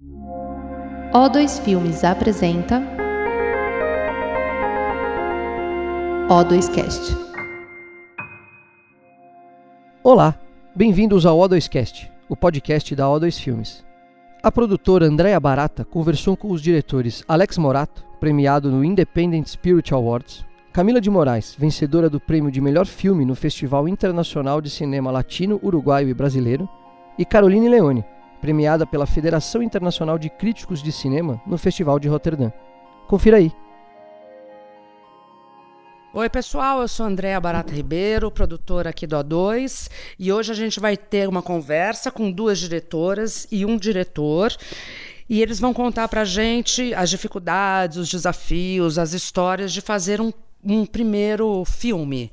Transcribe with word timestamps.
O2 0.00 1.60
Filmes 1.64 2.04
apresenta 2.04 2.80
O2Cast. 6.30 7.16
Olá, 10.04 10.38
bem-vindos 10.76 11.26
ao 11.26 11.36
O2Cast, 11.36 12.08
o 12.28 12.36
podcast 12.36 12.94
da 12.94 13.06
O2 13.06 13.40
Filmes. 13.40 13.84
A 14.40 14.52
produtora 14.52 15.06
Andrea 15.06 15.40
Barata 15.40 15.84
conversou 15.84 16.36
com 16.36 16.52
os 16.52 16.62
diretores 16.62 17.24
Alex 17.26 17.58
Morato, 17.58 18.04
premiado 18.20 18.70
no 18.70 18.84
Independent 18.84 19.48
Spirit 19.48 19.92
Awards, 19.92 20.46
Camila 20.72 21.00
de 21.00 21.10
Moraes, 21.10 21.56
vencedora 21.58 22.08
do 22.08 22.20
prêmio 22.20 22.52
de 22.52 22.60
melhor 22.60 22.86
filme 22.86 23.24
no 23.24 23.34
Festival 23.34 23.88
Internacional 23.88 24.60
de 24.60 24.70
Cinema 24.70 25.10
Latino, 25.10 25.58
Uruguaio 25.60 26.08
e 26.08 26.14
Brasileiro, 26.14 26.68
e 27.18 27.24
Caroline 27.24 27.68
Leone, 27.68 28.04
premiada 28.40 28.86
pela 28.86 29.06
Federação 29.06 29.62
Internacional 29.62 30.18
de 30.18 30.30
Críticos 30.30 30.82
de 30.82 30.92
Cinema 30.92 31.40
no 31.46 31.58
Festival 31.58 31.98
de 31.98 32.08
Roterdã. 32.08 32.50
Confira 33.06 33.38
aí. 33.38 33.52
Oi, 36.14 36.28
pessoal, 36.30 36.80
eu 36.80 36.88
sou 36.88 37.04
Andréa 37.04 37.38
Barata 37.38 37.72
Ribeiro, 37.72 38.30
produtora 38.30 38.90
aqui 38.90 39.06
do 39.06 39.14
A2, 39.16 39.90
e 40.18 40.32
hoje 40.32 40.50
a 40.50 40.54
gente 40.54 40.80
vai 40.80 40.96
ter 40.96 41.28
uma 41.28 41.42
conversa 41.42 42.10
com 42.10 42.32
duas 42.32 42.58
diretoras 42.58 43.46
e 43.52 43.66
um 43.66 43.76
diretor. 43.76 44.56
E 45.28 45.42
eles 45.42 45.60
vão 45.60 45.74
contar 45.74 46.08
para 46.08 46.22
a 46.22 46.24
gente 46.24 46.94
as 46.94 47.10
dificuldades, 47.10 47.98
os 47.98 48.08
desafios, 48.08 48.98
as 48.98 49.12
histórias 49.12 49.72
de 49.72 49.82
fazer 49.82 50.20
um, 50.20 50.32
um 50.64 50.86
primeiro 50.86 51.64
filme. 51.66 52.32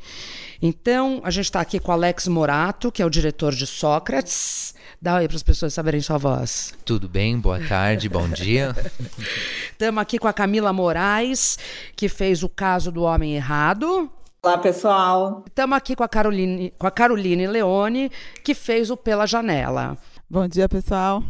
Então, 0.62 1.20
a 1.24 1.30
gente 1.30 1.46
está 1.46 1.60
aqui 1.60 1.80
com 1.80 1.92
Alex 1.92 2.28
Morato, 2.28 2.92
que 2.92 3.02
é 3.02 3.06
o 3.06 3.10
diretor 3.10 3.54
de 3.54 3.68
Sócrates. 3.68 4.74
Dá 5.06 5.18
aí 5.18 5.28
para 5.28 5.38
as 5.38 5.44
pessoas 5.44 5.72
saberem 5.72 6.02
sua 6.02 6.18
voz. 6.18 6.74
Tudo 6.84 7.08
bem? 7.08 7.38
Boa 7.38 7.60
tarde, 7.60 8.10
bom 8.10 8.28
dia. 8.28 8.76
Estamos 9.72 10.02
aqui 10.02 10.18
com 10.18 10.28
a 10.28 10.34
Camila 10.34 10.74
Moraes, 10.74 11.60
que 11.96 12.10
fez 12.10 12.42
o 12.42 12.50
caso 12.50 12.92
do 12.92 13.04
homem 13.04 13.36
errado. 13.36 14.10
Olá, 14.42 14.58
pessoal. 14.58 15.44
Estamos 15.46 15.78
aqui 15.78 15.96
com 15.96 16.04
a 16.04 16.08
Caroline, 16.10 16.74
com 16.76 16.88
a 16.88 16.92
Caroline 16.92 17.46
Leone, 17.46 18.12
que 18.44 18.56
fez 18.56 18.90
o 18.90 18.98
Pela 18.98 19.28
Janela. 19.28 19.96
Bom 20.28 20.48
dia, 20.48 20.68
pessoal. 20.68 21.24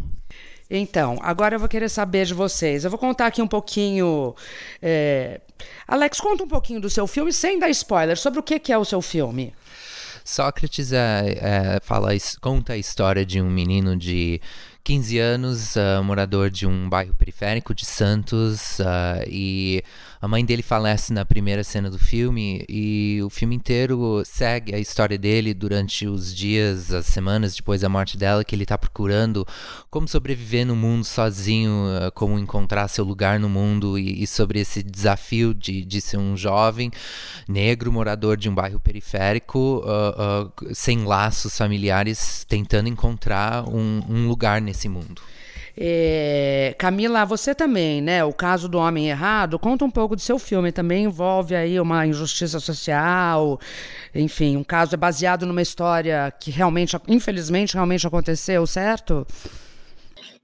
Então, 0.72 1.18
agora 1.22 1.56
eu 1.56 1.60
vou 1.60 1.68
querer 1.68 1.90
saber 1.90 2.26
de 2.26 2.34
vocês. 2.34 2.86
Eu 2.86 2.90
vou 2.90 2.98
contar 2.98 3.26
aqui 3.26 3.42
um 3.42 3.48
pouquinho. 3.48 4.34
É... 4.82 5.42
Alex, 5.86 6.22
conta 6.22 6.46
um 6.46 6.48
pouquinho 6.48 6.80
do 6.80 6.90
seu 6.90 7.06
filme, 7.08 7.34
sem 7.34 7.60
dar 7.60 7.70
spoiler, 7.72 8.18
sobre 8.18 8.40
o 8.40 8.44
que, 8.44 8.58
que 8.58 8.72
é 8.72 8.78
o 8.78 8.86
seu 8.86 9.02
filme. 9.02 9.54
Sócrates 10.26 10.92
é, 10.92 11.38
é, 11.40 11.80
fala, 11.84 12.10
conta 12.42 12.74
a 12.74 12.78
história 12.78 13.24
de 13.24 13.40
um 13.40 13.50
menino 13.50 13.96
de 13.96 14.42
15 14.84 15.20
anos, 15.20 15.76
uh, 15.76 16.04
morador 16.04 16.50
de 16.50 16.66
um 16.66 16.90
bairro 16.90 17.14
periférico 17.14 17.76
de 17.76 17.86
Santos, 17.86 18.80
uh, 18.80 19.24
e 19.28 19.84
a 20.22 20.28
mãe 20.28 20.44
dele 20.44 20.62
falece 20.62 21.12
na 21.12 21.26
primeira 21.26 21.64
cena 21.64 21.90
do 21.90 22.00
filme 22.00 22.66
e 22.70 23.20
o 23.24 23.30
filme 23.30 23.56
inteiro 23.56 24.24
segue 24.26 24.74
a 24.74 24.80
história 24.80 25.18
dele 25.18 25.54
durante 25.54 26.08
os 26.08 26.34
dias, 26.34 26.94
as 26.94 27.06
semanas 27.06 27.56
depois 27.56 27.82
da 27.82 27.90
morte 27.90 28.18
dela, 28.18 28.44
que 28.44 28.56
ele 28.56 28.64
está 28.64 28.78
procurando 28.78 29.46
como 29.90 30.08
sobreviver 30.08 30.66
no 30.66 30.76
mundo 30.76 31.04
sozinho, 31.04 31.72
uh, 31.72 32.12
como 32.12 32.40
encontrar 32.40 32.88
seu 32.88 33.04
lugar 33.04 33.40
no 33.40 33.50
mundo 33.50 34.00
e, 34.00 34.24
e 34.24 34.28
sobre 34.28 34.60
esse 34.60 34.82
desafio 34.82 35.54
de, 35.54 35.84
de 35.84 36.02
ser 36.02 36.18
um 36.18 36.36
jovem 36.38 36.92
negro 37.48 37.92
morador 37.92 38.38
de 38.38 38.50
um 38.50 38.56
bairro 38.56 38.80
periférico 38.80 39.84
uh, 39.86 40.46
uh, 40.46 40.76
sem 40.76 41.04
laços 41.04 41.58
familiares, 41.58 42.46
tentando 42.48 42.90
encontrar 42.90 43.68
um, 43.68 44.02
um 44.08 44.28
lugar 44.28 44.62
nesse 44.62 44.88
mundo. 44.88 45.22
É, 45.78 46.74
Camila, 46.78 47.26
você 47.26 47.54
também, 47.54 48.02
né? 48.02 48.24
O 48.24 48.32
caso 48.32 48.70
do 48.70 48.78
homem 48.78 49.10
errado, 49.10 49.60
conta 49.60 49.84
um 49.84 49.92
pouco 49.92 50.16
do 50.16 50.22
seu 50.22 50.40
filme. 50.40 50.72
Também 50.72 51.04
envolve 51.04 51.54
aí 51.54 51.80
uma 51.80 52.08
injustiça 52.08 52.60
social, 52.60 53.60
enfim, 54.14 54.56
um 54.56 54.64
caso 54.64 54.96
é 54.96 54.98
baseado 54.98 55.46
numa 55.46 55.62
história 55.62 56.34
que 56.40 56.50
realmente, 56.50 56.96
infelizmente, 57.08 57.74
realmente 57.74 58.08
aconteceu, 58.08 58.66
certo? 58.66 59.28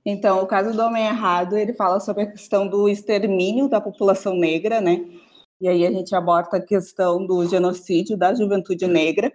Então, 0.06 0.42
o 0.42 0.48
caso 0.48 0.76
do 0.76 0.82
homem 0.82 1.06
errado, 1.06 1.56
ele 1.56 1.74
fala 1.74 2.00
sobre 2.00 2.24
a 2.24 2.32
questão 2.32 2.68
do 2.68 2.90
extermínio 2.90 3.70
da 3.70 3.80
população 3.80 4.36
negra, 4.36 4.82
né? 4.82 5.00
E 5.62 5.68
aí 5.68 5.86
a 5.86 5.92
gente 5.92 6.14
aborda 6.16 6.58
a 6.58 6.62
questão 6.62 7.26
do 7.26 7.48
genocídio 7.48 8.18
da 8.18 8.34
juventude 8.34 8.88
negra 8.88 9.32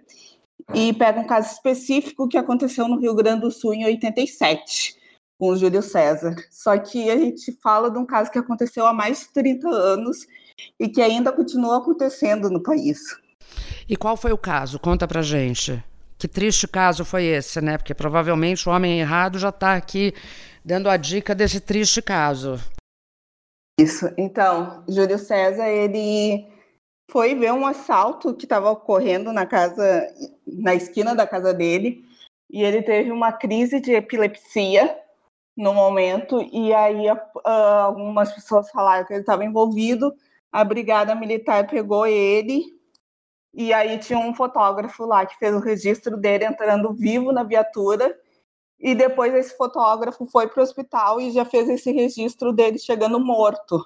e 0.75 0.91
pega 0.91 1.21
um 1.21 1.25
caso 1.25 1.53
específico 1.53 2.27
que 2.27 2.37
aconteceu 2.37 2.87
no 2.87 2.99
Rio 2.99 3.15
Grande 3.15 3.41
do 3.41 3.51
Sul 3.51 3.73
em 3.73 3.85
87 3.85 4.96
com 5.39 5.49
o 5.49 5.55
Júlio 5.55 5.81
César. 5.81 6.35
Só 6.49 6.77
que 6.77 7.09
a 7.09 7.17
gente 7.17 7.51
fala 7.61 7.89
de 7.89 7.97
um 7.97 8.05
caso 8.05 8.31
que 8.31 8.39
aconteceu 8.39 8.85
há 8.85 8.93
mais 8.93 9.19
de 9.19 9.29
30 9.29 9.69
anos 9.69 10.27
e 10.79 10.87
que 10.87 11.01
ainda 11.01 11.31
continua 11.31 11.77
acontecendo 11.77 12.49
no 12.49 12.61
país. 12.61 12.99
E 13.87 13.95
qual 13.95 14.17
foi 14.17 14.31
o 14.31 14.37
caso? 14.37 14.79
Conta 14.79 15.07
pra 15.07 15.21
gente. 15.21 15.83
Que 16.17 16.27
triste 16.27 16.67
caso 16.67 17.05
foi 17.05 17.25
esse, 17.25 17.61
né? 17.61 17.77
Porque 17.77 17.93
provavelmente 17.93 18.67
o 18.67 18.71
homem 18.71 18.99
errado 18.99 19.37
já 19.37 19.49
está 19.49 19.75
aqui 19.75 20.13
dando 20.65 20.89
a 20.89 20.97
dica 20.97 21.35
desse 21.35 21.59
triste 21.59 22.01
caso. 22.01 22.59
Isso. 23.79 24.11
Então, 24.17 24.83
Júlio 24.89 25.19
César, 25.19 25.67
ele 25.67 26.47
foi 27.11 27.35
ver 27.35 27.53
um 27.53 27.65
assalto 27.65 28.33
que 28.33 28.45
estava 28.45 28.71
ocorrendo 28.71 29.31
na 29.31 29.45
casa, 29.45 30.07
na 30.45 30.73
esquina 30.73 31.15
da 31.15 31.27
casa 31.27 31.53
dele, 31.53 32.03
e 32.49 32.63
ele 32.63 32.81
teve 32.81 33.11
uma 33.11 33.31
crise 33.31 33.79
de 33.79 33.93
epilepsia 33.93 34.97
no 35.57 35.73
momento, 35.73 36.39
e 36.53 36.71
aí 36.71 37.09
uh, 37.09 37.49
algumas 37.83 38.31
pessoas 38.31 38.69
falaram 38.69 39.03
que 39.05 39.11
ele 39.11 39.21
estava 39.21 39.43
envolvido, 39.43 40.13
a 40.51 40.63
brigada 40.63 41.15
militar 41.15 41.67
pegou 41.67 42.05
ele, 42.05 42.63
e 43.51 43.73
aí 43.73 43.97
tinha 43.97 44.19
um 44.19 44.35
fotógrafo 44.35 45.03
lá 45.03 45.25
que 45.25 45.35
fez 45.37 45.55
o 45.55 45.59
registro 45.59 46.15
dele 46.15 46.45
entrando 46.45 46.93
vivo 46.93 47.31
na 47.31 47.43
viatura, 47.43 48.15
e 48.79 48.93
depois 48.93 49.33
esse 49.33 49.57
fotógrafo 49.57 50.27
foi 50.27 50.47
para 50.47 50.59
o 50.59 50.63
hospital 50.63 51.19
e 51.19 51.31
já 51.31 51.43
fez 51.43 51.67
esse 51.67 51.91
registro 51.91 52.53
dele 52.53 52.77
chegando 52.77 53.19
morto. 53.19 53.83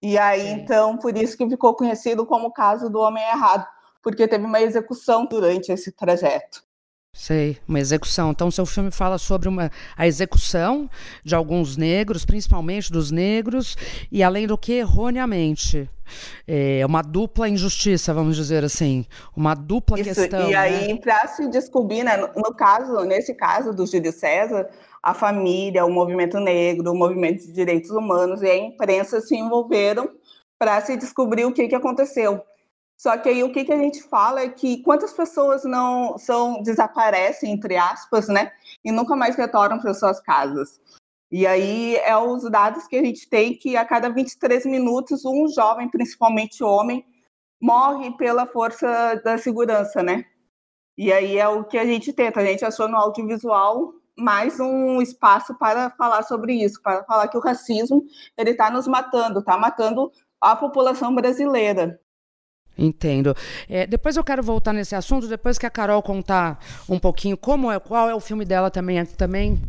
E 0.00 0.16
aí, 0.16 0.40
Sim. 0.40 0.52
então, 0.52 0.96
por 0.96 1.14
isso 1.14 1.36
que 1.36 1.46
ficou 1.46 1.74
conhecido 1.74 2.24
como 2.24 2.46
o 2.46 2.52
caso 2.52 2.88
do 2.88 2.98
homem 2.98 3.22
errado, 3.22 3.66
porque 4.02 4.26
teve 4.26 4.46
uma 4.46 4.62
execução 4.62 5.26
durante 5.26 5.70
esse 5.70 5.92
trajeto. 5.92 6.64
Sei, 7.22 7.58
uma 7.68 7.78
execução. 7.78 8.30
Então, 8.30 8.50
seu 8.50 8.64
filme 8.66 8.90
fala 8.90 9.16
sobre 9.16 9.46
uma, 9.46 9.70
a 9.96 10.06
execução 10.06 10.90
de 11.22 11.34
alguns 11.34 11.76
negros, 11.76 12.24
principalmente 12.24 12.90
dos 12.90 13.10
negros, 13.10 13.76
e 14.10 14.22
além 14.22 14.46
do 14.46 14.56
que, 14.58 14.72
erroneamente. 14.72 15.88
É 16.48 16.84
uma 16.84 17.00
dupla 17.00 17.48
injustiça, 17.48 18.12
vamos 18.12 18.34
dizer 18.34 18.64
assim. 18.64 19.06
Uma 19.36 19.54
dupla 19.54 20.00
Isso, 20.00 20.14
questão. 20.14 20.50
E 20.50 20.54
aí, 20.56 20.94
né? 20.94 21.00
para 21.00 21.28
se 21.28 21.46
descobrir, 21.48 22.02
né, 22.02 22.16
no, 22.16 22.54
caso, 22.54 23.04
nesse 23.04 23.34
caso 23.34 23.72
do 23.72 23.86
Júlio 23.86 24.12
César, 24.12 24.68
a 25.02 25.14
família, 25.14 25.84
o 25.84 25.90
movimento 25.92 26.40
negro, 26.40 26.90
o 26.90 26.96
movimento 26.96 27.46
de 27.46 27.52
direitos 27.52 27.90
humanos 27.90 28.42
e 28.42 28.46
a 28.46 28.56
imprensa 28.56 29.20
se 29.20 29.36
envolveram 29.36 30.08
para 30.58 30.80
se 30.80 30.96
descobrir 30.96 31.44
o 31.44 31.52
que, 31.52 31.68
que 31.68 31.74
aconteceu. 31.74 32.42
Só 33.02 33.18
que 33.18 33.28
aí 33.28 33.42
o 33.42 33.50
que, 33.50 33.64
que 33.64 33.72
a 33.72 33.76
gente 33.76 34.00
fala 34.00 34.42
é 34.42 34.48
que 34.48 34.80
quantas 34.84 35.12
pessoas 35.12 35.64
não 35.64 36.16
são 36.16 36.62
desaparecem, 36.62 37.50
entre 37.50 37.76
aspas, 37.76 38.28
né? 38.28 38.52
E 38.84 38.92
nunca 38.92 39.16
mais 39.16 39.34
retornam 39.34 39.80
para 39.80 39.92
suas 39.92 40.20
casas. 40.20 40.80
E 41.28 41.44
aí 41.44 41.96
é 41.96 42.16
os 42.16 42.48
dados 42.48 42.86
que 42.86 42.96
a 42.96 43.02
gente 43.02 43.28
tem 43.28 43.56
que 43.58 43.76
a 43.76 43.84
cada 43.84 44.08
23 44.08 44.66
minutos 44.66 45.24
um 45.24 45.48
jovem, 45.48 45.90
principalmente 45.90 46.62
homem, 46.62 47.04
morre 47.60 48.16
pela 48.16 48.46
força 48.46 49.20
da 49.24 49.36
segurança, 49.36 50.00
né? 50.00 50.24
E 50.96 51.12
aí 51.12 51.38
é 51.38 51.48
o 51.48 51.64
que 51.64 51.78
a 51.78 51.84
gente 51.84 52.12
tenta. 52.12 52.38
A 52.38 52.44
gente 52.44 52.64
achou 52.64 52.86
no 52.86 52.96
audiovisual 52.96 53.94
mais 54.16 54.60
um 54.60 55.02
espaço 55.02 55.58
para 55.58 55.90
falar 55.90 56.22
sobre 56.22 56.54
isso, 56.54 56.80
para 56.80 57.02
falar 57.02 57.26
que 57.26 57.36
o 57.36 57.40
racismo 57.40 58.04
ele 58.38 58.50
está 58.50 58.70
nos 58.70 58.86
matando, 58.86 59.40
está 59.40 59.58
matando 59.58 60.12
a 60.40 60.54
população 60.54 61.12
brasileira. 61.12 62.00
Entendo. 62.76 63.36
É, 63.68 63.86
depois 63.86 64.16
eu 64.16 64.24
quero 64.24 64.42
voltar 64.42 64.72
nesse 64.72 64.94
assunto, 64.94 65.28
depois 65.28 65.58
que 65.58 65.66
a 65.66 65.70
Carol 65.70 66.02
contar 66.02 66.58
um 66.88 66.98
pouquinho 66.98 67.36
como 67.36 67.70
é, 67.70 67.78
qual 67.78 68.08
é 68.08 68.14
o 68.14 68.20
filme 68.20 68.44
dela 68.44 68.70
também. 68.70 69.04
também. 69.04 69.60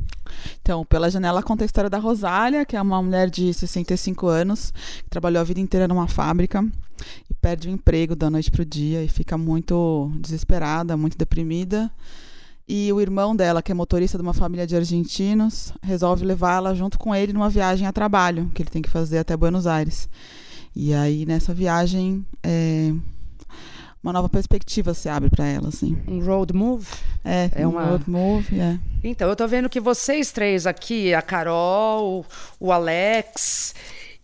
Então, 0.61 0.85
Pela 0.85 1.09
Janela 1.09 1.43
conta 1.43 1.63
a 1.63 1.65
história 1.65 1.89
da 1.89 1.97
Rosália, 1.97 2.65
que 2.65 2.75
é 2.75 2.81
uma 2.81 3.01
mulher 3.01 3.29
de 3.29 3.53
65 3.53 4.27
anos, 4.27 4.71
que 5.03 5.09
trabalhou 5.09 5.41
a 5.41 5.43
vida 5.43 5.59
inteira 5.59 5.87
numa 5.87 6.07
fábrica 6.07 6.65
e 7.29 7.33
perde 7.33 7.67
o 7.67 7.71
emprego 7.71 8.15
da 8.15 8.29
noite 8.29 8.49
para 8.49 8.61
o 8.61 8.65
dia 8.65 9.03
e 9.03 9.07
fica 9.07 9.37
muito 9.37 10.11
desesperada, 10.19 10.95
muito 10.95 11.17
deprimida. 11.17 11.91
E 12.67 12.91
o 12.93 13.01
irmão 13.01 13.35
dela, 13.35 13.61
que 13.61 13.71
é 13.71 13.75
motorista 13.75 14.17
de 14.17 14.21
uma 14.21 14.33
família 14.33 14.65
de 14.65 14.75
argentinos, 14.75 15.73
resolve 15.81 16.23
levá-la 16.23 16.73
junto 16.73 16.97
com 16.97 17.13
ele 17.13 17.33
numa 17.33 17.49
viagem 17.49 17.85
a 17.85 17.91
trabalho, 17.91 18.49
que 18.55 18.61
ele 18.61 18.69
tem 18.69 18.81
que 18.81 18.89
fazer 18.89 19.17
até 19.17 19.35
Buenos 19.35 19.67
Aires. 19.67 20.07
E 20.75 20.93
aí, 20.93 21.25
nessa 21.25 21.53
viagem, 21.53 22.25
é, 22.41 22.91
uma 24.03 24.11
nova 24.11 24.27
perspectiva 24.27 24.93
se 24.93 25.07
abre 25.07 25.29
para 25.29 25.45
ela, 25.45 25.69
assim. 25.69 25.97
Um 26.07 26.19
road 26.19 26.53
move? 26.53 26.87
É, 27.23 27.49
é 27.55 27.67
um 27.67 27.71
uma... 27.71 27.85
road 27.85 28.09
move, 28.09 28.59
é. 28.59 28.79
Então, 29.03 29.29
eu 29.29 29.35
tô 29.35 29.47
vendo 29.47 29.69
que 29.69 29.79
vocês 29.79 30.31
três 30.31 30.65
aqui, 30.65 31.13
a 31.13 31.21
Carol, 31.21 32.25
o 32.59 32.71
Alex 32.71 33.75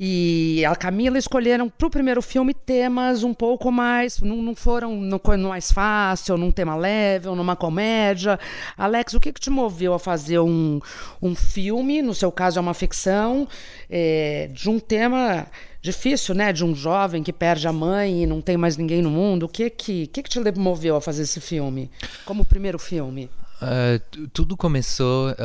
e 0.01 0.63
a 0.65 0.75
Camila 0.77 1.17
escolheram 1.17 1.69
para 1.69 1.87
o 1.87 1.89
primeiro 1.89 2.21
filme 2.21 2.53
temas 2.53 3.21
um 3.21 3.33
pouco 3.33 3.69
mais. 3.69 4.19
Não, 4.21 4.37
não 4.37 4.55
foram 4.55 4.95
no, 4.95 5.21
no, 5.37 5.49
mais 5.49 5.71
fácil, 5.71 6.37
num 6.37 6.51
tema 6.51 6.75
leve, 6.75 7.27
ou 7.27 7.35
numa 7.35 7.55
comédia. 7.55 8.39
Alex, 8.77 9.13
o 9.13 9.19
que, 9.19 9.33
que 9.33 9.41
te 9.41 9.49
moveu 9.49 9.93
a 9.93 9.99
fazer 9.99 10.39
um, 10.39 10.79
um 11.21 11.35
filme, 11.35 12.01
no 12.01 12.15
seu 12.15 12.31
caso 12.31 12.57
é 12.57 12.61
uma 12.61 12.73
ficção, 12.73 13.47
é, 13.89 14.49
de 14.53 14.69
um 14.69 14.79
tema 14.79 15.45
difícil, 15.81 16.35
né? 16.35 16.51
De 16.51 16.63
um 16.63 16.75
jovem 16.75 17.23
que 17.23 17.33
perde 17.33 17.67
a 17.67 17.73
mãe 17.73 18.23
e 18.23 18.27
não 18.27 18.41
tem 18.41 18.57
mais 18.57 18.77
ninguém 18.77 19.01
no 19.01 19.09
mundo. 19.09 19.43
O 19.43 19.49
que 19.49 19.69
que, 19.69 20.07
que, 20.07 20.23
que 20.23 20.29
te 20.29 20.39
moveu 20.57 20.95
a 20.95 21.01
fazer 21.01 21.23
esse 21.23 21.39
filme? 21.39 21.89
Como 22.25 22.45
primeiro 22.45 22.79
filme? 22.79 23.29
Uh, 23.61 24.27
tudo 24.29 24.55
começou 24.55 25.31
uh, 25.31 25.35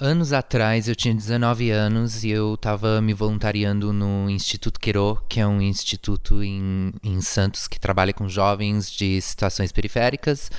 anos 0.00 0.32
atrás, 0.32 0.88
eu 0.88 0.96
tinha 0.96 1.14
19 1.14 1.70
anos 1.70 2.24
e 2.24 2.30
eu 2.30 2.54
estava 2.54 3.02
me 3.02 3.12
voluntariando 3.12 3.92
no 3.92 4.30
Instituto 4.30 4.80
Queiro, 4.80 5.22
que 5.28 5.40
é 5.40 5.46
um 5.46 5.60
instituto 5.60 6.42
em, 6.42 6.90
em 7.04 7.20
Santos 7.20 7.68
que 7.68 7.78
trabalha 7.78 8.14
com 8.14 8.26
jovens 8.26 8.90
de 8.90 9.20
situações 9.20 9.72
periféricas 9.72 10.50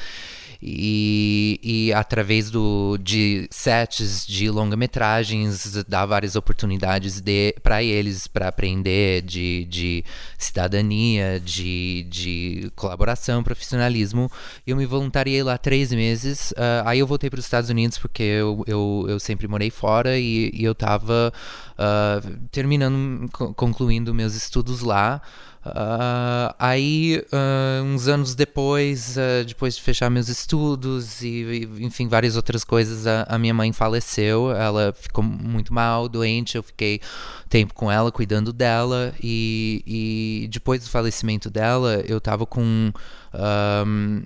e, 0.61 1.59
e 1.63 1.93
através 1.93 2.51
do, 2.51 2.97
de 2.97 3.47
sets 3.49 4.25
de 4.27 4.49
longa-metragens 4.49 5.83
dá 5.87 6.05
várias 6.05 6.35
oportunidades 6.35 7.21
para 7.63 7.81
eles 7.81 8.27
para 8.27 8.47
aprender 8.47 9.23
de, 9.23 9.65
de 9.65 10.05
cidadania, 10.37 11.39
de, 11.39 12.05
de 12.09 12.71
colaboração, 12.75 13.43
profissionalismo. 13.43 14.31
Eu 14.65 14.75
me 14.77 14.85
voluntariei 14.85 15.41
lá 15.41 15.57
três 15.57 15.91
meses, 15.91 16.51
uh, 16.51 16.85
aí 16.85 16.99
eu 16.99 17.07
voltei 17.07 17.29
para 17.29 17.39
os 17.39 17.45
Estados 17.45 17.69
Unidos 17.69 17.97
porque 17.97 18.21
eu, 18.21 18.63
eu, 18.67 19.05
eu 19.09 19.19
sempre 19.19 19.47
morei 19.47 19.71
fora 19.71 20.19
e, 20.19 20.51
e 20.53 20.63
eu 20.63 20.73
estava 20.73 21.33
uh, 21.71 21.73
ah, 21.77 22.21
terminando, 22.51 23.27
concluindo 23.55 24.13
meus 24.13 24.35
estudos 24.35 24.81
lá. 24.81 25.21
Uh, 25.63 26.53
aí, 26.57 27.23
uh, 27.31 27.83
uns 27.83 28.07
anos 28.07 28.33
depois, 28.33 29.15
uh, 29.15 29.45
depois 29.45 29.75
de 29.75 29.81
fechar 29.83 30.09
meus 30.09 30.27
estudos 30.27 31.21
e, 31.21 31.27
e 31.27 31.85
enfim, 31.85 32.07
várias 32.07 32.35
outras 32.35 32.63
coisas, 32.63 33.05
a, 33.05 33.27
a, 33.29 33.37
minha 33.37 33.53
mãe 33.53 33.71
faleceu. 33.71 34.51
Ela 34.51 34.91
ficou 34.91 35.23
muito 35.23 35.71
mal, 35.71 36.09
doente. 36.09 36.57
Eu 36.57 36.63
fiquei 36.63 36.99
tempo 37.47 37.75
com 37.75 37.91
ela, 37.91 38.11
cuidando 38.11 38.51
dela. 38.51 39.13
E, 39.21 39.83
e 39.85 40.47
depois 40.47 40.83
do 40.83 40.89
falecimento 40.89 41.49
dela, 41.49 42.01
eu 42.07 42.19
tava 42.19 42.45
com 42.45 42.91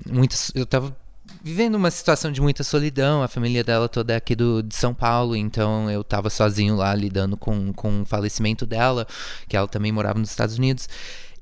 muitas. 0.05 0.51
Eu 0.55 0.65
tava 0.65 0.95
vivendo 1.43 1.75
uma 1.75 1.91
situação 1.91 2.31
de 2.31 2.41
muita 2.41 2.63
solidão. 2.63 3.21
A 3.21 3.27
família 3.27 3.63
dela 3.63 3.89
toda 3.89 4.13
é 4.13 4.15
aqui 4.15 4.35
do, 4.35 4.63
de 4.63 4.75
São 4.75 4.93
Paulo, 4.93 5.35
então 5.35 5.91
eu 5.91 6.01
estava 6.01 6.29
sozinho 6.29 6.75
lá 6.75 6.95
lidando 6.95 7.35
com, 7.35 7.73
com 7.73 8.01
o 8.01 8.05
falecimento 8.05 8.65
dela, 8.65 9.05
que 9.47 9.57
ela 9.57 9.67
também 9.67 9.91
morava 9.91 10.17
nos 10.17 10.29
Estados 10.29 10.57
Unidos. 10.57 10.87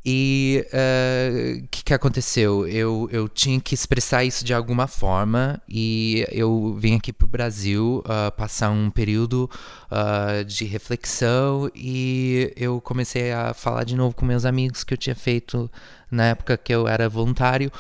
E 0.06 0.66
o 0.66 0.68
uh, 0.68 0.70
eh, 0.74 1.64
que, 1.72 1.84
que 1.84 1.94
aconteceu? 1.94 2.68
Eu, 2.68 3.08
eu 3.10 3.30
tinha 3.30 3.60
que 3.62 3.74
expressar 3.74 4.26
isso 4.26 4.44
de 4.44 4.54
alguma 4.54 4.86
forma 4.86 5.62
e 5.68 6.26
eu 6.30 6.76
vim 6.78 6.96
aqui 6.96 7.14
para 7.14 7.26
o 7.26 7.28
Brasil 7.28 8.04
uh, 8.06 8.32
passar 8.34 8.70
um 8.70 8.90
período 8.90 9.50
uh, 9.90 10.44
de 10.44 10.66
reflexão 10.66 11.72
e 11.74 12.52
eu 12.58 12.82
comecei 12.82 13.32
a 13.32 13.54
falar 13.54 13.86
de 13.86 13.96
novo 13.96 14.14
com 14.14 14.26
meus 14.26 14.44
amigos 14.44 14.84
que 14.84 14.94
eu 14.94 14.98
tinha 14.98 15.16
feito 15.16 15.72
na 16.12 16.26
época 16.26 16.58
que 16.58 16.74
eu 16.74 16.86
era 16.86 17.08
voluntário. 17.08 17.72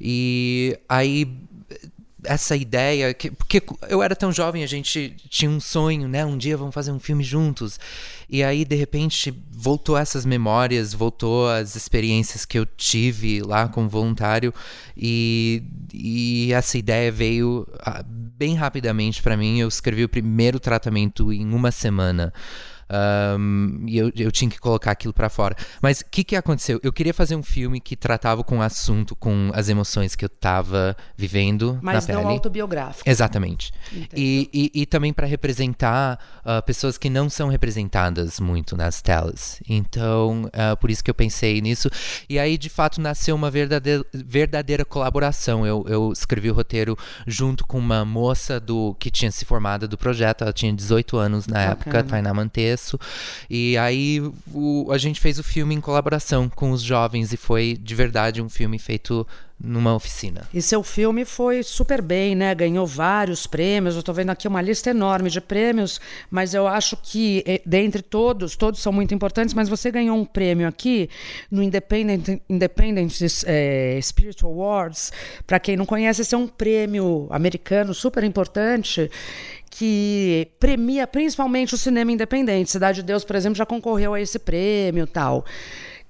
E 0.00 0.78
aí 0.88 1.26
essa 2.24 2.56
ideia, 2.56 3.12
que, 3.12 3.30
porque 3.30 3.62
eu 3.88 4.02
era 4.02 4.14
tão 4.14 4.32
jovem, 4.32 4.62
a 4.62 4.66
gente 4.66 5.16
tinha 5.28 5.50
um 5.50 5.60
sonho, 5.60 6.08
né? 6.08 6.24
Um 6.24 6.38
dia 6.38 6.56
vamos 6.56 6.74
fazer 6.74 6.92
um 6.92 7.00
filme 7.00 7.24
juntos. 7.24 7.78
E 8.28 8.42
aí, 8.42 8.64
de 8.64 8.76
repente, 8.76 9.34
voltou 9.50 9.96
essas 9.96 10.24
memórias, 10.24 10.94
voltou 10.94 11.48
as 11.48 11.76
experiências 11.76 12.44
que 12.44 12.58
eu 12.58 12.64
tive 12.64 13.42
lá 13.42 13.68
como 13.68 13.88
voluntário. 13.88 14.54
E, 14.96 15.62
e 15.92 16.52
essa 16.52 16.78
ideia 16.78 17.10
veio 17.10 17.66
ah, 17.80 18.04
bem 18.06 18.54
rapidamente 18.54 19.22
para 19.22 19.36
mim. 19.36 19.58
Eu 19.58 19.68
escrevi 19.68 20.04
o 20.04 20.08
primeiro 20.08 20.58
tratamento 20.60 21.32
em 21.32 21.52
uma 21.52 21.70
semana. 21.70 22.32
Um, 22.92 23.84
e 23.86 23.96
eu, 23.96 24.12
eu 24.14 24.30
tinha 24.30 24.50
que 24.50 24.58
colocar 24.58 24.90
aquilo 24.90 25.14
para 25.14 25.30
fora. 25.30 25.56
Mas 25.80 26.00
o 26.00 26.04
que, 26.10 26.22
que 26.22 26.36
aconteceu? 26.36 26.78
Eu 26.82 26.92
queria 26.92 27.14
fazer 27.14 27.34
um 27.34 27.42
filme 27.42 27.80
que 27.80 27.96
tratava 27.96 28.44
com 28.44 28.58
o 28.58 28.62
assunto, 28.62 29.16
com 29.16 29.50
as 29.54 29.68
emoções 29.70 30.14
que 30.14 30.24
eu 30.24 30.28
tava 30.28 30.94
vivendo 31.16 31.78
Mas 31.80 31.94
na 31.94 32.00
pele. 32.02 32.18
Mas 32.18 32.26
não 32.26 32.32
autobiográfico. 32.32 33.08
Exatamente. 33.08 33.72
E, 34.14 34.50
e, 34.52 34.82
e, 34.82 34.86
também 34.86 35.12
para 35.12 35.26
representar 35.26 36.18
uh, 36.44 36.62
pessoas 36.64 36.98
que 36.98 37.08
não 37.08 37.30
são 37.30 37.48
representadas 37.48 38.38
muito 38.38 38.76
nas 38.76 39.00
telas. 39.00 39.60
Então, 39.68 40.44
uh, 40.46 40.76
por 40.78 40.90
isso 40.90 41.02
que 41.02 41.10
eu 41.10 41.14
pensei 41.14 41.60
nisso. 41.60 41.88
E 42.28 42.38
aí, 42.38 42.58
de 42.58 42.68
fato, 42.68 43.00
nasceu 43.00 43.34
uma 43.34 43.50
verdadeira, 43.50 44.04
verdadeira 44.12 44.84
colaboração. 44.84 45.66
Eu, 45.66 45.84
eu 45.88 46.12
escrevi 46.12 46.50
o 46.50 46.54
roteiro 46.54 46.96
junto 47.26 47.66
com 47.66 47.78
uma 47.78 48.04
moça 48.04 48.60
do 48.60 48.94
que 48.98 49.10
tinha 49.10 49.30
se 49.30 49.44
formado 49.44 49.88
do 49.88 49.96
projeto. 49.96 50.42
Ela 50.42 50.52
tinha 50.52 50.72
18 50.72 51.16
anos 51.16 51.46
na 51.46 51.54
Bacana. 51.54 51.72
época, 51.72 52.04
Tainá 52.04 52.34
Mantes 52.34 52.81
e 53.48 53.76
aí 53.76 54.20
o, 54.52 54.90
a 54.90 54.98
gente 54.98 55.20
fez 55.20 55.38
o 55.38 55.42
filme 55.42 55.74
em 55.74 55.80
colaboração 55.80 56.48
com 56.48 56.70
os 56.70 56.82
jovens 56.82 57.32
e 57.32 57.36
foi 57.36 57.76
de 57.80 57.94
verdade 57.94 58.42
um 58.42 58.48
filme 58.48 58.78
feito 58.78 59.26
numa 59.62 59.94
oficina. 59.94 60.48
E 60.52 60.60
seu 60.60 60.82
filme 60.82 61.24
foi 61.24 61.62
super 61.62 62.02
bem, 62.02 62.34
né? 62.34 62.52
Ganhou 62.54 62.84
vários 62.86 63.46
prêmios. 63.46 63.94
Eu 63.94 64.00
estou 64.00 64.14
vendo 64.14 64.30
aqui 64.30 64.48
uma 64.48 64.60
lista 64.60 64.90
enorme 64.90 65.30
de 65.30 65.40
prêmios, 65.40 66.00
mas 66.28 66.52
eu 66.52 66.66
acho 66.66 66.96
que 66.96 67.44
eh, 67.46 67.62
dentre 67.64 68.02
todos, 68.02 68.56
todos 68.56 68.80
são 68.80 68.92
muito 68.92 69.14
importantes, 69.14 69.54
mas 69.54 69.68
você 69.68 69.90
ganhou 69.90 70.16
um 70.16 70.24
prêmio 70.24 70.66
aqui 70.66 71.08
no 71.50 71.62
Independent, 71.62 72.40
Independent 72.48 73.12
Spirit 74.02 74.44
Awards. 74.44 75.12
Para 75.46 75.60
quem 75.60 75.76
não 75.76 75.86
conhece, 75.86 76.22
esse 76.22 76.34
é 76.34 76.38
um 76.38 76.48
prêmio 76.48 77.28
americano 77.30 77.94
super 77.94 78.24
importante 78.24 79.08
que 79.70 80.48
premia 80.60 81.06
principalmente 81.06 81.74
o 81.74 81.78
cinema 81.78 82.12
independente. 82.12 82.70
Cidade 82.70 82.96
de 83.00 83.06
Deus, 83.06 83.24
por 83.24 83.36
exemplo, 83.36 83.56
já 83.56 83.64
concorreu 83.64 84.12
a 84.12 84.20
esse 84.20 84.38
prêmio 84.38 85.06
tal. 85.06 85.46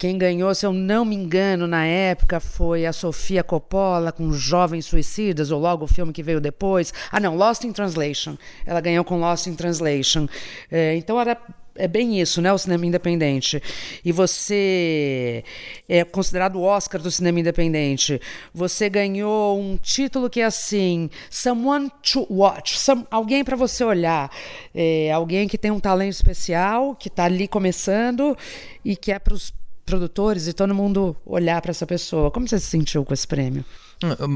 Quem 0.03 0.19
ganhou, 0.19 0.53
se 0.53 0.67
eu 0.67 0.73
não 0.73 1.05
me 1.05 1.15
engano, 1.15 1.65
na 1.69 1.87
época 1.87 2.41
foi 2.41 2.85
a 2.87 2.93
Sofia 2.93 3.45
Coppola 3.45 4.11
com 4.11 4.33
Jovens 4.33 4.87
Suicidas, 4.87 5.53
ou 5.53 5.61
logo 5.61 5.85
o 5.85 5.87
filme 5.87 6.13
que 6.13 6.25
veio 6.25 6.41
depois. 6.41 6.93
Ah, 7.13 7.21
não, 7.21 7.37
Lost 7.37 7.63
in 7.63 7.73
Translation. 7.73 8.37
Ela 8.67 8.81
ganhou 8.81 9.05
com 9.05 9.21
Lost 9.21 9.47
in 9.47 9.55
Translation. 9.55 10.27
É, 10.69 10.97
então 10.97 11.21
era 11.21 11.41
é 11.77 11.87
bem 11.87 12.21
isso, 12.21 12.43
né? 12.43 12.53
O 12.53 12.59
cinema 12.59 12.85
independente. 12.85 13.63
E 14.05 14.11
você 14.11 15.45
é 15.89 16.03
considerado 16.03 16.57
o 16.57 16.63
Oscar 16.63 17.01
do 17.01 17.09
cinema 17.09 17.39
independente. 17.39 18.21
Você 18.53 18.91
ganhou 18.91 19.57
um 19.57 19.77
título 19.77 20.29
que 20.29 20.41
é 20.41 20.45
assim: 20.47 21.09
Someone 21.31 21.89
to 22.03 22.27
Watch. 22.29 22.77
Some, 22.77 23.07
alguém 23.09 23.45
para 23.45 23.55
você 23.55 23.85
olhar. 23.85 24.33
É, 24.75 25.13
alguém 25.13 25.47
que 25.47 25.57
tem 25.57 25.71
um 25.71 25.79
talento 25.79 26.15
especial, 26.15 26.97
que 26.97 27.07
está 27.07 27.23
ali 27.23 27.47
começando 27.47 28.37
e 28.85 28.97
que 28.97 29.13
é 29.13 29.21
para 29.21 29.35
os 29.35 29.53
produtores 29.85 30.47
e 30.47 30.53
todo 30.53 30.75
mundo 30.75 31.17
olhar 31.25 31.61
para 31.61 31.71
essa 31.71 31.87
pessoa. 31.87 32.31
Como 32.31 32.47
você 32.49 32.59
se 32.59 32.67
sentiu 32.67 33.05
com 33.05 33.13
esse 33.13 33.27
prêmio? 33.27 33.65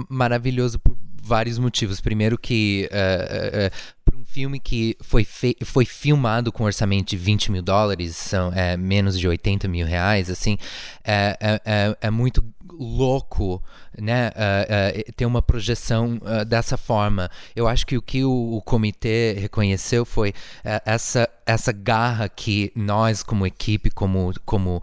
Maravilhoso 0.09 0.79
por 0.79 0.97
vários 1.23 1.59
motivos. 1.59 2.01
Primeiro 2.01 2.39
que 2.39 2.89
uh, 2.93 3.67
uh, 3.67 3.97
para 4.05 4.17
um 4.17 4.25
filme 4.25 4.61
que 4.61 4.97
foi, 5.01 5.27
foi 5.65 5.85
filmado 5.85 6.53
com 6.53 6.63
um 6.63 6.67
orçamento 6.67 7.11
de 7.11 7.17
20 7.17 7.51
mil 7.51 7.63
dólares, 7.63 8.17
são 8.17 8.53
é, 8.53 8.77
menos 8.77 9.19
de 9.19 9.27
80 9.27 9.67
mil 9.67 9.85
reais, 9.85 10.31
assim, 10.31 10.57
é, 11.05 11.37
é, 11.41 11.61
é, 11.65 11.97
é 12.03 12.11
muito 12.11 12.45
louco, 12.79 13.63
né, 13.99 14.29
uh, 14.29 15.01
uh, 15.01 15.13
ter 15.15 15.27
uma 15.27 15.43
projeção 15.43 16.21
uh, 16.23 16.45
dessa 16.45 16.77
forma. 16.77 17.31
Eu 17.55 17.67
acho 17.67 17.87
que 17.87 17.97
o 17.97 18.03
que 18.03 18.23
o, 18.25 18.57
o 18.57 18.63
comitê 18.63 19.33
reconheceu 19.33 20.05
foi 20.05 20.33
essa, 20.85 21.29
essa 21.45 21.73
garra 21.73 22.29
que 22.29 22.71
nós, 22.77 23.23
como 23.23 23.47
equipe, 23.47 23.91
como, 23.91 24.33
como 24.45 24.83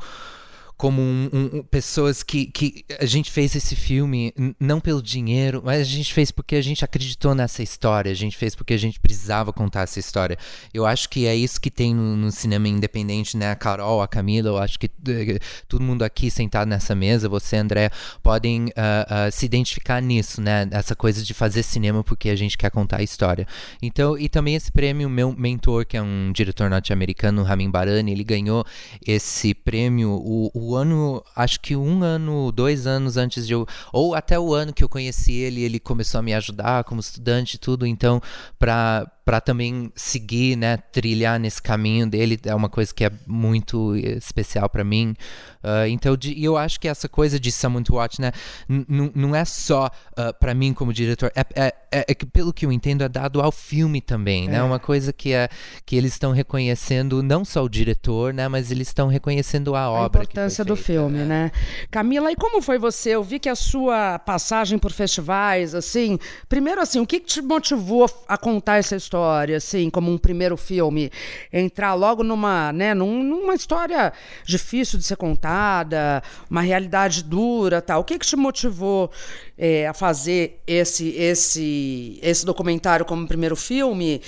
como 0.83 1.01
um, 1.01 1.29
um, 1.31 1.63
pessoas 1.63 2.23
que, 2.23 2.45
que 2.47 2.83
a 2.99 3.05
gente 3.05 3.31
fez 3.31 3.55
esse 3.55 3.73
filme 3.73 4.33
não 4.59 4.81
pelo 4.81 5.01
dinheiro, 5.01 5.61
mas 5.63 5.79
a 5.79 5.85
gente 5.85 6.13
fez 6.13 6.29
porque 6.29 6.57
a 6.57 6.61
gente 6.61 6.83
acreditou 6.83 7.33
nessa 7.33 7.63
história, 7.63 8.11
a 8.11 8.13
gente 8.13 8.35
fez 8.35 8.53
porque 8.53 8.73
a 8.73 8.77
gente 8.77 8.99
precisava 8.99 9.53
contar 9.53 9.83
essa 9.83 9.97
história. 9.97 10.37
Eu 10.73 10.85
acho 10.85 11.07
que 11.07 11.25
é 11.25 11.33
isso 11.33 11.61
que 11.61 11.71
tem 11.71 11.95
no, 11.95 12.17
no 12.17 12.29
cinema 12.33 12.67
independente, 12.67 13.37
né? 13.37 13.51
A 13.51 13.55
Carol, 13.55 14.01
a 14.01 14.09
Camila, 14.09 14.49
eu 14.49 14.57
acho 14.57 14.77
que 14.77 14.87
uh, 14.87 15.39
todo 15.69 15.81
mundo 15.81 16.03
aqui 16.03 16.29
sentado 16.29 16.67
nessa 16.67 16.93
mesa, 16.93 17.29
você, 17.29 17.55
André, 17.55 17.89
podem 18.21 18.65
uh, 18.65 18.67
uh, 18.67 19.31
se 19.31 19.45
identificar 19.45 20.01
nisso, 20.01 20.41
né? 20.41 20.67
Essa 20.69 20.97
coisa 20.97 21.23
de 21.23 21.33
fazer 21.33 21.63
cinema 21.63 22.03
porque 22.03 22.27
a 22.27 22.35
gente 22.35 22.57
quer 22.57 22.69
contar 22.69 22.97
a 22.97 23.03
história. 23.03 23.47
Então, 23.81 24.17
e 24.17 24.27
também 24.27 24.55
esse 24.55 24.69
prêmio, 24.69 25.09
meu 25.09 25.31
mentor, 25.31 25.85
que 25.85 25.95
é 25.95 26.01
um 26.01 26.33
diretor 26.33 26.69
norte-americano, 26.69 27.41
Ramin 27.41 27.71
Barani, 27.71 28.11
ele 28.11 28.25
ganhou 28.25 28.65
esse 29.07 29.53
prêmio, 29.53 30.09
o, 30.09 30.51
o 30.53 30.72
ano, 30.75 31.23
acho 31.35 31.59
que 31.59 31.75
um 31.75 32.03
ano, 32.03 32.51
dois 32.51 32.87
anos 32.87 33.17
antes 33.17 33.45
de 33.47 33.53
eu, 33.53 33.67
ou 33.91 34.15
até 34.15 34.39
o 34.39 34.53
ano 34.53 34.73
que 34.73 34.83
eu 34.83 34.89
conheci 34.89 35.33
ele, 35.33 35.61
ele 35.61 35.79
começou 35.79 36.19
a 36.19 36.21
me 36.21 36.33
ajudar 36.33 36.83
como 36.83 36.99
estudante 36.99 37.55
e 37.55 37.59
tudo, 37.59 37.85
então 37.85 38.21
para 38.57 39.11
para 39.25 39.39
também 39.39 39.91
seguir, 39.95 40.57
né, 40.57 40.77
trilhar 40.91 41.39
nesse 41.39 41.61
caminho 41.61 42.07
dele 42.07 42.39
é 42.45 42.53
uma 42.53 42.69
coisa 42.69 42.93
que 42.93 43.05
é 43.05 43.11
muito 43.25 43.95
especial 43.95 44.69
para 44.69 44.83
mim. 44.83 45.15
Uh, 45.63 45.87
então, 45.87 46.17
de, 46.17 46.43
eu 46.43 46.57
acho 46.57 46.77
que 46.77 46.89
essa 46.89 47.07
coisa 47.07 47.39
de 47.39 47.49
Someone 47.49 47.85
to 47.85 47.95
Watch, 47.95 48.19
né, 48.19 48.33
não 48.67 49.33
é 49.33 49.45
só 49.45 49.85
uh, 49.85 49.89
ah, 50.17 50.33
para 50.33 50.53
mim 50.53 50.73
como 50.73 50.91
diretor, 50.91 51.31
é, 51.33 51.45
é, 51.55 51.73
é, 51.89 52.05
é, 52.09 52.13
que 52.13 52.25
pelo 52.25 52.51
que 52.51 52.65
eu 52.65 52.71
entendo 52.71 53.01
é 53.01 53.07
dado 53.07 53.41
ao 53.41 53.51
filme 53.51 54.01
também, 54.01 54.49
né, 54.49 54.57
é. 54.57 54.63
uma 54.63 54.77
coisa 54.77 55.13
que 55.13 55.31
é 55.31 55.47
que 55.85 55.95
eles 55.95 56.11
estão 56.11 56.33
reconhecendo 56.33 57.23
não 57.23 57.45
só 57.45 57.63
o 57.63 57.69
diretor, 57.69 58.33
né, 58.33 58.49
mas 58.49 58.71
eles 58.71 58.89
estão 58.89 59.07
reconhecendo 59.07 59.73
a 59.73 59.89
obra. 59.89 60.21
A 60.21 60.23
importância 60.23 60.65
do 60.65 60.75
feita, 60.75 60.91
filme, 60.91 61.19
né? 61.19 61.25
né? 61.25 61.51
Camila, 61.89 62.29
e 62.29 62.35
como 62.35 62.61
foi 62.61 62.77
você? 62.77 63.11
Eu 63.11 63.23
vi 63.23 63.39
que 63.39 63.47
a 63.47 63.55
sua 63.55 64.19
passagem 64.19 64.77
por 64.77 64.91
festivais, 64.91 65.73
assim, 65.73 66.19
primeiro 66.49 66.81
assim, 66.81 66.99
o 66.99 67.07
que, 67.07 67.21
que 67.21 67.27
te 67.27 67.41
motivou 67.41 68.09
a 68.27 68.37
contar 68.37 68.77
essa 68.77 68.97
história? 68.97 69.12
História, 69.13 69.57
assim, 69.57 69.91
como 69.91 70.11
um 70.11 70.17
primeiro 70.17 70.57
filme, 70.57 71.11
entrar 71.51 71.93
logo 71.93 72.23
numa, 72.23 72.73
né, 72.73 72.95
num, 72.95 73.21
numa 73.21 73.53
história 73.53 74.11
difícil 74.43 74.97
de 74.97 75.05
ser 75.05 75.17
contada, 75.17 76.23
uma 76.49 76.61
realidade 76.61 77.23
dura, 77.23 77.79
tal. 77.79 78.01
O 78.01 78.03
que 78.03 78.17
que 78.17 78.25
te 78.25 78.35
motivou 78.35 79.11
é, 79.55 79.87
a 79.87 79.93
fazer 79.93 80.59
esse 80.65 81.09
esse 81.09 82.19
esse 82.23 82.43
documentário 82.43 83.05
como 83.05 83.27
primeiro 83.27 83.55
filme? 83.55 84.19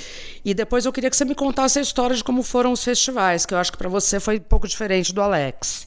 E 0.43 0.53
depois 0.53 0.85
eu 0.85 0.93
queria 0.93 1.09
que 1.09 1.17
você 1.17 1.25
me 1.25 1.35
contasse 1.35 1.79
a 1.79 1.81
história 1.81 2.15
de 2.15 2.23
como 2.23 2.43
foram 2.43 2.71
os 2.71 2.83
festivais, 2.83 3.45
que 3.45 3.55
eu 3.55 3.57
acho 3.57 3.71
que 3.71 3.77
para 3.77 3.89
você 3.89 4.19
foi 4.19 4.37
um 4.37 4.39
pouco 4.39 4.67
diferente 4.67 5.13
do 5.13 5.21
Alex. 5.21 5.84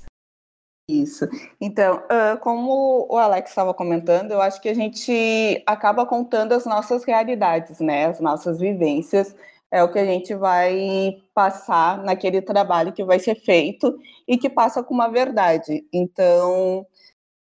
Isso. 0.89 1.29
Então, 1.61 2.03
como 2.41 3.07
o 3.11 3.17
Alex 3.19 3.51
estava 3.51 3.75
comentando, 3.75 4.33
eu 4.33 4.41
acho 4.41 4.59
que 4.59 4.71
a 4.71 4.75
gente 4.75 5.63
acaba 5.67 6.07
contando 6.07 6.53
as 6.53 6.65
nossas 6.65 7.05
realidades, 7.05 7.79
né? 7.79 8.07
As 8.07 8.21
nossas 8.21 8.59
vivências. 8.59 9.37
É 9.71 9.83
o 9.83 9.93
que 9.93 9.99
a 9.99 10.05
gente 10.07 10.35
vai 10.35 11.19
passar 11.35 12.03
naquele 12.03 12.41
trabalho 12.41 12.91
que 12.95 13.05
vai 13.05 13.19
ser 13.19 13.35
feito 13.35 13.99
e 14.27 14.39
que 14.39 14.49
passa 14.49 14.83
com 14.83 14.95
uma 14.95 15.09
verdade. 15.09 15.85
Então, 15.93 16.87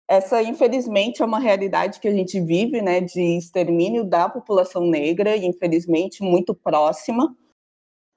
essa, 0.08 0.42
infelizmente, 0.42 1.22
é 1.22 1.26
uma 1.26 1.38
realidade 1.38 2.00
que 2.00 2.08
a 2.08 2.14
gente 2.14 2.40
vive, 2.40 2.80
né? 2.80 3.02
De 3.02 3.36
extermínio 3.36 4.04
da 4.04 4.26
população 4.26 4.86
negra, 4.86 5.36
e 5.36 5.44
infelizmente 5.44 6.22
muito 6.22 6.54
próxima. 6.54 7.36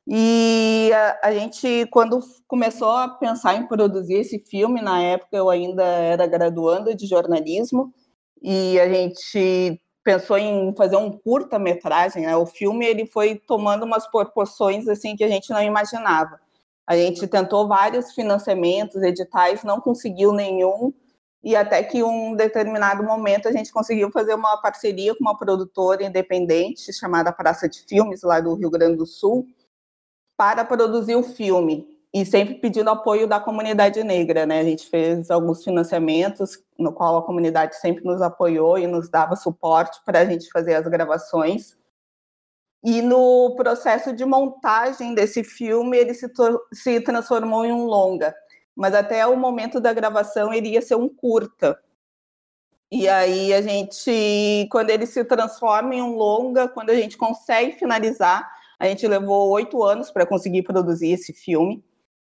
E 0.10 0.90
a, 0.94 1.28
a, 1.28 1.34
gente, 1.34 1.86
quando 1.92 2.20
começou 2.48 2.92
a 2.92 3.10
pensar 3.10 3.56
em 3.56 3.68
produzir 3.68 4.16
esse 4.16 4.40
filme, 4.40 4.82
na 4.82 5.02
época 5.02 5.36
eu 5.36 5.50
ainda 5.50 5.84
era 5.84 6.26
graduanda 6.26 6.96
de 6.96 7.06
jornalismo, 7.06 7.94
e 8.42 8.80
a 8.80 8.88
gente 8.88 9.82
pensou 10.04 10.38
em 10.38 10.74
fazer 10.78 10.96
um 10.96 11.12
curta-metragem. 11.12 12.26
Né? 12.26 12.38
O 12.38 12.46
filme 12.46 12.86
ele 12.86 13.06
foi 13.06 13.36
tomando 13.36 13.84
umas 13.84 14.08
proporções 14.10 14.88
assim 14.88 15.18
que 15.18 15.24
a 15.26 15.28
gente 15.28 15.50
não 15.50 15.62
imaginava. 15.62 16.40
A 16.86 16.96
gente 16.96 17.28
tentou 17.28 17.68
vários 17.68 18.14
financiamentos, 18.14 19.04
editais, 19.04 19.66
não 19.66 19.82
conseguiu 19.82 20.32
nenhum, 20.32 20.94
e 21.44 21.54
até 21.54 21.84
que 21.84 22.02
um 22.02 22.34
determinado 22.34 23.04
momento 23.04 23.50
a 23.50 23.52
gente 23.52 23.74
conseguiu 23.74 24.10
fazer 24.10 24.34
uma 24.34 24.56
parceria 24.62 25.14
com 25.14 25.22
uma 25.22 25.38
produtora 25.38 26.06
independente 26.06 26.94
chamada 26.94 27.32
Praça 27.34 27.68
de 27.68 27.82
Filmes, 27.82 28.24
lá 28.24 28.40
do 28.40 28.56
Rio 28.56 28.70
Grande 28.70 28.96
do 28.96 29.06
Sul, 29.06 29.46
para 30.38 30.64
produzir 30.64 31.16
o 31.16 31.24
filme 31.24 31.88
e 32.14 32.26
sempre 32.26 32.56
pedindo 32.56 32.90
apoio 32.90 33.28
da 33.28 33.40
comunidade 33.40 34.04
negra, 34.04 34.46
né? 34.46 34.60
A 34.60 34.64
gente 34.64 34.88
fez 34.88 35.30
alguns 35.30 35.64
financiamentos 35.64 36.64
no 36.78 36.94
qual 36.94 37.18
a 37.18 37.24
comunidade 37.24 37.76
sempre 37.76 38.06
nos 38.06 38.22
apoiou 38.22 38.78
e 38.78 38.88
nos 38.88 39.10
dava 39.10 39.36
suporte 39.36 40.00
para 40.06 40.20
a 40.20 40.26
gente 40.26 40.50
fazer 40.50 40.76
as 40.76 40.88
gravações. 40.88 41.76
E 42.84 43.02
no 43.02 43.56
processo 43.56 44.14
de 44.14 44.24
montagem 44.24 45.14
desse 45.14 45.44
filme, 45.44 45.98
ele 45.98 46.14
se, 46.14 46.32
se 46.72 47.02
transformou 47.02 47.66
em 47.66 47.74
um 47.74 47.86
longa, 47.86 48.34
mas 48.76 48.94
até 48.94 49.26
o 49.28 49.36
momento 49.36 49.80
da 49.82 49.92
gravação 49.92 50.54
ele 50.54 50.70
ia 50.70 50.82
ser 50.82 50.96
um 50.96 51.10
curta. 51.10 51.78
E 52.90 53.10
aí 53.10 53.54
a 53.54 53.62
gente, 53.62 54.68
quando 54.72 54.92
ele 54.92 55.06
se 55.06 55.26
transforma 55.26 55.94
em 55.94 56.02
um 56.02 56.16
longa, 56.16 56.70
quando 56.70 56.92
a 56.92 56.96
gente 56.96 57.18
consegue 57.18 57.78
finalizar, 57.78 58.57
a 58.80 58.88
gente 58.88 59.08
levou 59.08 59.50
oito 59.50 59.84
anos 59.84 60.12
para 60.12 60.26
conseguir 60.26 60.64
produzir 60.64 61.12
esse 61.12 61.34
filme. 61.34 61.84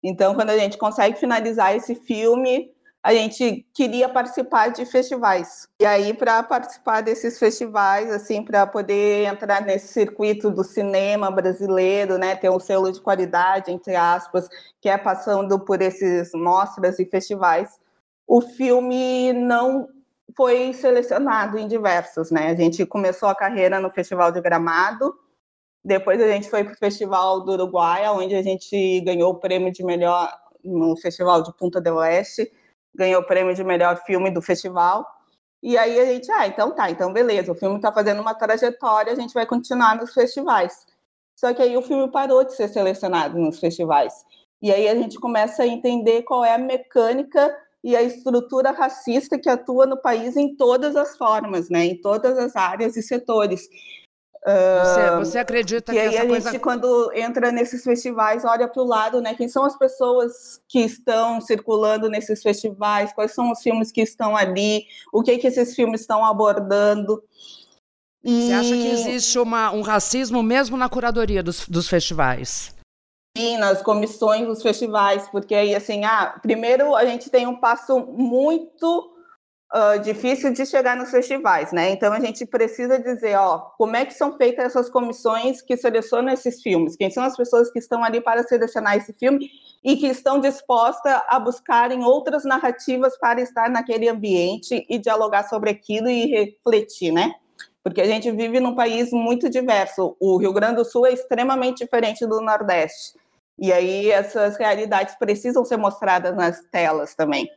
Então, 0.02 0.35
quando 0.35 0.50
a 0.50 0.59
gente 0.59 0.78
consegue 0.78 1.18
finalizar 1.18 1.75
esse 1.76 1.94
filme, 1.94 2.73
a 3.02 3.14
gente 3.14 3.66
queria 3.75 4.09
participar 4.09 4.68
de 4.68 4.85
festivais. 4.85 5.66
E 5.80 5.87
aí, 5.87 6.12
para 6.12 6.42
participar 6.42 7.00
desses 7.00 7.38
festivais, 7.38 8.11
assim, 8.11 8.42
para 8.42 8.66
poder 8.66 9.25
entrar 9.25 9.62
nesse 9.62 9.88
circuito 9.88 10.50
do 10.50 10.62
cinema 10.62 11.30
brasileiro, 11.30 12.18
né, 12.18 12.37
ter 12.37 12.50
um 12.50 12.61
selo 12.61 12.92
de 12.92 13.00
qualidade, 13.00 13.70
entre 13.70 13.97
aspas, 13.97 14.49
que 14.80 14.88
é 14.88 14.99
passando 14.99 15.59
por 15.59 15.80
esses 15.80 16.32
mostras 16.35 16.99
e 16.99 17.06
festivais, 17.06 17.78
o 18.26 18.40
filme 18.40 19.32
não 19.32 19.88
foi 20.37 20.73
selecionado 20.73 21.59
em 21.59 21.66
diversos, 21.66 22.30
né? 22.30 22.50
A 22.50 22.54
gente 22.54 22.87
começou 22.87 23.28
a 23.28 23.35
carreira 23.35 23.80
no 23.80 23.90
Festival 23.90 24.30
de 24.30 24.40
Gramado, 24.40 25.14
depois 25.84 26.20
a 26.20 26.28
gente 26.28 26.49
foi 26.50 26.64
para 26.64 26.75
o 26.75 26.78
Festival 26.78 27.44
do 27.44 27.52
Uruguai, 27.52 28.08
onde 28.10 28.34
a 28.34 28.42
gente 28.42 29.00
ganhou 29.00 29.32
o 29.32 29.38
prêmio 29.40 29.72
de 29.72 29.82
melhor 29.82 30.30
no 30.64 30.96
Festival 30.96 31.42
de 31.42 31.52
Punta 31.56 31.80
del 31.80 31.96
Oeste, 31.96 32.50
ganhou 32.94 33.22
o 33.22 33.26
prêmio 33.26 33.54
de 33.54 33.64
melhor 33.64 33.96
filme 34.04 34.30
do 34.30 34.42
festival. 34.42 35.06
E 35.62 35.76
aí 35.76 35.99
a 35.99 36.04
gente, 36.06 36.30
ah, 36.32 36.46
então 36.46 36.75
tá, 36.75 36.90
então 36.90 37.12
beleza, 37.12 37.52
o 37.52 37.54
filme 37.54 37.76
está 37.76 37.92
fazendo 37.92 38.20
uma 38.20 38.34
trajetória, 38.34 39.12
a 39.12 39.16
gente 39.16 39.34
vai 39.34 39.46
continuar 39.46 39.96
nos 39.96 40.12
festivais. 40.12 40.87
Só 41.34 41.54
que 41.54 41.62
aí 41.62 41.76
o 41.76 41.82
filme 41.82 42.10
parou 42.10 42.44
de 42.44 42.54
ser 42.54 42.68
selecionado 42.68 43.38
nos 43.38 43.58
festivais. 43.58 44.12
E 44.62 44.70
aí 44.72 44.88
a 44.88 44.94
gente 44.94 45.18
começa 45.18 45.62
a 45.62 45.66
entender 45.66 46.22
qual 46.22 46.44
é 46.44 46.54
a 46.54 46.58
mecânica 46.58 47.56
e 47.82 47.96
a 47.96 48.02
estrutura 48.02 48.70
racista 48.70 49.38
que 49.38 49.49
atua 49.49 49.87
no 49.87 49.96
país 49.96 50.37
em 50.37 50.54
todas 50.54 50.96
as 50.96 51.16
formas, 51.16 51.70
né, 51.70 51.87
em 51.87 52.00
todas 52.00 52.38
as 52.38 52.54
áreas 52.56 52.96
e 52.96 53.02
setores. 53.02 53.68
Você, 54.42 55.16
você 55.18 55.38
acredita 55.38 55.92
que, 55.92 56.00
que 56.00 56.06
aí 56.06 56.16
a 56.16 56.26
coisa... 56.26 56.50
gente, 56.50 56.61
quando 56.62 57.12
entra 57.14 57.52
nesses 57.52 57.85
festivais, 57.85 58.42
olha 58.44 58.66
para 58.66 58.82
o 58.82 58.87
lado, 58.87 59.20
né? 59.20 59.35
Quem 59.35 59.49
são 59.49 59.64
as 59.64 59.76
pessoas 59.76 60.62
que 60.66 60.80
estão 60.80 61.40
circulando 61.42 62.09
nesses 62.09 62.42
festivais? 62.42 63.12
Quais 63.12 63.32
são 63.32 63.52
os 63.52 63.61
filmes 63.61 63.92
que 63.92 64.00
estão 64.00 64.35
ali? 64.35 64.87
O 65.12 65.23
que 65.23 65.37
que 65.37 65.47
esses 65.47 65.75
filmes 65.75 66.00
estão 66.00 66.25
abordando? 66.25 67.23
E... 68.25 68.47
Você 68.47 68.52
acha 68.52 68.75
que 68.75 68.88
existe 68.88 69.38
uma, 69.38 69.73
um 69.73 69.82
racismo 69.82 70.42
mesmo 70.42 70.76
na 70.76 70.88
curadoria 70.88 71.42
dos, 71.42 71.68
dos 71.68 71.87
festivais? 71.87 72.75
Sim, 73.37 73.59
nas 73.59 73.82
comissões 73.82 74.47
dos 74.47 74.62
festivais, 74.62 75.28
porque 75.28 75.54
aí, 75.54 75.75
assim, 75.75 76.04
ah, 76.04 76.38
primeiro 76.42 76.97
a 76.97 77.04
gente 77.04 77.30
tem 77.30 77.47
um 77.47 77.61
passo 77.61 78.00
muito 78.00 79.10
uh, 79.75 79.99
difícil 80.00 80.53
de 80.53 80.67
chegar 80.67 80.97
nos 80.97 81.11
festivais, 81.11 81.73
né? 81.73 81.91
Então 81.91 82.12
a 82.12 82.21
gente 82.21 82.45
precisa 82.45 82.99
dizer, 82.99 83.37
ó, 83.37 83.59
como 83.79 83.97
é 83.97 84.05
que 84.05 84.15
são 84.15 84.37
feitas 84.37 84.67
essas 84.67 84.91
comissões 84.91 85.62
que 85.62 85.77
selecionam 85.77 86.33
esses 86.33 86.61
filmes? 86.62 86.97
Quem 86.97 87.11
são 87.11 87.23
as 87.23 87.37
pessoas 87.37 87.71
que 87.71 87.79
estão 87.79 88.03
ali 88.03 88.21
para 88.21 88.43
selecionar 88.43 88.97
esse 88.97 89.12
filme 89.12 89.49
e 89.83 89.97
que 89.97 90.07
estão 90.07 90.41
dispostas 90.41 91.21
a 91.29 91.39
buscarem 91.39 92.05
outras 92.05 92.45
narrativas 92.45 93.17
para 93.19 93.41
estar 93.41 93.71
naquele 93.71 94.09
ambiente 94.09 94.85
e 94.89 94.99
dialogar 94.99 95.49
sobre 95.49 95.71
aquilo 95.71 96.09
e 96.09 96.27
refletir, 96.27 97.12
né? 97.12 97.33
Porque 97.83 98.00
a 98.00 98.07
gente 98.07 98.31
vive 98.31 98.61
num 98.61 98.75
país 98.75 99.11
muito 99.11 99.49
diverso. 99.49 100.15
O 100.21 100.37
Rio 100.37 100.53
Grande 100.53 100.77
do 100.77 100.85
Sul 100.85 101.07
é 101.07 101.12
extremamente 101.12 101.83
diferente 101.83 102.27
do 102.27 102.41
Nordeste. 102.41 103.19
E 103.59 103.73
aí 103.73 104.11
essas 104.11 104.57
realidades 104.59 105.15
precisam 105.17 105.65
ser 105.65 105.79
mostradas 105.79 106.35
nas 106.37 106.61
telas 106.71 107.15
também. 107.15 107.49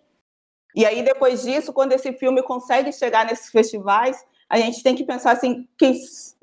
E 0.75 0.85
aí, 0.85 1.03
depois 1.03 1.43
disso, 1.43 1.71
quando 1.71 1.93
esse 1.93 2.13
filme 2.13 2.41
consegue 2.41 2.91
chegar 2.91 3.25
nesses 3.25 3.49
festivais, 3.49 4.17
a 4.49 4.57
gente 4.57 4.83
tem 4.83 4.95
que 4.95 5.03
pensar 5.03 5.31
assim, 5.31 5.67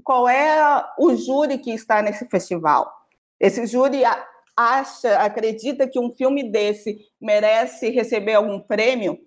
qual 0.02 0.28
é 0.28 0.84
o 0.99 1.14
júri 1.14 1.58
que 1.58 1.72
está 1.72 2.02
nesse 2.02 2.26
festival? 2.28 2.90
Esse 3.38 3.66
júri 3.66 4.02
acha, 4.56 5.18
acredita 5.18 5.88
que 5.88 5.99
um 5.99 6.10
filme 6.10 6.50
desse 6.50 6.99
merece 7.20 7.90
receber 7.90 8.34
algum 8.34 8.60
prêmio? 8.60 9.18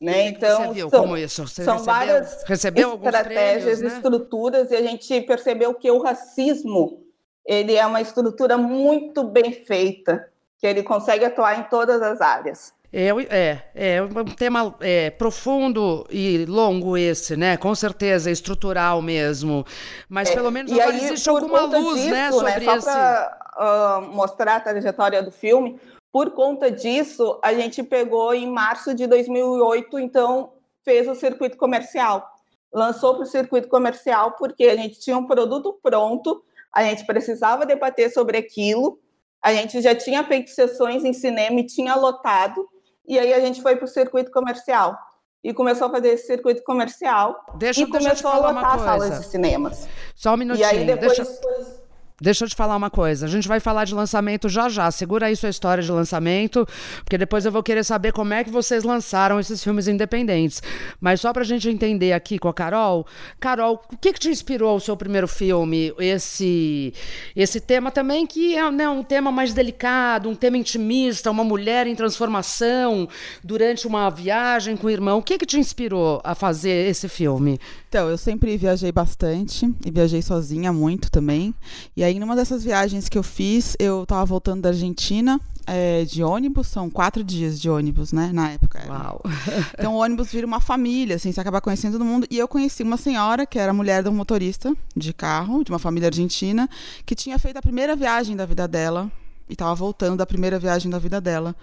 Né? 0.00 0.28
Então, 0.28 0.74
são, 0.90 1.16
isso? 1.16 1.46
Você 1.46 1.64
são 1.64 1.78
recebeu, 1.78 1.94
várias 1.94 2.42
recebeu 2.44 2.94
estratégias, 2.94 3.78
prêmios, 3.78 3.80
né? 3.80 3.88
estruturas, 3.88 4.70
e 4.70 4.76
a 4.76 4.82
gente 4.82 5.20
percebeu 5.22 5.74
que 5.74 5.90
o 5.90 6.02
racismo 6.02 7.06
ele 7.46 7.74
é 7.74 7.86
uma 7.86 8.00
estrutura 8.00 8.58
muito 8.58 9.24
bem 9.24 9.52
feita, 9.52 10.28
que 10.58 10.66
ele 10.66 10.82
consegue 10.82 11.24
atuar 11.24 11.58
em 11.58 11.62
todas 11.64 12.02
as 12.02 12.20
áreas. 12.20 12.74
É, 12.98 13.10
é, 13.28 13.96
é 13.96 14.02
um 14.02 14.24
tema 14.24 14.74
é, 14.80 15.10
profundo 15.10 16.06
e 16.10 16.46
longo 16.46 16.96
esse, 16.96 17.36
né? 17.36 17.58
Com 17.58 17.74
certeza, 17.74 18.30
estrutural 18.30 19.02
mesmo. 19.02 19.66
Mas 20.08 20.30
é, 20.30 20.34
pelo 20.34 20.50
menos 20.50 20.72
agora 20.72 20.92
aí, 20.92 21.04
existe 21.04 21.28
alguma 21.28 21.60
luz, 21.60 22.00
disso, 22.00 22.10
né, 22.10 22.32
sobre 22.32 22.52
né, 22.52 22.64
só 22.64 22.76
esse... 22.76 22.86
Para 22.86 23.38
uh, 23.58 24.14
mostrar 24.14 24.56
a 24.56 24.60
trajetória 24.60 25.22
do 25.22 25.30
filme, 25.30 25.78
por 26.10 26.30
conta 26.30 26.70
disso, 26.70 27.38
a 27.42 27.52
gente 27.52 27.82
pegou 27.82 28.32
em 28.32 28.50
março 28.50 28.94
de 28.94 29.06
2008, 29.06 29.98
então 29.98 30.54
fez 30.82 31.06
o 31.06 31.14
circuito 31.14 31.58
comercial. 31.58 32.26
Lançou 32.72 33.12
para 33.12 33.24
o 33.24 33.26
circuito 33.26 33.68
comercial 33.68 34.36
porque 34.38 34.64
a 34.64 34.76
gente 34.76 34.98
tinha 34.98 35.18
um 35.18 35.26
produto 35.26 35.78
pronto, 35.82 36.42
a 36.72 36.82
gente 36.82 37.04
precisava 37.04 37.66
debater 37.66 38.10
sobre 38.10 38.38
aquilo, 38.38 38.98
a 39.42 39.52
gente 39.52 39.82
já 39.82 39.94
tinha 39.94 40.24
feito 40.24 40.48
sessões 40.48 41.04
em 41.04 41.12
cinema 41.12 41.60
e 41.60 41.66
tinha 41.66 41.94
lotado, 41.94 42.66
e 43.08 43.18
aí 43.18 43.32
a 43.32 43.40
gente 43.40 43.62
foi 43.62 43.76
para 43.76 43.84
o 43.84 43.88
circuito 43.88 44.30
comercial. 44.30 44.98
E 45.44 45.54
começou 45.54 45.86
a 45.86 45.90
fazer 45.90 46.08
esse 46.08 46.26
circuito 46.26 46.64
comercial 46.64 47.40
deixa, 47.54 47.82
e 47.82 47.86
começou 47.86 48.30
a 48.30 48.38
lotar 48.38 48.78
salas 48.80 49.20
de 49.20 49.26
cinemas. 49.26 49.86
Só 50.14 50.34
um 50.34 50.36
minutinho. 50.36 50.66
E 50.66 50.68
aí 50.68 50.84
depois... 50.84 51.16
Deixa... 51.16 51.85
Deixa 52.18 52.46
eu 52.46 52.48
te 52.48 52.56
falar 52.56 52.74
uma 52.76 52.88
coisa. 52.88 53.26
A 53.26 53.28
gente 53.28 53.46
vai 53.46 53.60
falar 53.60 53.84
de 53.84 53.94
lançamento 53.94 54.48
já 54.48 54.70
já. 54.70 54.90
Segura 54.90 55.26
aí 55.26 55.36
sua 55.36 55.50
história 55.50 55.82
de 55.82 55.92
lançamento, 55.92 56.66
porque 57.04 57.18
depois 57.18 57.44
eu 57.44 57.52
vou 57.52 57.62
querer 57.62 57.84
saber 57.84 58.10
como 58.12 58.32
é 58.32 58.42
que 58.42 58.50
vocês 58.50 58.84
lançaram 58.84 59.38
esses 59.38 59.62
filmes 59.62 59.86
independentes. 59.86 60.62
Mas 60.98 61.20
só 61.20 61.30
pra 61.30 61.44
gente 61.44 61.68
entender 61.68 62.14
aqui 62.14 62.38
com 62.38 62.48
a 62.48 62.54
Carol. 62.54 63.06
Carol, 63.38 63.82
o 63.92 63.98
que, 63.98 64.14
que 64.14 64.18
te 64.18 64.30
inspirou 64.30 64.76
o 64.76 64.80
seu 64.80 64.96
primeiro 64.96 65.28
filme? 65.28 65.92
Esse, 65.98 66.94
esse 67.34 67.60
tema 67.60 67.90
também 67.90 68.26
que 68.26 68.56
é 68.56 68.70
né, 68.70 68.88
um 68.88 69.02
tema 69.02 69.30
mais 69.30 69.52
delicado, 69.52 70.30
um 70.30 70.34
tema 70.34 70.56
intimista, 70.56 71.30
uma 71.30 71.44
mulher 71.44 71.86
em 71.86 71.94
transformação 71.94 73.06
durante 73.44 73.86
uma 73.86 74.08
viagem 74.08 74.74
com 74.74 74.86
o 74.86 74.90
irmão. 74.90 75.18
O 75.18 75.22
que, 75.22 75.36
que 75.36 75.44
te 75.44 75.58
inspirou 75.58 76.22
a 76.24 76.34
fazer 76.34 76.88
esse 76.88 77.10
filme? 77.10 77.58
Então, 77.90 78.08
eu 78.08 78.16
sempre 78.16 78.56
viajei 78.56 78.90
bastante 78.90 79.70
e 79.84 79.90
viajei 79.90 80.22
sozinha 80.22 80.72
muito 80.72 81.10
também. 81.10 81.54
E 81.94 82.05
aí, 82.06 82.18
numa 82.18 82.36
dessas 82.36 82.64
viagens 82.64 83.08
que 83.08 83.18
eu 83.18 83.22
fiz, 83.22 83.76
eu 83.78 84.04
estava 84.04 84.24
voltando 84.24 84.62
da 84.62 84.70
Argentina 84.70 85.40
é, 85.66 86.04
de 86.04 86.22
ônibus, 86.22 86.68
são 86.68 86.88
quatro 86.88 87.24
dias 87.24 87.60
de 87.60 87.68
ônibus, 87.68 88.12
né, 88.12 88.30
na 88.32 88.50
época. 88.52 88.82
Uau! 88.88 89.22
Então, 89.78 89.94
o 89.94 89.98
ônibus 89.98 90.30
vira 90.30 90.46
uma 90.46 90.60
família, 90.60 91.16
assim, 91.16 91.32
você 91.32 91.40
acaba 91.40 91.60
conhecendo 91.60 91.92
todo 91.92 92.04
mundo. 92.04 92.26
E 92.30 92.38
eu 92.38 92.48
conheci 92.48 92.82
uma 92.82 92.96
senhora 92.96 93.44
que 93.44 93.58
era 93.58 93.72
mulher 93.72 94.02
de 94.02 94.08
um 94.08 94.14
motorista 94.14 94.74
de 94.96 95.12
carro, 95.12 95.64
de 95.64 95.70
uma 95.70 95.78
família 95.78 96.08
argentina, 96.08 96.68
que 97.04 97.14
tinha 97.14 97.38
feito 97.38 97.56
a 97.56 97.62
primeira 97.62 97.96
viagem 97.96 98.36
da 98.36 98.46
vida 98.46 98.66
dela 98.66 99.10
e 99.48 99.52
estava 99.52 99.74
voltando 99.74 100.16
da 100.16 100.26
primeira 100.26 100.58
viagem 100.58 100.90
da 100.90 100.98
vida 100.98 101.20
dela 101.20 101.54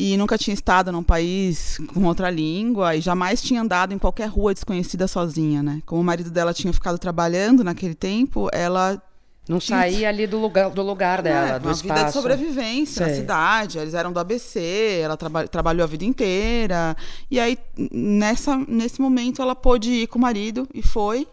e 0.00 0.16
nunca 0.16 0.38
tinha 0.38 0.54
estado 0.54 0.92
num 0.92 1.02
país 1.02 1.76
com 1.92 2.04
outra 2.04 2.30
língua 2.30 2.94
e 2.94 3.00
jamais 3.00 3.42
tinha 3.42 3.60
andado 3.60 3.92
em 3.92 3.98
qualquer 3.98 4.28
rua 4.28 4.54
desconhecida 4.54 5.08
sozinha, 5.08 5.60
né? 5.60 5.82
Como 5.84 6.00
o 6.00 6.04
marido 6.04 6.30
dela 6.30 6.54
tinha 6.54 6.72
ficado 6.72 6.98
trabalhando 7.00 7.64
naquele 7.64 7.96
tempo, 7.96 8.48
ela 8.52 9.02
não 9.48 9.60
saía 9.60 10.08
ali 10.08 10.26
do 10.26 10.38
lugar, 10.38 10.70
do 10.70 10.82
lugar 10.82 11.22
dela, 11.22 11.56
é, 11.56 11.58
do 11.58 11.68
uma 11.68 11.72
espaço. 11.72 11.94
vida 11.94 12.06
de 12.06 12.12
sobrevivência 12.12 13.04
Sei. 13.04 13.06
na 13.06 13.20
cidade. 13.20 13.78
Eles 13.78 13.94
eram 13.94 14.12
do 14.12 14.20
ABC, 14.20 15.00
ela 15.02 15.16
traba 15.16 15.48
trabalhou 15.48 15.84
a 15.84 15.86
vida 15.86 16.04
inteira. 16.04 16.96
E 17.30 17.40
aí, 17.40 17.56
nessa, 17.90 18.56
nesse 18.68 19.00
momento, 19.00 19.40
ela 19.40 19.56
pôde 19.56 19.90
ir 19.90 20.06
com 20.06 20.18
o 20.18 20.22
marido 20.22 20.68
e 20.74 20.82
foi. 20.82 21.26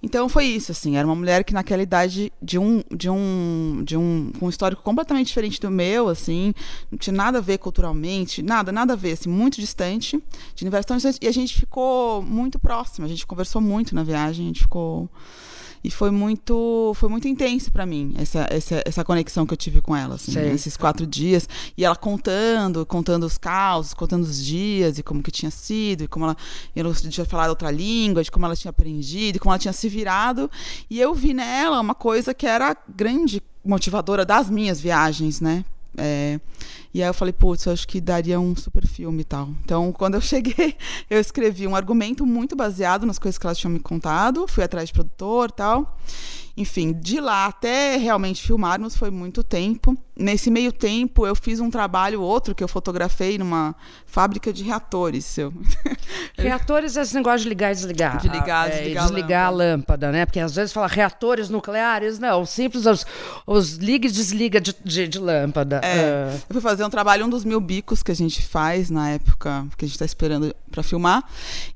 Então 0.00 0.28
foi 0.28 0.44
isso, 0.44 0.70
assim, 0.70 0.96
era 0.96 1.04
uma 1.04 1.14
mulher 1.14 1.42
que 1.42 1.52
naquela 1.52 1.82
idade 1.82 2.32
de 2.40 2.56
um 2.56 2.84
de 2.88 3.10
um 3.10 3.82
de 3.84 3.96
um, 3.96 4.30
um 4.40 4.48
histórico 4.48 4.80
completamente 4.80 5.26
diferente 5.26 5.60
do 5.60 5.70
meu, 5.70 6.08
assim, 6.08 6.54
não 6.90 6.96
tinha 6.96 7.14
nada 7.14 7.38
a 7.38 7.40
ver 7.40 7.58
culturalmente, 7.58 8.40
nada, 8.40 8.70
nada 8.70 8.92
a 8.92 8.96
ver, 8.96 9.12
assim, 9.12 9.28
muito 9.28 9.60
distante, 9.60 10.22
de 10.54 10.64
universo 10.64 10.86
tão 10.86 10.96
distante, 10.96 11.18
e 11.20 11.26
a 11.26 11.32
gente 11.32 11.58
ficou 11.58 12.22
muito 12.22 12.60
próxima, 12.60 13.06
a 13.06 13.08
gente 13.08 13.26
conversou 13.26 13.60
muito 13.60 13.92
na 13.92 14.04
viagem, 14.04 14.44
a 14.44 14.48
gente 14.48 14.60
ficou 14.60 15.10
e 15.82 15.90
foi 15.90 16.10
muito 16.10 16.92
foi 16.94 17.08
muito 17.08 17.28
intenso 17.28 17.70
para 17.70 17.86
mim 17.86 18.14
essa, 18.16 18.46
essa, 18.50 18.82
essa 18.84 19.04
conexão 19.04 19.46
que 19.46 19.52
eu 19.52 19.56
tive 19.56 19.80
com 19.80 19.94
ela 19.94 20.16
assim, 20.16 20.38
esses 20.50 20.76
quatro 20.76 21.06
dias. 21.06 21.48
E 21.76 21.84
ela 21.84 21.96
contando 21.96 22.84
contando 22.86 23.24
os 23.24 23.38
causos 23.38 23.94
contando 23.94 24.22
os 24.24 24.44
dias 24.44 24.98
e 24.98 25.02
como 25.02 25.22
que 25.22 25.30
tinha 25.30 25.50
sido 25.50 26.04
e 26.04 26.08
como 26.08 26.24
ela 26.24 26.36
eu 26.74 26.94
tinha 26.94 27.26
falado 27.26 27.50
outra 27.50 27.70
língua 27.70 28.22
de 28.22 28.30
como 28.30 28.46
ela 28.46 28.56
tinha 28.56 28.70
aprendido 28.70 29.36
e 29.36 29.38
como 29.38 29.52
ela 29.52 29.58
tinha 29.58 29.72
se 29.72 29.88
virado. 29.88 30.50
E 30.90 31.00
eu 31.00 31.14
vi 31.14 31.34
nela 31.34 31.80
uma 31.80 31.94
coisa 31.94 32.34
que 32.34 32.46
era 32.46 32.76
grande 32.88 33.42
motivadora 33.64 34.24
das 34.24 34.48
minhas 34.48 34.80
viagens 34.80 35.40
né 35.40 35.64
é, 35.98 36.40
e 36.92 37.02
aí 37.02 37.08
eu 37.08 37.14
falei, 37.14 37.32
putz, 37.32 37.66
eu 37.66 37.72
acho 37.72 37.86
que 37.86 38.00
daria 38.00 38.40
um 38.40 38.56
super 38.56 38.86
filme 38.86 39.20
e 39.20 39.24
tal. 39.24 39.48
Então, 39.62 39.92
quando 39.92 40.14
eu 40.14 40.20
cheguei, 40.22 40.76
eu 41.10 41.20
escrevi 41.20 41.66
um 41.66 41.76
argumento 41.76 42.24
muito 42.24 42.56
baseado 42.56 43.06
nas 43.06 43.18
coisas 43.18 43.38
que 43.38 43.46
elas 43.46 43.58
tinham 43.58 43.72
me 43.72 43.80
contado, 43.80 44.46
fui 44.48 44.64
atrás 44.64 44.88
de 44.88 44.92
produtor 44.92 45.50
tal. 45.50 45.98
Enfim, 46.56 46.92
de 46.92 47.20
lá 47.20 47.46
até 47.46 47.96
realmente 47.96 48.42
filmarmos 48.42 48.96
foi 48.96 49.10
muito 49.10 49.44
tempo. 49.44 49.96
Nesse 50.18 50.50
meio 50.50 50.72
tempo, 50.72 51.26
eu 51.26 51.36
fiz 51.36 51.60
um 51.60 51.70
trabalho 51.70 52.20
outro 52.20 52.54
que 52.54 52.64
eu 52.64 52.68
fotografei 52.68 53.38
numa 53.38 53.74
fábrica 54.04 54.52
de 54.52 54.64
reatores. 54.64 55.24
Seu. 55.24 55.52
Reatores 56.36 56.96
é 56.96 57.02
esse 57.02 57.14
negócio 57.14 57.40
de 57.40 57.48
ligar 57.48 57.72
e 57.72 57.74
desligar. 57.74 58.18
De 58.18 58.28
ligar, 58.28 58.68
é, 58.68 58.70
desligar, 58.78 59.04
desligar 59.04 59.46
a, 59.46 59.50
lâmpada. 59.50 59.64
a, 59.64 59.76
lâmpada. 59.76 60.12
né? 60.12 60.26
Porque 60.26 60.40
às 60.40 60.54
vezes 60.54 60.72
fala 60.72 60.88
reatores 60.88 61.48
nucleares, 61.48 62.18
não. 62.18 62.44
Simples 62.44 62.84
os, 62.84 63.06
os 63.46 63.74
liga 63.74 64.08
e 64.08 64.10
desliga 64.10 64.60
de, 64.60 64.74
de, 64.84 65.06
de 65.06 65.18
lâmpada. 65.18 65.80
É, 65.84 66.34
uh. 66.34 66.42
Eu 66.48 66.52
fui 66.52 66.60
fazer 66.60 66.84
um 66.84 66.90
trabalho, 66.90 67.24
um 67.24 67.30
dos 67.30 67.44
mil 67.44 67.60
bicos 67.60 68.02
que 68.02 68.10
a 68.10 68.16
gente 68.16 68.44
faz 68.44 68.90
na 68.90 69.10
época, 69.10 69.66
que 69.76 69.84
a 69.84 69.88
gente 69.88 69.94
está 69.94 70.04
esperando 70.04 70.54
para 70.70 70.82
filmar. 70.82 71.22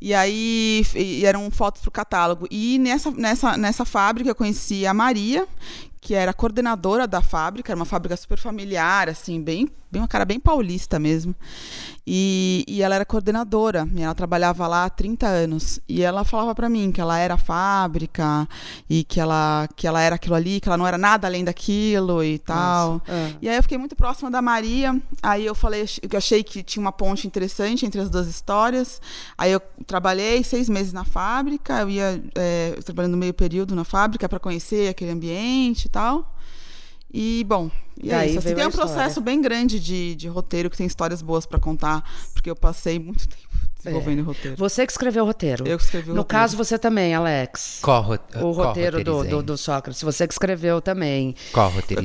E 0.01 0.13
aí 0.13 0.85
e 0.95 1.25
eram 1.25 1.51
fotos 1.51 1.83
para 1.83 1.89
o 1.89 1.93
catálogo. 1.93 2.47
E 2.51 2.79
nessa, 2.79 3.11
nessa, 3.11 3.57
nessa 3.57 3.85
fábrica 3.85 4.31
eu 4.31 4.35
conheci 4.35 4.87
a 4.87 4.95
Maria, 4.95 5.47
que 6.03 6.15
era 6.15 6.35
coordenadora 6.35 7.07
da 7.07 7.23
fábrica, 7.23 7.71
era 7.71 7.79
uma 7.79 7.85
fábrica 7.85 8.17
super 8.17 8.37
familiar, 8.37 9.09
assim, 9.09 9.41
bem, 9.41 9.69
bem 9.89 10.03
uma 10.03 10.09
cara 10.09 10.25
bem 10.25 10.41
paulista 10.41 10.99
mesmo. 10.99 11.33
E, 12.05 12.65
e 12.67 12.83
ela 12.83 12.97
era 12.97 13.05
coordenadora, 13.05 13.89
e 13.95 14.03
ela 14.03 14.15
trabalhava 14.15 14.67
lá 14.67 14.85
há 14.85 14.91
30 14.91 15.27
anos. 15.27 15.81
E 15.89 16.03
ela 16.03 16.25
falava 16.25 16.53
para 16.55 16.69
mim 16.69 16.91
que 16.91 17.01
ela 17.01 17.17
era 17.17 17.37
fábrica 17.37 18.49
e 18.91 19.05
que 19.05 19.21
ela, 19.21 19.69
que 19.77 19.87
ela 19.87 20.01
era 20.01 20.17
aquilo 20.17 20.35
ali, 20.35 20.61
que 20.61 20.69
ela 20.69 20.77
não 20.77 20.87
era 20.87 20.99
nada 20.99 21.29
além 21.29 21.45
daquilo 21.45 22.23
e 22.25 22.39
tal. 22.39 23.01
É. 23.07 23.35
E 23.43 23.49
aí 23.49 23.57
eu 23.57 23.63
fiquei 23.63 23.79
muito 23.79 23.95
próxima 23.95 24.31
da 24.31 24.43
Maria. 24.43 25.01
Aí 25.23 25.47
eu 25.47 25.55
falei, 25.55 25.85
eu 26.03 26.19
achei 26.19 26.43
que 26.43 26.63
tinha 26.63 26.81
uma 26.81 26.93
ponte 26.93 27.27
interessante 27.27 27.87
entre 27.87 28.01
as 28.01 28.11
duas 28.11 28.27
histórias. 28.27 29.01
Aí 29.39 29.53
eu 29.53 29.61
trabalhei 29.87 30.43
seis 30.43 30.69
meses 30.69 30.93
na 30.93 31.05
fábrica, 31.05 31.83
eu 31.83 31.91
ia 31.91 32.23
é, 32.35 32.79
trabalhando 32.85 33.17
meio 33.17 33.35
período 33.35 33.77
na 33.77 33.85
fábrica 33.85 34.29
para 34.29 34.41
conhecer 34.41 34.89
aquele 34.89 35.13
ambiente 35.13 35.85
e 35.85 35.89
tal. 35.89 36.33
E, 37.13 37.45
bom, 37.45 37.71
e 38.01 38.11
é 38.11 38.27
isso. 38.27 38.39
Assim, 38.39 38.55
tem 38.55 38.67
um 38.67 38.71
processo 38.71 39.21
bem 39.21 39.41
grande 39.41 39.79
de, 39.79 40.15
de 40.15 40.29
roteiro 40.29 40.71
que 40.71 40.77
tem 40.77 40.87
histórias 40.87 41.21
boas 41.21 41.45
para 41.45 41.59
contar, 41.59 42.03
porque 42.33 42.49
eu 42.49 42.57
passei 42.57 42.99
muito 42.99 43.29
tempo 43.29 43.53
desenvolvendo 43.83 44.21
é. 44.21 44.23
roteiro. 44.23 44.57
Você 44.57 44.87
que 44.87 44.93
escreveu 44.93 45.25
o 45.25 45.27
roteiro. 45.27 45.67
Eu 45.67 45.77
que 45.77 45.85
escrevi 45.85 46.11
o 46.11 46.15
no 46.15 46.21
roteiro. 46.21 46.39
No 46.39 46.43
caso, 46.43 46.57
você 46.57 46.79
também, 46.79 47.15
Alex. 47.15 47.81
Co 47.83 48.19
o 48.41 48.53
roteiro 48.53 49.03
do, 49.03 49.25
do, 49.25 49.43
do, 49.43 49.59
Sócrates. 49.59 50.03
Você 50.03 50.27
que 50.27 50.33
escreveu 50.33 50.81
também. 50.81 51.35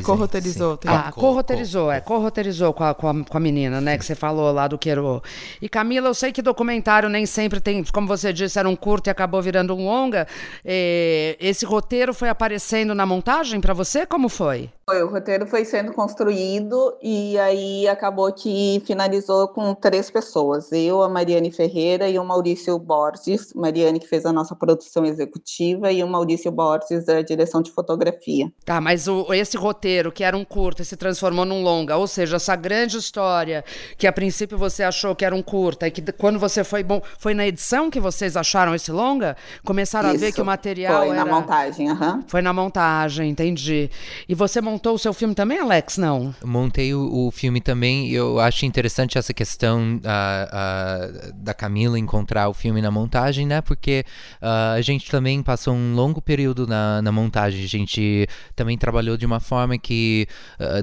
Co-roteirizou. 0.04 0.80
Ah, 0.86 1.12
co-roteirizou, 1.12 1.92
é. 1.92 2.02
Co-roteirizou 2.02 2.74
com 2.74 2.84
a, 2.84 2.94
com, 2.94 3.08
a, 3.08 3.24
com 3.24 3.38
a 3.38 3.40
menina, 3.40 3.80
né? 3.80 3.94
Sim. 3.94 4.00
Que 4.00 4.06
você 4.06 4.16
falou 4.16 4.52
lá 4.52 4.68
do 4.68 4.78
Quero. 4.78 5.22
E 5.62 5.70
Camila, 5.70 6.10
eu 6.10 6.14
sei 6.14 6.32
que 6.32 6.42
documentário 6.42 7.10
nem 7.10 7.26
sempre 7.26 7.60
tem, 7.60 7.84
como 7.84 8.08
você 8.08 8.34
disse, 8.34 8.58
era 8.58 8.68
um 8.68 8.76
curto 8.76 9.08
e 9.08 9.12
acabou 9.12 9.42
virando 9.42 9.76
um 9.76 9.86
longa. 9.86 10.28
Eh, 10.66 11.38
esse 11.40 11.66
roteiro 11.66 12.14
foi 12.14 12.30
aparecendo 12.30 12.96
na 12.96 13.06
montagem 13.06 13.62
para 13.62 13.74
você? 13.74 14.06
Como 14.06 14.30
foi? 14.30 14.70
Foi, 14.90 15.04
o 15.04 15.10
roteiro 15.10 15.46
foi 15.46 15.66
sendo 15.66 15.92
construído 15.92 16.96
e 17.04 17.38
aí 17.40 17.86
acabou 17.90 18.32
que 18.32 18.82
finalizou 18.86 19.50
com 19.50 19.76
três 19.76 20.10
pessoas. 20.10 20.72
Eu, 20.72 21.04
a 21.04 21.10
Mariane 21.10 21.52
Ferreira 21.52 22.08
e 22.08 22.18
o 22.18 22.24
Maurício 22.24 22.80
Borges. 22.80 23.54
Mariane 23.54 24.00
que 24.00 24.08
fez 24.08 24.26
a 24.26 24.32
nossa 24.32 24.56
produção 24.56 25.06
executiva 25.06 25.92
e 25.92 26.02
o 26.02 26.08
Maurício 26.08 26.50
Borges 26.54 27.04
da 27.04 27.22
direção 27.22 27.62
de 27.62 27.70
fotografia. 27.70 28.50
Tá, 28.64 28.80
mas 28.80 29.10
o, 29.10 29.34
esse 29.34 29.58
roteiro, 29.58 30.10
que 30.10 30.24
era 30.24 30.38
um 30.38 30.46
curta, 30.46 30.86
se 30.86 30.96
transformou 30.96 31.44
num 31.44 31.62
longa, 31.62 31.98
ou 31.98 32.08
seja, 32.08 32.38
essa 32.38 32.56
grande 32.56 32.96
história 32.96 33.66
que 33.98 34.08
a 34.08 34.14
princípio 34.14 34.58
você 34.58 34.84
achou 34.84 35.14
que 35.14 35.26
era 35.26 35.36
um 35.36 35.44
curta 35.44 35.86
e 35.86 35.92
que 35.92 36.02
quando 36.14 36.40
você 36.40 36.64
foi 36.64 36.82
bom, 36.82 37.02
foi 37.20 37.34
na 37.34 37.46
edição 37.46 37.92
que 37.92 38.00
vocês 38.00 38.38
acharam 38.38 38.74
esse 38.74 38.94
longa? 38.94 39.36
Começaram 39.66 40.08
Isso, 40.14 40.16
a 40.16 40.20
ver 40.28 40.32
que 40.32 40.42
o 40.42 40.46
material 40.46 41.02
foi 41.02 41.10
era... 41.10 41.26
na 41.26 41.30
montagem, 41.30 41.92
aham. 41.92 42.14
Uhum. 42.14 42.24
Foi 42.26 42.42
na 42.42 42.54
montagem, 42.54 43.30
entendi. 43.30 43.92
E 44.30 44.34
você 44.34 44.62
montou 44.62 44.77
montou 44.78 44.94
o 44.94 45.00
seu 45.00 45.12
filme 45.12 45.34
também, 45.34 45.58
Alex? 45.58 45.98
Não? 45.98 46.36
Montei 46.46 46.94
o, 46.94 47.28
o 47.28 47.32
filme 47.32 47.60
também. 47.60 48.12
Eu 48.12 48.40
acho 48.40 48.64
interessante 48.64 49.18
essa 49.18 49.34
questão 49.34 49.98
uh, 49.98 51.30
uh, 51.30 51.34
da 51.34 51.52
Camila 51.52 51.98
encontrar 51.98 52.48
o 52.48 52.54
filme 52.54 52.80
na 52.80 52.92
montagem, 52.92 53.48
né? 53.48 53.60
Porque 53.60 54.06
uh, 54.40 54.76
a 54.76 54.82
gente 54.82 55.10
também 55.10 55.42
passou 55.42 55.74
um 55.74 55.96
longo 55.96 56.22
período 56.22 56.68
na, 56.68 57.02
na, 57.02 57.12
montagem. 57.12 57.64
A 57.64 57.68
gente 57.68 58.28
também 58.56 58.78
trabalhou 58.78 59.18
de 59.18 59.26
uma 59.26 59.40
forma 59.40 59.78
que 59.80 60.28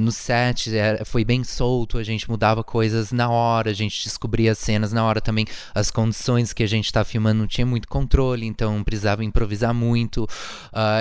no 0.00 0.10
set 0.10 0.70
foi 1.04 1.24
bem 1.24 1.44
solto. 1.44 1.96
A 1.96 2.02
gente 2.02 2.28
mudava 2.28 2.64
coisas 2.64 3.12
na 3.12 3.30
hora, 3.30 3.70
a 3.70 3.74
gente 3.74 4.02
descobria 4.02 4.50
as 4.50 4.58
cenas 4.58 4.92
na 4.92 5.04
hora 5.04 5.20
também. 5.20 5.46
As 5.72 5.90
condições 5.90 6.52
que 6.52 6.64
a 6.64 6.66
gente 6.66 6.86
estava 6.86 7.04
filmando 7.04 7.38
não 7.38 7.46
tinha 7.46 7.66
muito 7.66 7.86
controle, 7.86 8.44
então 8.44 8.82
precisava 8.82 9.22
improvisar 9.22 9.72
muito. 9.72 10.26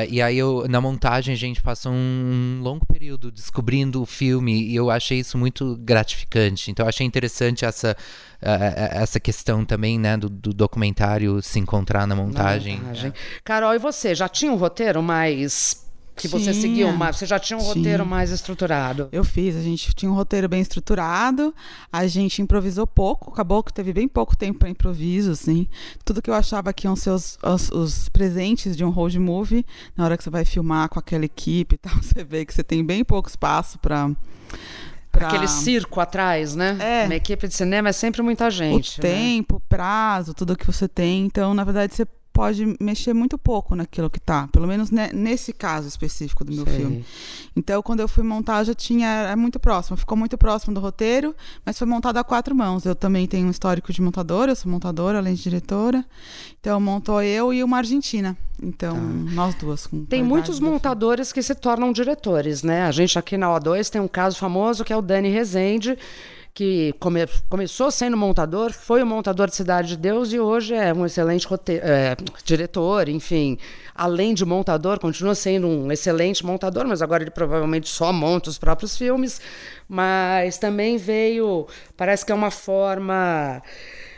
e 0.09 0.21
aí 0.21 0.37
eu, 0.37 0.67
na 0.69 0.79
montagem 0.79 1.33
a 1.33 1.37
gente 1.37 1.61
passou 1.61 1.91
um 1.91 2.59
longo 2.61 2.82
longo 2.83 2.85
período 2.85 3.31
descobrindo 3.31 4.01
o 4.01 4.05
filme 4.05 4.61
e 4.61 4.75
eu 4.75 4.91
achei 4.91 5.19
isso 5.19 5.37
muito 5.37 5.77
gratificante. 5.77 6.69
Então, 6.69 6.85
eu 6.85 6.89
achei 6.89 7.07
interessante 7.07 7.65
essa, 7.65 7.95
uh, 8.41 9.01
essa 9.01 9.19
questão 9.19 9.65
também, 9.65 9.97
né, 9.97 10.17
do, 10.17 10.29
do, 10.29 10.53
documentário 10.53 11.41
se 11.41 11.59
encontrar 11.59 12.05
na 12.05 12.15
montagem. 12.15 12.77
Na 12.77 12.83
montagem. 12.83 13.09
É. 13.09 13.13
Carol, 13.43 13.73
e 13.73 13.79
você? 13.79 14.13
Já 14.13 14.27
tinha 14.27 14.51
um 14.51 14.55
roteiro 14.55 15.01
mais 15.01 15.82
que 16.15 16.27
tinha. 16.27 16.39
você 16.39 16.53
seguiu 16.53 16.91
mais, 16.91 17.15
você 17.15 17.25
já 17.25 17.39
tinha 17.39 17.57
um 17.57 17.61
tinha. 17.61 17.73
roteiro 17.73 18.05
mais 18.05 18.31
estruturado? 18.31 19.09
Eu 19.11 19.23
fiz, 19.23 19.55
a 19.55 19.61
gente 19.61 19.93
tinha 19.93 20.11
um 20.11 20.15
roteiro 20.15 20.47
bem 20.47 20.61
estruturado, 20.61 21.53
a 21.91 22.07
gente 22.07 22.41
improvisou 22.41 22.85
pouco, 22.85 23.31
acabou 23.31 23.63
que 23.63 23.73
teve 23.73 23.93
bem 23.93 24.07
pouco 24.07 24.35
tempo 24.35 24.59
para 24.59 24.69
improviso, 24.69 25.31
assim. 25.31 25.67
Tudo 26.05 26.21
que 26.21 26.29
eu 26.29 26.33
achava 26.33 26.71
que 26.73 26.87
iam 26.87 26.95
ser 26.95 27.11
os, 27.11 27.37
os, 27.43 27.69
os, 27.71 28.09
presentes 28.09 28.75
de 28.75 28.83
um 28.83 28.89
road 28.89 29.17
movie, 29.19 29.65
na 29.95 30.05
hora 30.05 30.17
que 30.17 30.23
você 30.23 30.29
vai 30.29 30.45
filmar 30.45 30.89
com 30.89 30.99
aquela 30.99 31.25
equipe 31.25 31.75
e 31.75 31.77
tal, 31.77 31.95
você 32.01 32.23
vê 32.23 32.45
que 32.45 32.53
você 32.53 32.63
tem 32.63 32.83
bem 32.85 33.03
pouco 33.03 33.29
espaço 33.29 33.79
para 33.79 34.11
Pra... 35.13 35.27
Aquele 35.27 35.47
circo 35.47 35.99
atrás, 35.99 36.55
né? 36.55 36.75
É. 36.79 37.05
Uma 37.05 37.13
equipe 37.13 37.47
de 37.47 37.53
cinema 37.53 37.89
é 37.89 37.91
sempre 37.91 38.23
muita 38.23 38.49
gente. 38.49 38.99
O 38.99 39.03
né? 39.03 39.09
tempo, 39.09 39.61
prazo, 39.69 40.33
tudo 40.33 40.57
que 40.57 40.65
você 40.65 40.87
tem. 40.87 41.23
Então, 41.25 41.53
na 41.53 41.63
verdade, 41.63 41.93
você 41.93 42.03
pode 42.33 42.75
mexer 42.79 43.13
muito 43.13 43.37
pouco 43.37 43.75
naquilo 43.75 44.09
que 44.09 44.19
tá, 44.19 44.49
pelo 44.51 44.67
menos 44.67 44.89
nesse 44.89 45.53
caso 45.53 45.87
específico 45.87 46.43
do 46.43 46.51
meu 46.51 46.65
Sei. 46.65 46.75
filme. 46.75 47.05
Então, 47.55 47.81
quando 47.83 47.99
eu 47.99 48.07
fui 48.07 48.23
montar, 48.23 48.63
já 48.63 48.73
tinha 48.73 49.07
é 49.07 49.35
muito 49.35 49.59
próximo, 49.59 49.95
ficou 49.95 50.17
muito 50.17 50.37
próximo 50.37 50.73
do 50.73 50.79
roteiro, 50.79 51.35
mas 51.63 51.77
foi 51.77 51.87
montado 51.87 52.17
a 52.17 52.23
quatro 52.23 52.55
mãos. 52.55 52.85
Eu 52.85 52.95
também 52.95 53.27
tenho 53.27 53.47
um 53.47 53.51
histórico 53.51 53.93
de 53.93 54.01
montadora, 54.01 54.51
eu 54.51 54.55
sou 54.55 54.71
montadora 54.71 55.19
além 55.19 55.35
de 55.35 55.43
diretora. 55.43 56.03
Então, 56.59 56.79
montou 56.81 57.21
eu 57.21 57.53
e 57.53 57.63
uma 57.63 57.77
argentina. 57.77 58.35
Então, 58.61 58.95
tá. 58.95 59.01
nós 59.01 59.55
duas. 59.55 59.87
tem 60.09 60.23
muitos 60.23 60.59
montadores 60.59 61.31
que 61.31 61.41
se 61.41 61.53
tornam 61.53 61.91
diretores, 61.91 62.63
né? 62.63 62.83
A 62.83 62.91
gente 62.91 63.19
aqui 63.19 63.37
na 63.37 63.47
O2 63.47 63.89
tem 63.89 64.01
um 64.01 64.07
caso 64.07 64.37
famoso 64.37 64.83
que 64.83 64.91
é 64.91 64.97
o 64.97 65.01
Dani 65.01 65.29
Rezende 65.29 65.97
que 66.53 66.93
come, 66.99 67.25
começou 67.49 67.89
sendo 67.89 68.15
montador, 68.15 68.71
foi 68.71 69.01
o 69.01 69.05
montador 69.05 69.49
de 69.49 69.55
Cidade 69.55 69.89
de 69.89 69.97
Deus 69.97 70.31
e 70.31 70.39
hoje 70.39 70.75
é 70.75 70.93
um 70.93 71.05
excelente 71.05 71.47
é, 71.81 72.15
diretor, 72.45 73.09
enfim. 73.09 73.57
Além 73.95 74.35
de 74.35 74.45
montador, 74.45 74.99
continua 74.99 75.33
sendo 75.33 75.67
um 75.67 75.91
excelente 75.91 76.45
montador, 76.45 76.87
mas 76.87 77.01
agora 77.01 77.23
ele 77.23 77.31
provavelmente 77.31 77.89
só 77.89 78.13
monta 78.13 78.51
os 78.51 78.59
próprios 78.59 78.95
filmes. 78.95 79.41
Mas 79.87 80.59
também 80.59 80.97
veio, 80.97 81.67
parece 81.97 82.23
que 82.23 82.31
é 82.31 82.35
uma 82.35 82.51
forma 82.51 83.61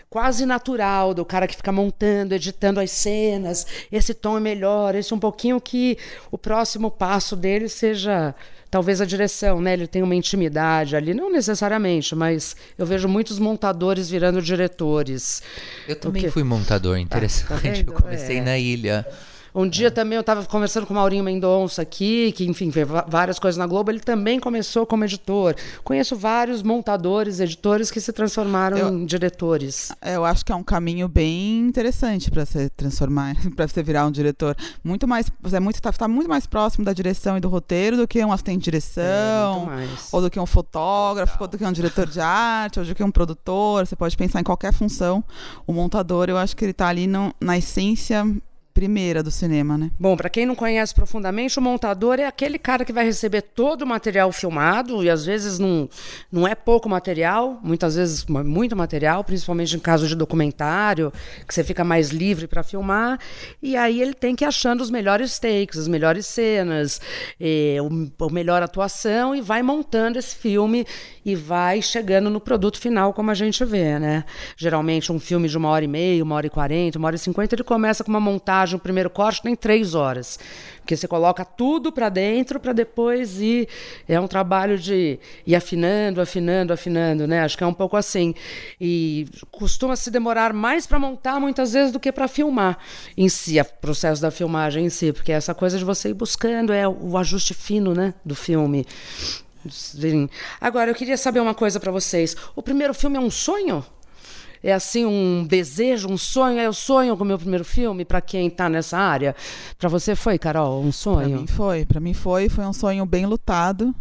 quase 0.09 0.45
natural 0.45 1.13
do 1.13 1.25
cara 1.25 1.47
que 1.47 1.55
fica 1.55 1.71
montando, 1.71 2.33
editando 2.33 2.79
as 2.81 2.91
cenas. 2.91 3.65
Esse 3.89 4.13
tom 4.13 4.37
é 4.37 4.39
melhor, 4.41 4.93
esse 4.93 5.13
um 5.13 5.19
pouquinho 5.19 5.59
que 5.59 5.97
o 6.31 6.37
próximo 6.37 6.91
passo 6.91 7.35
dele 7.35 7.69
seja 7.69 8.35
talvez 8.75 8.99
a 8.99 9.05
direção, 9.05 9.61
né? 9.61 9.71
Ele 9.71 9.87
tem 9.87 10.03
uma 10.03 10.13
intimidade 10.13 10.97
ali, 10.97 11.13
não 11.13 11.31
necessariamente, 11.31 12.13
mas 12.13 12.57
eu 12.77 12.85
vejo 12.85 13.07
muitos 13.07 13.39
montadores 13.39 14.09
virando 14.09 14.41
diretores. 14.41 15.41
Eu 15.87 15.95
também 15.95 16.29
fui 16.29 16.43
montador, 16.43 16.97
interessante. 16.97 17.53
Ah, 17.53 17.85
tá 17.85 17.91
eu 17.91 17.93
comecei 17.93 18.39
é. 18.39 18.41
na 18.41 18.57
ilha. 18.57 19.07
Um 19.55 19.69
dia 19.69 19.89
também 19.89 20.17
eu 20.17 20.21
estava 20.21 20.43
conversando 20.43 20.85
com 20.85 20.93
o 20.93 20.97
Maurinho 20.97 21.23
Mendonça 21.23 21.81
aqui, 21.81 22.33
que, 22.33 22.45
enfim, 22.45 22.69
fez 22.71 22.85
várias 23.07 23.39
coisas 23.39 23.57
na 23.57 23.65
Globo. 23.65 23.89
Ele 23.89 24.01
também 24.01 24.37
começou 24.37 24.85
como 24.85 25.05
editor. 25.05 25.55
Conheço 25.81 26.13
vários 26.13 26.61
montadores, 26.61 27.39
editores 27.39 27.89
que 27.89 28.01
se 28.01 28.11
transformaram 28.11 28.77
eu, 28.77 28.89
em 28.89 29.05
diretores. 29.05 29.93
Eu 30.01 30.25
acho 30.25 30.43
que 30.43 30.51
é 30.51 30.55
um 30.55 30.63
caminho 30.63 31.07
bem 31.07 31.59
interessante 31.59 32.29
para 32.29 32.45
se 32.45 32.69
transformar, 32.71 33.33
para 33.55 33.65
você 33.65 33.81
virar 33.81 34.05
um 34.05 34.11
diretor. 34.11 34.57
Muito 34.83 35.07
mais, 35.07 35.31
você 35.41 35.55
é 35.55 35.59
muito, 35.61 35.81
tá, 35.81 35.89
tá, 35.93 36.05
muito 36.05 36.27
mais 36.27 36.45
próximo 36.45 36.83
da 36.83 36.91
direção 36.91 37.37
e 37.37 37.39
do 37.39 37.47
roteiro 37.47 37.95
do 37.95 38.05
que 38.05 38.23
um 38.25 38.33
assistente 38.33 38.57
de 38.57 38.65
direção, 38.65 39.71
é, 39.71 39.87
ou 40.11 40.21
do 40.21 40.29
que 40.29 40.37
um 40.37 40.45
fotógrafo, 40.45 41.37
ou 41.39 41.47
do 41.47 41.57
que 41.57 41.63
um 41.63 41.71
diretor 41.71 42.07
de 42.07 42.19
arte, 42.19 42.77
ou 42.77 42.85
do 42.85 42.93
que 42.93 43.03
um 43.03 43.11
produtor. 43.11 43.87
Você 43.87 43.95
pode 43.95 44.17
pensar 44.17 44.41
em 44.41 44.43
qualquer 44.43 44.73
função. 44.73 45.23
O 45.65 45.71
montador, 45.71 46.29
eu 46.29 46.37
acho 46.37 46.57
que 46.57 46.65
ele 46.65 46.71
está 46.71 46.89
ali 46.89 47.07
no, 47.07 47.33
na 47.39 47.57
essência 47.57 48.25
primeira 48.75 49.23
do 49.23 49.31
cinema, 49.31 49.77
né? 49.77 49.89
Bom, 49.97 50.17
para 50.17 50.29
quem 50.29 50.45
não 50.45 50.53
conhece 50.53 50.93
profundamente, 50.93 51.57
o 51.57 51.61
montador 51.61 52.19
é 52.19 52.25
aquele 52.25 52.59
cara 52.59 52.83
que 52.83 52.91
vai 52.91 53.05
receber 53.05 53.41
todo 53.41 53.83
o 53.83 53.87
material 53.87 54.29
filmado 54.33 55.01
e 55.01 55.09
às 55.09 55.25
vezes 55.25 55.57
não, 55.57 55.89
não 56.29 56.45
é 56.45 56.53
pouco 56.53 56.89
material, 56.89 57.57
muitas 57.63 57.95
vezes 57.95 58.25
muito 58.25 58.75
material, 58.75 59.23
principalmente 59.23 59.77
em 59.77 59.79
caso 59.79 60.05
de 60.09 60.13
documentário, 60.13 61.13
que 61.47 61.55
você 61.55 61.63
fica 61.63 61.85
mais 61.85 62.09
livre 62.09 62.47
para 62.47 62.63
filmar, 62.63 63.17
e 63.63 63.77
aí 63.77 64.01
ele 64.01 64.13
tem 64.13 64.35
que 64.35 64.43
ir 64.43 64.47
achando 64.47 64.81
os 64.81 64.91
melhores 64.91 65.39
takes, 65.39 65.79
as 65.79 65.87
melhores 65.87 66.25
cenas, 66.25 66.99
o, 67.81 68.25
a 68.25 68.29
melhor 68.29 68.61
atuação 68.61 69.33
e 69.33 69.39
vai 69.39 69.63
montando 69.63 70.19
esse 70.19 70.35
filme 70.35 70.85
e 71.23 71.33
vai 71.33 71.81
chegando 71.81 72.29
no 72.29 72.41
produto 72.41 72.77
final 72.77 73.13
como 73.13 73.31
a 73.31 73.33
gente 73.33 73.63
vê, 73.63 73.97
né? 73.99 74.25
Geralmente 74.57 75.13
um 75.13 75.19
filme 75.19 75.47
de 75.47 75.57
uma 75.57 75.69
hora 75.69 75.85
e 75.85 75.87
meia, 75.87 76.21
uma 76.21 76.35
hora 76.35 76.47
e 76.47 76.49
quarenta, 76.49 76.99
uma 76.99 77.07
hora 77.07 77.15
e 77.15 77.19
cinquenta, 77.19 77.55
ele 77.55 77.63
começa 77.63 78.03
com 78.03 78.09
uma 78.09 78.19
montagem 78.19 78.64
o 78.73 78.79
primeiro 78.79 79.09
corte 79.09 79.41
tem 79.41 79.55
três 79.55 79.93
horas. 79.93 80.39
Porque 80.79 80.95
você 80.95 81.07
coloca 81.07 81.43
tudo 81.43 81.91
para 81.91 82.09
dentro 82.09 82.59
para 82.59 82.71
depois 82.71 83.41
ir. 83.41 83.67
É 84.07 84.19
um 84.19 84.27
trabalho 84.27 84.77
de 84.77 85.19
ir 85.45 85.55
afinando, 85.55 86.21
afinando, 86.21 86.71
afinando, 86.71 87.27
né? 87.27 87.41
Acho 87.41 87.57
que 87.57 87.63
é 87.63 87.67
um 87.67 87.73
pouco 87.73 87.97
assim. 87.97 88.35
E 88.79 89.27
costuma 89.51 89.95
se 89.95 90.11
demorar 90.11 90.53
mais 90.53 90.85
para 90.85 90.99
montar 90.99 91.39
muitas 91.39 91.73
vezes 91.73 91.91
do 91.91 91.99
que 91.99 92.11
para 92.11 92.27
filmar 92.27 92.77
em 93.17 93.27
si, 93.27 93.59
o 93.59 93.65
processo 93.65 94.21
da 94.21 94.29
filmagem 94.29 94.85
em 94.85 94.89
si. 94.89 95.11
Porque 95.11 95.31
é 95.31 95.35
essa 95.35 95.53
coisa 95.53 95.77
de 95.77 95.83
você 95.83 96.09
ir 96.09 96.13
buscando 96.13 96.71
é 96.71 96.87
o 96.87 97.17
ajuste 97.17 97.53
fino, 97.53 97.93
né? 97.93 98.13
Do 98.23 98.35
filme. 98.35 98.85
Agora, 100.61 100.91
eu 100.91 100.95
queria 100.95 101.17
saber 101.17 101.39
uma 101.39 101.55
coisa 101.55 101.79
para 101.79 101.91
vocês. 101.91 102.35
O 102.55 102.61
primeiro 102.61 102.93
filme 102.93 103.17
é 103.17 103.19
um 103.19 103.31
sonho? 103.31 103.83
É 104.65 104.73
assim 104.73 105.05
um 105.05 105.45
desejo, 105.47 106.09
um 106.09 106.17
sonho, 106.17 106.57
é 106.57 106.67
o 106.67 106.73
sonho 106.73 107.15
com 107.15 107.23
o 107.23 107.27
meu 107.27 107.37
primeiro 107.37 107.63
filme 107.63 108.03
para 108.03 108.19
quem 108.19 108.47
está 108.47 108.67
nessa 108.67 108.97
área. 108.97 109.35
Para 109.77 109.87
você 109.87 110.15
foi, 110.15 110.39
Carol, 110.39 110.81
um 110.83 110.91
sonho? 110.91 111.29
Para 111.29 111.39
mim 111.39 111.47
foi, 111.47 111.85
para 111.85 111.99
mim 111.99 112.13
foi, 112.15 112.49
foi 112.49 112.65
um 112.65 112.73
sonho 112.73 113.05
bem 113.05 113.27
lutado. 113.27 113.93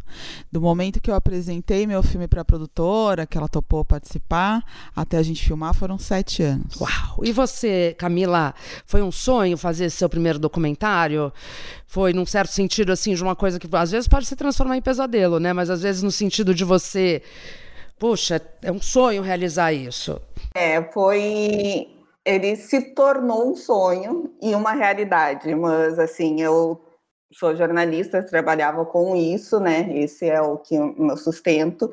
Do 0.50 0.62
momento 0.62 1.02
que 1.02 1.10
eu 1.10 1.14
apresentei 1.14 1.86
meu 1.86 2.02
filme 2.02 2.26
para 2.26 2.40
a 2.40 2.44
produtora, 2.46 3.26
que 3.26 3.36
ela 3.36 3.46
topou 3.46 3.84
participar, 3.84 4.64
até 4.96 5.18
a 5.18 5.22
gente 5.22 5.44
filmar 5.44 5.74
foram 5.74 5.98
sete 5.98 6.42
anos. 6.42 6.80
Uau! 6.80 7.22
E 7.22 7.30
você, 7.30 7.94
Camila, 7.98 8.54
foi 8.86 9.02
um 9.02 9.12
sonho 9.12 9.58
fazer 9.58 9.90
seu 9.90 10.08
primeiro 10.08 10.38
documentário? 10.38 11.30
Foi 11.86 12.14
num 12.14 12.24
certo 12.24 12.52
sentido 12.52 12.90
assim 12.90 13.14
de 13.14 13.22
uma 13.22 13.36
coisa 13.36 13.58
que 13.58 13.68
às 13.76 13.90
vezes 13.90 14.08
pode 14.08 14.24
se 14.24 14.34
transformar 14.34 14.78
em 14.78 14.82
pesadelo, 14.82 15.38
né? 15.38 15.52
Mas 15.52 15.68
às 15.68 15.82
vezes 15.82 16.02
no 16.02 16.10
sentido 16.10 16.54
de 16.54 16.64
você 16.64 17.20
Puxa, 17.98 18.40
é 18.60 18.72
um 18.72 18.82
sonho 18.82 19.22
realizar 19.22 19.72
isso. 19.72 20.20
É, 20.54 20.80
foi. 20.92 21.90
Ele 22.24 22.56
se 22.56 22.94
tornou 22.94 23.50
um 23.50 23.56
sonho 23.56 24.34
e 24.40 24.54
uma 24.54 24.72
realidade, 24.72 25.54
mas 25.54 25.98
assim, 25.98 26.40
eu 26.40 26.80
sou 27.32 27.54
jornalista, 27.54 28.22
trabalhava 28.22 28.86
com 28.86 29.14
isso, 29.16 29.60
né? 29.60 29.94
Esse 29.98 30.30
é 30.30 30.40
o 30.40 30.56
que 30.58 30.78
o 30.78 30.94
meu 30.98 31.16
sustento. 31.16 31.92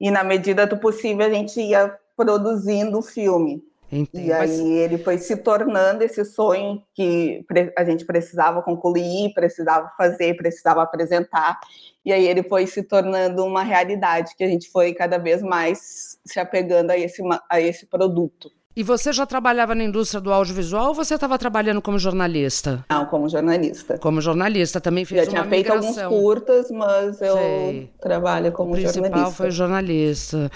E 0.00 0.10
na 0.10 0.24
medida 0.24 0.66
do 0.66 0.78
possível 0.78 1.26
a 1.26 1.30
gente 1.30 1.60
ia 1.60 1.96
produzindo 2.16 2.98
o 2.98 3.02
filme. 3.02 3.62
Entendo, 3.92 4.24
e 4.24 4.32
aí 4.32 4.48
mas... 4.48 4.60
ele 4.60 4.98
foi 4.98 5.18
se 5.18 5.36
tornando 5.36 6.04
esse 6.04 6.24
sonho 6.24 6.80
que 6.94 7.44
a 7.76 7.84
gente 7.84 8.04
precisava 8.04 8.62
concluir, 8.62 9.32
precisava 9.34 9.90
fazer, 9.96 10.36
precisava 10.36 10.82
apresentar. 10.82 11.58
E 12.04 12.12
aí 12.12 12.26
ele 12.26 12.42
foi 12.42 12.66
se 12.66 12.82
tornando 12.82 13.44
uma 13.44 13.62
realidade 13.62 14.34
que 14.36 14.44
a 14.44 14.48
gente 14.48 14.70
foi 14.70 14.94
cada 14.94 15.18
vez 15.18 15.42
mais 15.42 16.18
se 16.24 16.38
apegando 16.38 16.90
a 16.90 16.96
esse, 16.96 17.20
a 17.50 17.60
esse 17.60 17.86
produto. 17.86 18.50
E 18.76 18.84
você 18.84 19.12
já 19.12 19.26
trabalhava 19.26 19.74
na 19.74 19.82
indústria 19.82 20.20
do 20.20 20.32
audiovisual 20.32 20.88
ou 20.88 20.94
você 20.94 21.14
estava 21.14 21.36
trabalhando 21.36 21.82
como 21.82 21.98
jornalista? 21.98 22.84
Não, 22.88 23.04
como 23.04 23.28
jornalista. 23.28 23.98
Como 23.98 24.20
jornalista, 24.20 24.80
também 24.80 25.04
fez 25.04 25.24
já 25.24 25.30
uma 25.30 25.42
tinha 25.42 25.50
feito 25.50 25.72
alguns 25.72 26.00
curtas, 26.02 26.70
mas 26.70 27.20
eu 27.20 27.36
Sei. 27.36 27.90
trabalho 28.00 28.52
como 28.52 28.76
jornalista. 28.76 29.00
O 29.00 29.02
principal 29.02 29.32
foi 29.32 29.50
jornalista. 29.50 30.50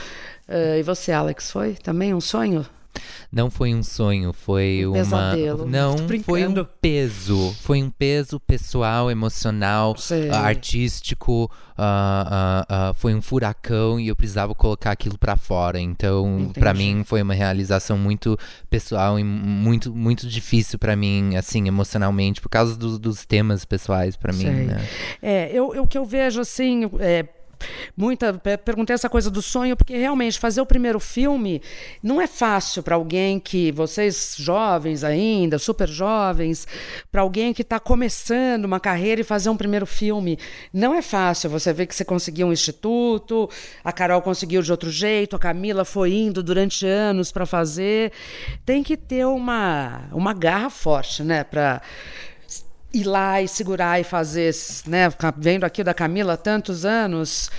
Uh, 0.49 0.79
e 0.79 0.83
você, 0.85 1.11
Alex, 1.11 1.51
foi 1.51 1.75
também 1.75 2.15
um 2.15 2.21
sonho? 2.21 2.65
Não 3.31 3.51
foi 3.51 3.75
um 3.75 3.83
sonho, 3.83 4.33
foi 4.33 4.87
um 4.87 4.93
uma. 4.93 5.03
Pesadelo. 5.03 5.67
Não, 5.67 5.97
foi 6.25 6.47
um 6.47 6.65
peso. 6.81 7.55
Foi 7.61 7.83
um 7.83 7.91
peso 7.91 8.39
pessoal, 8.41 9.11
emocional, 9.11 9.93
uh, 9.93 10.35
artístico. 10.35 11.51
Uh, 11.77 12.91
uh, 12.91 12.95
foi 12.95 13.15
um 13.15 13.21
furacão 13.21 13.99
e 13.99 14.07
eu 14.07 14.15
precisava 14.15 14.55
colocar 14.55 14.93
aquilo 14.93 15.19
para 15.19 15.37
fora. 15.37 15.81
Então, 15.81 16.53
para 16.55 16.73
mim, 16.73 17.03
foi 17.05 17.23
uma 17.23 17.35
realização 17.35 17.99
muito 17.99 18.39
pessoal 18.71 19.19
e 19.19 19.25
muito, 19.25 19.93
muito 19.93 20.29
difícil 20.29 20.79
para 20.79 20.95
mim, 20.95 21.37
assim, 21.37 21.67
emocionalmente, 21.67 22.41
por 22.41 22.49
causa 22.49 22.77
do, 22.77 22.99
dos 22.99 23.27
temas 23.27 23.65
pessoais 23.65 24.17
para 24.17 24.33
mim. 24.33 24.45
Né? 24.45 24.87
É, 25.21 25.51
eu, 25.53 25.69
o 25.69 25.87
que 25.87 25.99
eu 25.99 26.05
vejo, 26.05 26.41
assim. 26.41 26.89
É 27.01 27.27
muita 27.97 28.35
perguntei 28.65 28.95
essa 28.95 29.09
coisa 29.09 29.31
do 29.31 29.43
sonho 29.43 29.77
porque 29.77 29.97
realmente 29.97 30.39
fazer 30.39 30.61
o 30.61 30.67
primeiro 30.67 30.99
filme 31.01 31.61
não 32.03 32.21
é 32.21 32.27
fácil 32.27 32.83
para 32.83 32.95
alguém 32.95 33.39
que 33.39 33.73
vocês 33.73 34.35
jovens 34.39 35.05
ainda, 35.05 35.59
super 35.59 35.89
jovens, 35.89 36.67
para 37.11 37.23
alguém 37.23 37.53
que 37.53 37.63
está 37.63 37.79
começando 37.79 38.65
uma 38.65 38.81
carreira 38.81 39.21
e 39.21 39.25
fazer 39.25 39.51
um 39.51 39.57
primeiro 39.57 39.87
filme, 39.87 40.39
não 40.73 40.95
é 40.95 41.03
fácil. 41.03 41.51
Você 41.51 41.73
vê 41.73 41.87
que 41.87 41.95
você 41.95 42.05
conseguiu 42.05 42.47
um 42.47 42.53
instituto, 42.53 43.49
a 43.83 43.93
Carol 43.93 44.23
conseguiu 44.23 44.63
de 44.63 44.71
outro 44.71 44.91
jeito, 44.91 45.37
a 45.37 45.39
Camila 45.39 45.85
foi 45.85 46.13
indo 46.13 46.43
durante 46.43 46.87
anos 46.87 47.31
para 47.33 47.47
fazer. 47.47 48.13
Tem 48.65 48.83
que 48.83 48.97
ter 48.97 49.27
uma 49.27 50.09
uma 50.13 50.33
garra 50.33 50.71
forte, 50.71 51.23
né, 51.23 51.45
para 51.45 51.81
ir 52.95 53.05
lá 53.05 53.43
e 53.43 53.49
segurar 53.49 54.01
e 54.01 54.05
fazer, 54.05 54.55
né? 54.87 55.09
Vendo 55.37 55.65
aqui 55.65 55.83
da 55.83 55.93
Camila 55.93 56.37
tantos 56.37 56.85
anos, 56.85 57.51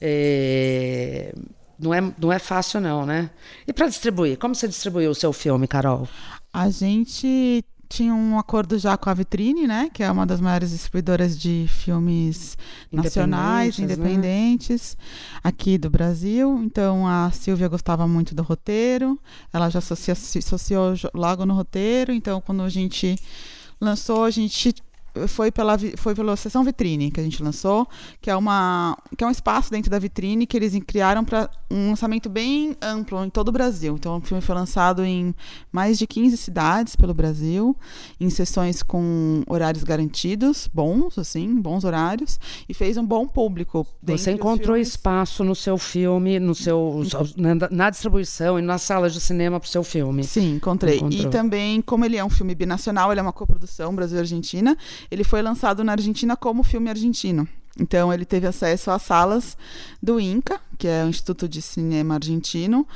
é, 0.00 1.34
não, 1.78 1.94
é, 1.94 2.00
não 2.18 2.32
é 2.32 2.38
fácil 2.38 2.80
não, 2.80 3.06
né? 3.06 3.30
E 3.66 3.72
para 3.72 3.88
distribuir, 3.88 4.38
como 4.38 4.54
você 4.54 4.68
distribuiu 4.68 5.10
o 5.10 5.14
seu 5.14 5.32
filme, 5.32 5.66
Carol? 5.66 6.06
A 6.52 6.68
gente 6.68 7.64
tinha 7.88 8.14
um 8.14 8.38
acordo 8.38 8.78
já 8.78 8.96
com 8.96 9.10
a 9.10 9.14
Vitrine, 9.14 9.66
né? 9.66 9.90
Que 9.92 10.02
é 10.02 10.10
uma 10.10 10.24
das 10.24 10.40
maiores 10.40 10.70
distribuidoras 10.70 11.38
de 11.38 11.66
filmes 11.68 12.56
nacionais, 12.90 13.78
independentes, 13.78 14.96
né? 14.98 15.40
aqui 15.44 15.76
do 15.76 15.90
Brasil. 15.90 16.62
Então 16.64 17.06
a 17.06 17.30
Silvia 17.30 17.68
gostava 17.68 18.08
muito 18.08 18.34
do 18.34 18.42
roteiro, 18.42 19.18
ela 19.52 19.68
já 19.68 19.80
se 19.80 20.10
associou 20.10 20.94
logo 21.12 21.44
no 21.44 21.54
roteiro. 21.54 22.12
Então 22.12 22.40
quando 22.40 22.62
a 22.62 22.68
gente 22.68 23.16
lançou, 23.82 24.24
a 24.24 24.30
gente 24.30 24.74
foi 25.28 25.50
pela, 25.50 25.76
foi 25.96 26.14
pela 26.14 26.36
sessão 26.36 26.64
vitrine 26.64 27.10
que 27.10 27.20
a 27.20 27.22
gente 27.22 27.42
lançou, 27.42 27.86
que 28.20 28.30
é, 28.30 28.36
uma, 28.36 28.96
que 29.16 29.22
é 29.22 29.26
um 29.26 29.30
espaço 29.30 29.70
dentro 29.70 29.90
da 29.90 29.98
vitrine 29.98 30.46
que 30.46 30.56
eles 30.56 30.72
criaram 30.86 31.24
para 31.24 31.50
um 31.70 31.90
lançamento 31.90 32.28
bem 32.28 32.76
amplo 32.80 33.24
em 33.24 33.30
todo 33.30 33.48
o 33.48 33.52
Brasil. 33.52 33.94
Então, 33.94 34.18
o 34.18 34.20
filme 34.20 34.40
foi 34.40 34.54
lançado 34.54 35.04
em 35.04 35.34
mais 35.70 35.98
de 35.98 36.06
15 36.06 36.36
cidades 36.36 36.96
pelo 36.96 37.14
Brasil, 37.14 37.76
em 38.20 38.30
sessões 38.30 38.82
com 38.82 39.42
horários 39.46 39.84
garantidos, 39.84 40.68
bons, 40.72 41.18
assim, 41.18 41.60
bons 41.60 41.84
horários, 41.84 42.38
e 42.68 42.74
fez 42.74 42.96
um 42.96 43.04
bom 43.04 43.26
público. 43.26 43.86
Você 44.02 44.32
encontrou 44.32 44.76
espaço 44.76 45.44
no 45.44 45.54
seu 45.54 45.76
filme, 45.78 46.38
no 46.38 46.54
seu, 46.54 47.02
na, 47.36 47.68
na 47.70 47.90
distribuição 47.90 48.58
e 48.58 48.62
nas 48.62 48.82
salas 48.82 49.12
de 49.12 49.20
cinema 49.20 49.60
para 49.60 49.66
o 49.66 49.70
seu 49.70 49.84
filme? 49.84 50.24
Sim, 50.24 50.56
encontrei. 50.56 50.96
Encontrou. 50.96 51.28
E 51.28 51.30
também, 51.30 51.80
como 51.82 52.04
ele 52.04 52.16
é 52.16 52.24
um 52.24 52.30
filme 52.30 52.54
binacional, 52.54 53.10
ele 53.10 53.20
é 53.20 53.22
uma 53.22 53.32
coprodução 53.32 53.94
Brasil-Argentina, 53.94 54.76
ele 55.10 55.24
foi 55.24 55.42
lançado 55.42 55.82
na 55.84 55.92
Argentina 55.92 56.36
como 56.36 56.62
filme 56.62 56.90
argentino. 56.90 57.48
Então 57.78 58.12
ele 58.12 58.24
teve 58.24 58.46
acesso 58.46 58.90
às 58.90 59.02
salas 59.02 59.56
do 60.02 60.20
INCA, 60.20 60.60
que 60.76 60.86
é 60.86 61.04
o 61.04 61.08
Instituto 61.08 61.48
de 61.48 61.62
Cinema 61.62 62.14
Argentino. 62.14 62.86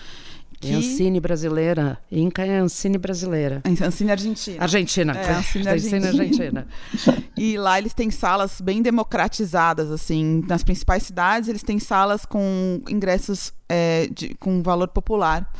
Que... 0.60 0.72
É 0.72 0.76
Ancine 0.76 1.20
brasileira. 1.20 1.98
Inca 2.10 2.44
é 2.44 2.58
Ancine 2.58 2.98
brasileira. 2.98 3.62
Ancine 3.64 4.10
Argentina. 4.10 4.62
Argentina. 4.62 5.12
É, 5.12 5.32
Ancine 5.34 5.68
Argentina. 5.68 6.06
Argentina. 6.08 6.68
e 7.36 7.58
lá 7.58 7.78
eles 7.78 7.92
têm 7.92 8.10
salas 8.10 8.60
bem 8.60 8.82
democratizadas, 8.82 9.90
assim. 9.90 10.42
Nas 10.46 10.62
principais 10.62 11.02
cidades, 11.02 11.48
eles 11.48 11.62
têm 11.62 11.78
salas 11.78 12.24
com 12.24 12.80
ingressos 12.88 13.52
é, 13.68 14.08
de, 14.12 14.34
com 14.34 14.62
valor 14.62 14.88
popular. 14.88 15.50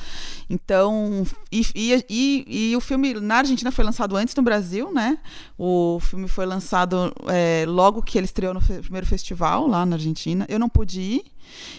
Então, 0.48 1.26
e, 1.50 1.66
e, 1.74 2.04
e, 2.08 2.70
e, 2.70 2.76
o 2.76 2.80
filme 2.80 3.14
na 3.14 3.36
Argentina 3.36 3.72
foi 3.72 3.84
lançado 3.84 4.16
antes 4.16 4.34
no 4.34 4.42
Brasil, 4.42 4.92
né? 4.92 5.18
O 5.58 5.98
filme 6.00 6.28
foi 6.28 6.46
lançado 6.46 7.12
é, 7.28 7.64
logo 7.66 8.02
que 8.02 8.16
ele 8.16 8.26
estreou 8.26 8.54
no 8.54 8.60
fe 8.60 8.80
primeiro 8.80 9.06
festival 9.06 9.66
lá 9.66 9.84
na 9.84 9.96
Argentina. 9.96 10.46
Eu 10.48 10.58
não 10.58 10.68
pude 10.68 11.00
ir. 11.00 11.24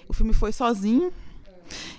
O 0.08 0.14
filme 0.14 0.34
foi 0.34 0.52
sozinho, 0.52 1.12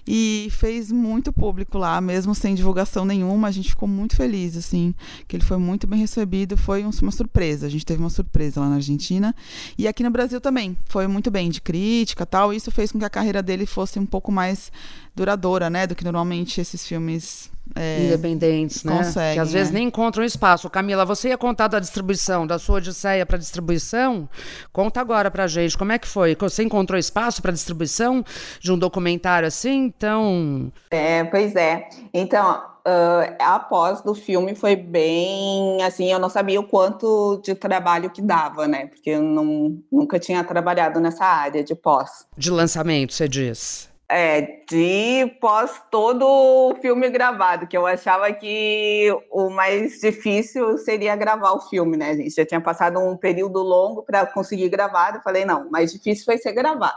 e 0.07 0.49
fez 0.51 0.91
muito 0.91 1.33
público 1.33 1.79
lá, 1.79 2.01
mesmo 2.01 2.35
sem 2.35 2.55
divulgação 2.55 3.05
nenhuma. 3.05 3.49
A 3.49 3.51
gente 3.51 3.71
ficou 3.71 3.89
muito 3.89 4.17
feliz, 4.17 4.57
assim, 4.57 4.95
que 5.27 5.37
ele 5.37 5.45
foi 5.45 5.57
muito 5.57 5.87
bem 5.87 5.99
recebido. 5.99 6.57
Foi 6.57 6.83
uma 6.83 7.13
surpresa. 7.13 7.67
A 7.67 7.71
gente 7.71 7.85
teve 7.85 8.01
uma 8.01 8.11
surpresa 8.11 8.61
lá 8.61 8.69
na 8.69 8.77
Argentina. 8.77 9.35
E 9.77 9.87
aqui 9.87 10.03
no 10.03 10.11
Brasil 10.11 10.41
também. 10.41 10.77
Foi 10.87 11.07
muito 11.07 11.31
bem, 11.31 11.51
de 11.51 11.61
crítica 11.61 12.25
tal. 12.25 12.53
Isso 12.53 12.71
fez 12.71 12.93
com 12.93 12.99
que 12.99 13.05
a 13.05 13.11
carreira 13.11 13.43
dele 13.43 13.67
fosse 13.67 13.99
um 13.99 14.07
pouco 14.07 14.33
mais 14.33 14.71
duradoura, 15.15 15.69
né? 15.69 15.87
Do 15.87 15.95
que 15.95 16.05
normalmente 16.05 16.61
esses 16.61 16.87
filmes 16.87 17.51
é, 17.75 18.07
independentes, 18.07 18.85
né? 18.85 18.99
Conseguem, 18.99 19.35
que 19.35 19.41
às 19.41 19.53
vezes 19.53 19.71
é. 19.71 19.75
nem 19.75 19.89
encontram 19.89 20.25
espaço. 20.25 20.69
Camila, 20.71 21.05
você 21.05 21.29
ia 21.29 21.39
contar 21.39 21.69
da 21.69 21.79
distribuição, 21.79 22.47
da 22.47 22.59
sua 22.59 22.77
odisseia 22.77 23.25
para 23.25 23.39
distribuição? 23.39 24.29
Conta 24.73 25.01
agora 25.01 25.31
para 25.31 25.47
gente, 25.47 25.77
como 25.77 25.93
é 25.93 25.99
que 25.99 26.09
foi? 26.09 26.37
Você 26.39 26.63
encontrou 26.63 26.99
espaço 26.99 27.43
para 27.43 27.53
distribuição 27.53 28.25
de 28.61 28.73
um 28.73 28.79
documentário 28.79 29.47
assim? 29.47 29.85
Então... 29.85 30.73
É, 30.91 31.25
pois 31.25 31.55
é. 31.57 31.89
Então, 32.13 32.63
uh, 32.89 33.35
a 33.39 33.59
pós 33.59 34.03
do 34.03 34.15
filme 34.15 34.55
foi 34.55 34.75
bem, 34.75 35.83
assim, 35.83 36.11
eu 36.11 36.19
não 36.19 36.29
sabia 36.29 36.61
o 36.61 36.65
quanto 36.65 37.41
de 37.45 37.55
trabalho 37.55 38.11
que 38.11 38.23
dava, 38.23 38.67
né? 38.67 38.87
Porque 38.87 39.11
eu 39.11 39.23
não, 39.23 39.79
nunca 39.91 40.19
tinha 40.19 40.43
trabalhado 40.43 40.99
nessa 41.01 41.25
área 41.25 41.63
de 41.63 41.75
pós. 41.75 42.27
De 42.37 42.51
lançamento, 42.51 43.13
você 43.13 43.29
diz? 43.29 43.88
É, 44.11 44.63
de 44.67 45.37
pós 45.39 45.83
todo 45.91 46.25
o 46.25 46.75
filme 46.77 47.11
gravado, 47.11 47.67
que 47.67 47.77
eu 47.77 47.87
achava 47.87 48.33
que 48.33 49.15
o 49.31 49.51
mais 49.51 50.01
difícil 50.01 50.79
seria 50.79 51.15
gravar 51.15 51.53
o 51.53 51.61
filme, 51.61 51.95
né? 51.95 52.11
A 52.11 52.17
gente 52.17 52.35
já 52.35 52.47
tinha 52.47 52.61
passado 52.61 52.99
um 52.99 53.19
período 53.19 53.59
longo 53.59 54.03
para 54.03 54.25
conseguir 54.25 54.71
gravar, 54.71 55.17
eu 55.17 55.21
falei, 55.21 55.45
não, 55.45 55.69
o 55.69 55.71
mais 55.71 55.93
difícil 55.93 56.25
foi 56.25 56.39
ser 56.39 56.53
gravar. 56.53 56.95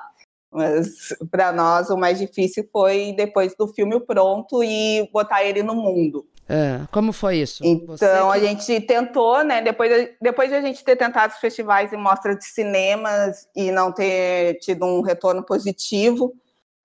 Mas 0.50 1.14
para 1.30 1.52
nós 1.52 1.90
o 1.90 1.98
mais 1.98 2.18
difícil 2.18 2.68
foi 2.72 3.14
depois 3.14 3.56
do 3.56 3.68
filme 3.68 4.00
pronto 4.00 4.64
e 4.64 5.10
botar 5.12 5.44
ele 5.44 5.64
no 5.64 5.76
mundo. 5.76 6.26
É, 6.50 6.82
como 6.92 7.14
foi 7.14 7.38
isso? 7.38 7.64
Então 7.64 8.32
que... 8.32 8.38
a 8.38 8.40
gente 8.40 8.82
tentou, 8.82 9.42
né? 9.42 9.62
Depois, 9.62 10.10
depois 10.22 10.50
de 10.50 10.56
a 10.56 10.62
gente 10.62 10.84
ter 10.84 10.98
tentado 10.98 11.32
os 11.34 11.40
festivais 11.40 11.94
e 11.94 11.98
mostras 11.98 12.38
de 12.38 12.46
cinemas 12.46 13.48
e 13.56 13.72
não 13.72 13.94
ter 13.94 14.56
tido 14.60 14.86
um 14.86 15.02
retorno 15.02 15.44
positivo, 15.44 16.34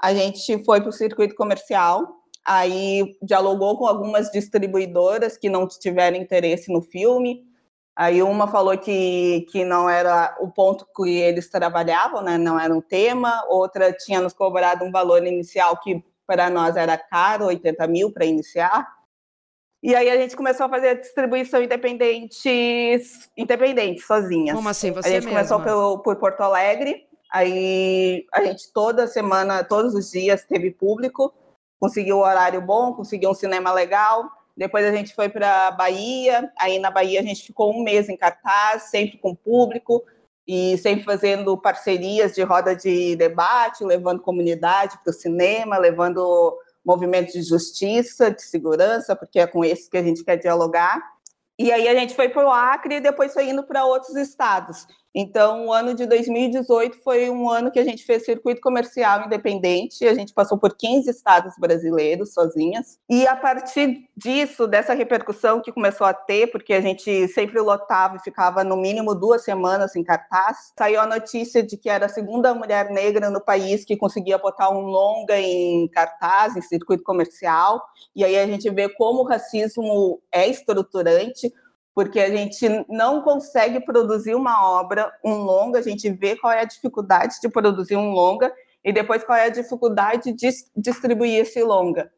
a 0.01 0.15
gente 0.15 0.65
foi 0.65 0.81
para 0.81 0.91
o 0.91 0.93
circuito 0.93 1.35
comercial, 1.35 2.07
aí 2.45 3.17
dialogou 3.23 3.79
com 3.79 3.87
algumas 3.87 4.31
distribuidoras 4.31 5.37
que 5.37 5.49
não 5.49 5.67
tiveram 5.67 6.17
interesse 6.17 6.73
no 6.73 6.83
filme. 6.83 7.45
Aí 7.95 8.23
uma 8.23 8.47
falou 8.47 8.77
que, 8.77 9.47
que 9.51 9.65
não 9.65 9.89
era 9.89 10.37
o 10.41 10.51
ponto 10.51 10.87
que 10.95 11.11
eles 11.11 11.49
trabalhavam, 11.49 12.23
né? 12.23 12.37
não 12.37 12.61
era 12.61 12.73
um 12.73 12.81
tema. 12.81 13.43
Outra 13.49 13.91
tinha 13.91 14.21
nos 14.21 14.35
cobrado 14.35 14.85
um 14.85 14.93
valor 14.93 15.27
inicial 15.27 15.81
que 15.81 16.05
para 16.27 16.51
nós 16.51 16.77
era 16.77 16.99
caro, 16.99 17.47
80 17.47 17.87
mil 17.87 18.13
para 18.13 18.27
iniciar. 18.27 18.87
E 19.83 19.95
aí 19.95 20.11
a 20.11 20.17
gente 20.17 20.37
começou 20.37 20.67
a 20.67 20.69
fazer 20.69 20.89
a 20.89 20.95
distribuição 20.95 21.63
independente, 21.63 22.51
independente, 23.37 24.01
sozinhas. 24.01 24.57
Como 24.57 24.69
assim? 24.69 24.91
Você 24.91 25.09
a 25.09 25.13
gente 25.13 25.27
mesma? 25.27 25.59
começou 25.59 25.61
por, 25.61 26.03
por 26.03 26.17
Porto 26.17 26.41
Alegre, 26.41 27.06
Aí 27.33 28.25
a 28.33 28.45
gente 28.45 28.73
toda 28.73 29.07
semana, 29.07 29.65
todos 29.65 29.95
os 29.95 30.11
dias 30.11 30.45
teve 30.45 30.71
público, 30.71 31.33
conseguiu 31.79 32.19
um 32.19 32.21
horário 32.21 32.61
bom, 32.61 32.93
conseguiu 32.95 33.31
um 33.31 33.35
cinema 33.35 33.73
legal. 33.73 34.31
Depois 34.57 34.87
a 34.87 34.93
gente 34.93 35.15
foi 35.15 35.29
para 35.29 35.71
Bahia, 35.73 36.51
aí 36.59 36.79
na 36.79 36.91
Bahia 36.91 37.21
a 37.21 37.23
gente 37.23 37.45
ficou 37.45 37.75
um 37.75 37.83
mês 37.83 38.09
em 38.09 38.17
cartaz, 38.17 38.85
sempre 38.85 39.19
com 39.19 39.35
público 39.35 40.03
e 40.49 40.79
sempre 40.79 41.05
fazendo 41.05 41.59
parcerias 41.59 42.35
de 42.35 42.43
roda 42.43 42.75
de 42.75 43.17
debate, 43.17 43.85
levando 43.85 44.23
comunidade 44.23 44.99
para 45.03 45.11
o 45.11 45.15
cinema, 45.15 45.77
levando 45.77 46.57
movimentos 46.85 47.33
de 47.33 47.43
justiça, 47.43 48.31
de 48.31 48.43
segurança, 48.43 49.17
porque 49.17 49.41
é 49.41 49.47
com 49.47 49.65
esses 49.65 49.89
que 49.89 49.97
a 49.97 50.03
gente 50.03 50.25
quer 50.25 50.37
dialogar. 50.37 51.03
E 51.59 51.73
aí 51.73 51.89
a 51.89 51.95
gente 51.95 52.15
foi 52.15 52.29
para 52.29 52.47
o 52.47 52.51
Acre 52.51 52.97
e 52.97 53.01
depois 53.01 53.35
foi 53.35 53.49
indo 53.49 53.65
para 53.65 53.85
outros 53.85 54.15
estados. 54.15 54.87
Então, 55.19 55.69
o 55.69 55.73
ano 55.73 55.95
de 55.95 56.05
2018 56.05 56.99
foi 57.03 57.31
um 57.31 57.49
ano 57.49 57.71
que 57.71 57.79
a 57.79 57.85
gente 57.85 58.05
fez 58.05 58.27
circuito 58.27 58.61
comercial 58.61 59.25
independente, 59.25 60.07
a 60.07 60.13
gente 60.13 60.35
passou 60.35 60.59
por 60.59 60.77
15 60.77 61.09
estados 61.09 61.55
brasileiros 61.59 62.35
sozinhas. 62.35 62.99
E 63.09 63.27
a 63.27 63.35
partir 63.35 64.11
disso, 64.15 64.67
dessa 64.67 64.93
repercussão 64.93 65.63
que 65.63 65.73
começou 65.73 66.07
a 66.07 66.13
ter, 66.13 66.49
porque 66.49 66.75
a 66.75 66.83
gente 66.83 67.29
sempre 67.29 67.59
lotava 67.61 68.17
e 68.17 68.21
ficava 68.21 68.63
no 68.63 68.77
mínimo 68.77 69.15
duas 69.15 69.43
semanas 69.43 69.97
em 69.97 70.05
cartaz, 70.05 70.75
saiu 70.79 71.01
a 71.01 71.07
notícia 71.07 71.63
de 71.63 71.79
que 71.79 71.89
era 71.89 72.05
a 72.05 72.11
segunda 72.11 72.53
mulher 72.53 72.91
negra 72.91 73.31
no 73.31 73.41
país 73.41 73.87
que 73.87 73.97
conseguia 73.97 74.37
botar 74.37 74.69
um 74.69 74.83
longa 74.83 75.41
em 75.41 75.89
cartaz, 75.89 76.57
em 76.57 76.61
circuito 76.61 77.03
comercial. 77.03 77.83
E 78.15 78.23
aí 78.23 78.37
a 78.37 78.47
gente 78.47 78.69
vê 78.69 78.87
como 78.91 79.23
o 79.23 79.27
racismo 79.27 80.21
é 80.31 80.47
estruturante, 80.47 81.51
porque 81.97 82.21
a 82.21 82.29
gente 82.29 82.69
não 82.91 83.23
consegue 83.23 83.81
produzir 83.81 84.35
uma 84.35 84.71
obra, 84.71 85.11
um 85.25 85.33
longa, 85.37 85.79
a 85.79 85.83
gente 85.83 86.11
vê 86.11 86.37
qual 86.37 86.53
é 86.53 86.61
a 86.61 86.67
dificuldade 86.67 87.41
de 87.41 87.49
produzir 87.49 87.97
um 87.97 88.11
longa 88.11 88.53
e 88.85 88.93
depois 88.93 89.25
qual 89.25 89.39
é 89.39 89.47
a 89.47 89.49
dificuldade 89.49 90.35
de 90.35 90.51
distribuir 90.77 91.41
esse 91.41 91.63
longa. 91.63 92.13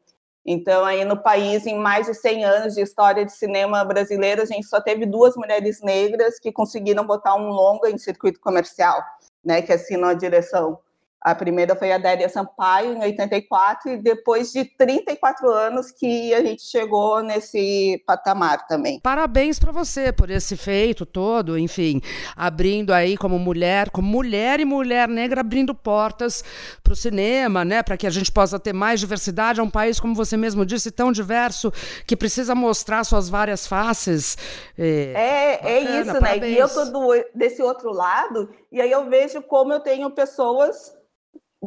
Então, 0.45 0.83
aí 0.83 1.05
no 1.05 1.23
país, 1.23 1.65
em 1.65 1.79
mais 1.79 2.07
de 2.07 2.13
100 2.13 2.43
anos 2.43 2.75
de 2.75 2.81
história 2.81 3.23
de 3.23 3.31
cinema 3.31 3.85
brasileiro, 3.85 4.41
a 4.41 4.45
gente 4.45 4.67
só 4.67 4.81
teve 4.81 5.05
duas 5.05 5.37
mulheres 5.37 5.81
negras 5.81 6.37
que 6.39 6.51
conseguiram 6.51 7.05
botar 7.05 7.35
um 7.35 7.47
longa 7.47 7.89
em 7.89 7.97
circuito 7.97 8.41
comercial, 8.41 9.01
né, 9.41 9.61
que 9.61 9.71
assinam 9.71 10.09
a 10.09 10.13
direção. 10.13 10.77
A 11.21 11.35
primeira 11.35 11.75
foi 11.75 11.91
a 11.91 11.97
Délia 11.97 12.29
Sampaio, 12.29 12.93
em 12.93 13.01
84, 13.01 13.91
e 13.91 13.97
depois 13.97 14.53
de 14.53 14.63
34 14.63 15.49
anos 15.51 15.91
que 15.91 16.33
a 16.33 16.41
gente 16.41 16.61
chegou 16.61 17.21
nesse 17.21 18.01
patamar 18.07 18.65
também. 18.67 19.01
Parabéns 19.01 19.59
para 19.59 19.73
você 19.73 20.13
por 20.13 20.29
esse 20.29 20.55
feito 20.55 21.05
todo, 21.05 21.57
enfim, 21.57 22.01
abrindo 22.37 22.93
aí 22.93 23.17
como 23.17 23.37
mulher, 23.37 23.89
como 23.89 24.07
mulher 24.07 24.61
e 24.61 24.65
mulher 24.65 25.09
negra, 25.09 25.41
abrindo 25.41 25.75
portas 25.75 26.41
para 26.81 26.93
o 26.93 26.95
cinema, 26.95 27.65
né, 27.65 27.83
para 27.83 27.97
que 27.97 28.07
a 28.07 28.09
gente 28.09 28.31
possa 28.31 28.57
ter 28.57 28.71
mais 28.71 29.01
diversidade. 29.01 29.59
É 29.59 29.63
um 29.63 29.69
país, 29.69 29.99
como 29.99 30.15
você 30.15 30.37
mesmo 30.37 30.65
disse, 30.65 30.89
tão 30.89 31.11
diverso, 31.11 31.69
que 32.07 32.15
precisa 32.15 32.55
mostrar 32.55 33.03
suas 33.03 33.27
várias 33.27 33.67
faces. 33.67 34.37
É, 34.77 35.59
é, 35.63 35.69
é 35.69 35.79
isso, 35.99 36.13
parabéns. 36.13 36.41
né? 36.41 36.49
E 36.51 36.57
eu 36.57 36.69
tô 36.69 37.13
desse 37.35 37.61
outro 37.61 37.91
lado, 37.91 38.49
e 38.71 38.79
aí 38.79 38.89
eu 38.89 39.09
vejo 39.09 39.41
como 39.41 39.73
eu 39.73 39.81
tenho 39.81 40.09
pessoas 40.11 40.97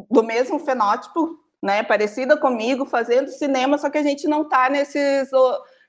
do 0.09 0.23
mesmo 0.23 0.59
fenótipo, 0.59 1.39
né, 1.61 1.81
parecida 1.81 2.35
comigo, 2.35 2.85
fazendo 2.85 3.29
cinema, 3.29 3.77
só 3.77 3.89
que 3.89 3.97
a 3.97 4.03
gente 4.03 4.27
não 4.27 4.41
está 4.41 4.69
nesses 4.69 5.29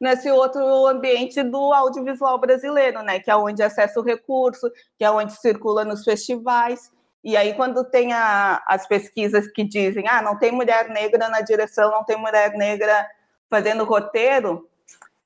nesse 0.00 0.30
outro 0.30 0.86
ambiente 0.86 1.42
do 1.42 1.72
audiovisual 1.72 2.38
brasileiro, 2.38 3.02
né, 3.02 3.18
que 3.20 3.30
é 3.30 3.36
onde 3.36 3.62
acessa 3.62 3.98
o 3.98 4.02
recurso, 4.02 4.70
que 4.98 5.04
é 5.04 5.10
onde 5.10 5.32
circula 5.32 5.84
nos 5.84 6.04
festivais. 6.04 6.92
E 7.22 7.36
aí 7.36 7.54
quando 7.54 7.82
tem 7.84 8.12
a, 8.12 8.62
as 8.68 8.86
pesquisas 8.86 9.48
que 9.48 9.64
dizem, 9.64 10.06
ah, 10.08 10.20
não 10.20 10.38
tem 10.38 10.52
mulher 10.52 10.88
negra 10.90 11.28
na 11.28 11.40
direção, 11.40 11.90
não 11.90 12.04
tem 12.04 12.18
mulher 12.18 12.52
negra 12.52 13.08
fazendo 13.48 13.84
roteiro, 13.84 14.68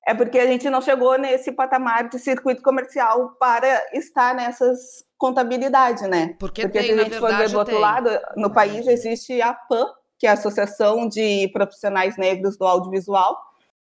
é 0.09 0.15
porque 0.15 0.39
a 0.39 0.47
gente 0.47 0.71
não 0.71 0.81
chegou 0.81 1.19
nesse 1.19 1.53
patamar 1.53 2.09
de 2.09 2.19
circuito 2.19 2.63
comercial 2.63 3.37
para 3.39 3.69
estar 3.93 4.35
nessas 4.35 5.05
contabilidade, 5.19 6.09
né? 6.09 6.35
Porque, 6.39 6.63
porque 6.63 6.79
tem, 6.79 6.95
se 6.95 6.99
a 6.99 7.05
gente 7.05 7.19
for 7.19 7.37
ver 7.37 7.51
do 7.51 7.59
outro 7.59 7.75
tem. 7.75 7.83
lado, 7.83 8.09
no 8.35 8.51
país 8.51 8.87
existe 8.87 9.43
a 9.43 9.53
PAN, 9.53 9.87
que 10.19 10.27
é 10.27 10.31
a 10.31 10.33
Associação 10.33 11.07
de 11.07 11.49
Profissionais 11.53 12.17
Negros 12.17 12.57
do 12.57 12.65
Audiovisual, 12.65 13.37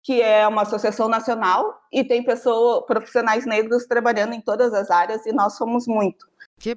que 0.02 0.20
é 0.20 0.46
uma 0.46 0.62
associação 0.62 1.08
nacional 1.08 1.80
e 1.90 2.04
tem 2.04 2.22
pessoas, 2.22 2.84
profissionais 2.84 3.46
negros 3.46 3.86
trabalhando 3.86 4.34
em 4.34 4.40
todas 4.42 4.74
as 4.74 4.90
áreas 4.90 5.24
e 5.24 5.32
nós 5.32 5.56
somos 5.56 5.86
muito. 5.86 6.26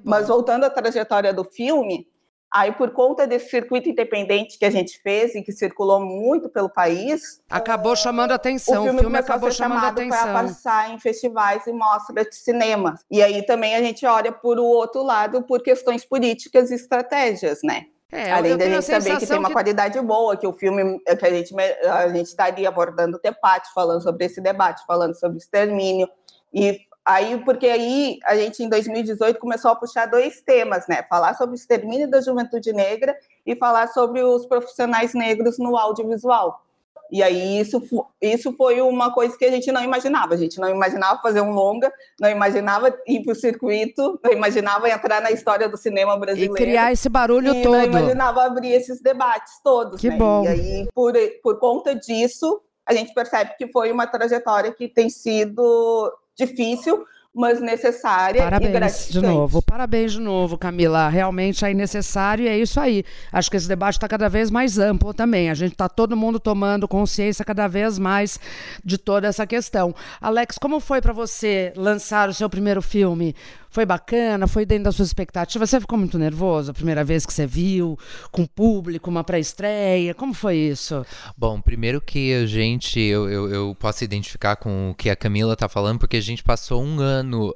Mas 0.02 0.28
voltando 0.28 0.64
à 0.64 0.70
trajetória 0.70 1.34
do 1.34 1.44
filme, 1.44 2.08
Aí, 2.52 2.72
por 2.72 2.90
conta 2.92 3.26
desse 3.26 3.50
circuito 3.50 3.88
independente 3.88 4.58
que 4.58 4.64
a 4.64 4.70
gente 4.70 5.00
fez 5.02 5.34
e 5.34 5.42
que 5.42 5.52
circulou 5.52 6.00
muito 6.00 6.48
pelo 6.48 6.68
país, 6.68 7.40
acabou 7.50 7.96
chamando 7.96 8.32
atenção. 8.32 8.82
O 8.82 8.84
filme, 8.84 8.98
o 8.98 9.02
filme 9.02 9.18
acabou 9.18 9.50
chamando 9.50 9.84
atenção 9.84 10.22
para 10.22 10.42
passar 10.44 10.90
em 10.90 10.98
festivais 10.98 11.66
e 11.66 11.72
mostras 11.72 12.26
de 12.26 12.36
cinema. 12.36 12.94
E 13.10 13.22
aí 13.22 13.44
também 13.44 13.74
a 13.74 13.82
gente 13.82 14.06
olha 14.06 14.32
por 14.32 14.58
o 14.58 14.64
outro 14.64 15.02
lado 15.02 15.42
por 15.42 15.62
questões 15.62 16.04
políticas 16.04 16.70
e 16.70 16.74
estratégias, 16.74 17.60
né? 17.62 17.86
É, 18.10 18.32
Além 18.32 18.56
da 18.56 18.64
gente 18.66 18.84
saber 18.84 19.18
que 19.18 19.26
tem 19.26 19.38
uma 19.38 19.48
que... 19.48 19.52
qualidade 19.52 20.00
boa, 20.00 20.36
que 20.36 20.46
o 20.46 20.52
filme 20.52 21.00
que 21.00 21.26
a 21.26 21.30
gente 21.30 21.54
a 21.58 22.08
gente 22.08 22.26
estaria 22.26 22.68
abordando 22.68 23.16
o 23.16 23.20
debate, 23.20 23.68
falando 23.74 24.00
sobre 24.00 24.26
esse 24.26 24.40
debate, 24.40 24.84
falando 24.86 25.18
sobre 25.18 25.38
extermínio 25.38 26.08
e 26.54 26.78
Aí, 27.06 27.38
porque 27.44 27.68
aí 27.68 28.18
a 28.24 28.34
gente 28.34 28.64
em 28.64 28.68
2018 28.68 29.38
começou 29.38 29.70
a 29.70 29.76
puxar 29.76 30.06
dois 30.06 30.40
temas, 30.40 30.88
né? 30.88 31.04
Falar 31.08 31.34
sobre 31.34 31.54
o 31.54 31.54
extermínio 31.54 32.10
da 32.10 32.20
juventude 32.20 32.72
negra 32.72 33.16
e 33.46 33.54
falar 33.54 33.86
sobre 33.88 34.24
os 34.24 34.44
profissionais 34.44 35.14
negros 35.14 35.56
no 35.56 35.76
audiovisual. 35.76 36.60
E 37.08 37.22
aí 37.22 37.60
isso, 37.60 37.80
isso 38.20 38.52
foi 38.54 38.80
uma 38.80 39.12
coisa 39.12 39.38
que 39.38 39.44
a 39.44 39.50
gente 39.52 39.70
não 39.70 39.84
imaginava. 39.84 40.34
A 40.34 40.36
gente 40.36 40.58
não 40.58 40.68
imaginava 40.68 41.22
fazer 41.22 41.40
um 41.40 41.52
longa, 41.52 41.92
não 42.20 42.28
imaginava 42.28 42.92
ir 43.06 43.22
para 43.22 43.32
o 43.32 43.36
circuito, 43.36 44.18
não 44.24 44.32
imaginava 44.32 44.90
entrar 44.90 45.22
na 45.22 45.30
história 45.30 45.68
do 45.68 45.76
cinema 45.76 46.16
brasileiro. 46.18 46.54
E 46.54 46.56
criar 46.56 46.92
esse 46.92 47.08
barulho 47.08 47.54
e 47.54 47.62
todo. 47.62 47.72
Não 47.72 47.84
imaginava 47.84 48.42
abrir 48.42 48.72
esses 48.72 49.00
debates 49.00 49.60
todos. 49.62 50.00
Que 50.00 50.10
né? 50.10 50.16
bom. 50.16 50.42
E 50.42 50.48
aí, 50.48 50.88
por, 50.92 51.12
por 51.40 51.60
conta 51.60 51.94
disso, 51.94 52.60
a 52.84 52.92
gente 52.92 53.14
percebe 53.14 53.54
que 53.56 53.68
foi 53.68 53.92
uma 53.92 54.08
trajetória 54.08 54.72
que 54.72 54.88
tem 54.88 55.08
sido 55.08 56.12
difícil, 56.36 57.04
mas 57.36 57.60
necessária 57.60 58.42
Parabéns 58.42 58.70
e 58.70 58.72
gratificante. 58.72 59.12
de 59.12 59.20
novo. 59.20 59.60
Parabéns 59.60 60.12
de 60.12 60.20
novo, 60.20 60.56
Camila. 60.56 61.06
Realmente 61.10 61.62
é 61.66 61.74
necessário 61.74 62.46
e 62.46 62.48
é 62.48 62.58
isso 62.58 62.80
aí. 62.80 63.04
Acho 63.30 63.50
que 63.50 63.58
esse 63.58 63.68
debate 63.68 63.96
está 63.96 64.08
cada 64.08 64.26
vez 64.26 64.50
mais 64.50 64.78
amplo 64.78 65.12
também. 65.12 65.50
A 65.50 65.54
gente 65.54 65.72
está 65.72 65.86
todo 65.86 66.16
mundo 66.16 66.40
tomando 66.40 66.88
consciência 66.88 67.44
cada 67.44 67.68
vez 67.68 67.98
mais 67.98 68.40
de 68.82 68.96
toda 68.96 69.28
essa 69.28 69.46
questão. 69.46 69.94
Alex, 70.18 70.56
como 70.56 70.80
foi 70.80 71.02
para 71.02 71.12
você 71.12 71.74
lançar 71.76 72.30
o 72.30 72.34
seu 72.34 72.48
primeiro 72.48 72.80
filme? 72.80 73.34
Foi 73.68 73.84
bacana? 73.84 74.46
Foi 74.46 74.64
dentro 74.64 74.84
das 74.84 74.96
suas 74.96 75.08
expectativas? 75.08 75.68
Você 75.68 75.78
ficou 75.78 75.98
muito 75.98 76.18
nervoso 76.18 76.70
a 76.70 76.74
primeira 76.74 77.04
vez 77.04 77.26
que 77.26 77.32
você 77.34 77.46
viu, 77.46 77.98
com 78.32 78.46
público, 78.46 79.10
uma 79.10 79.22
pré-estreia? 79.22 80.14
Como 80.14 80.32
foi 80.32 80.56
isso? 80.56 81.04
Bom, 81.36 81.60
primeiro 81.60 82.00
que 82.00 82.32
a 82.32 82.46
gente, 82.46 82.98
eu, 82.98 83.28
eu, 83.28 83.50
eu 83.50 83.76
posso 83.78 84.02
identificar 84.02 84.56
com 84.56 84.90
o 84.90 84.94
que 84.94 85.10
a 85.10 85.16
Camila 85.16 85.52
está 85.52 85.68
falando, 85.68 85.98
porque 85.98 86.16
a 86.16 86.22
gente 86.22 86.42
passou 86.42 86.82
um 86.82 87.00
ano 87.00 87.25
uh, 87.34 87.52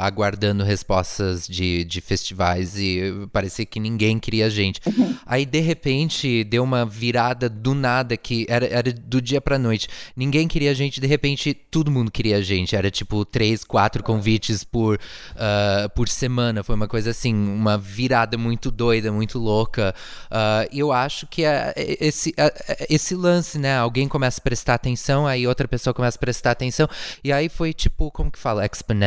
aguardando 0.00 0.64
respostas 0.64 1.46
de, 1.46 1.84
de 1.84 2.00
festivais 2.00 2.78
e 2.78 3.28
parecia 3.32 3.64
que 3.64 3.80
ninguém 3.80 4.18
queria 4.18 4.46
a 4.46 4.50
gente. 4.50 4.80
Aí, 5.24 5.46
de 5.46 5.60
repente, 5.60 6.44
deu 6.44 6.62
uma 6.62 6.84
virada 6.84 7.48
do 7.48 7.74
nada 7.74 8.16
que 8.16 8.46
era, 8.48 8.66
era 8.66 8.92
do 8.92 9.20
dia 9.20 9.40
pra 9.40 9.58
noite. 9.58 9.88
Ninguém 10.16 10.46
queria 10.46 10.70
a 10.70 10.74
gente, 10.74 11.00
de 11.00 11.06
repente, 11.06 11.54
todo 11.54 11.90
mundo 11.90 12.10
queria 12.10 12.38
a 12.38 12.42
gente. 12.42 12.76
Era 12.76 12.90
tipo 12.90 13.24
três, 13.24 13.64
quatro 13.64 14.02
convites 14.02 14.64
por. 14.64 14.98
Uh, 15.32 15.88
por 15.94 16.08
semana. 16.08 16.62
Foi 16.62 16.74
uma 16.74 16.88
coisa 16.88 17.10
assim, 17.10 17.34
uma 17.34 17.78
virada 17.78 18.36
muito 18.36 18.70
doida, 18.70 19.10
muito 19.12 19.38
louca. 19.38 19.94
Uh, 20.26 20.68
eu 20.72 20.92
acho 20.92 21.26
que 21.26 21.44
é, 21.44 21.72
é 21.76 22.06
esse, 22.06 22.34
é, 22.36 22.52
é 22.68 22.86
esse 22.90 23.14
lance, 23.14 23.58
né? 23.58 23.76
Alguém 23.76 24.08
começa 24.08 24.40
a 24.40 24.42
prestar 24.42 24.74
atenção, 24.74 25.26
aí 25.26 25.46
outra 25.46 25.68
pessoa 25.68 25.94
começa 25.94 26.16
a 26.16 26.20
prestar 26.20 26.50
atenção. 26.50 26.88
E 27.22 27.32
aí 27.32 27.48
foi 27.48 27.72
tipo, 27.72 28.10
como 28.10 28.30
que 28.30 28.38
fala? 28.38 28.64
Exponential. 28.64 29.03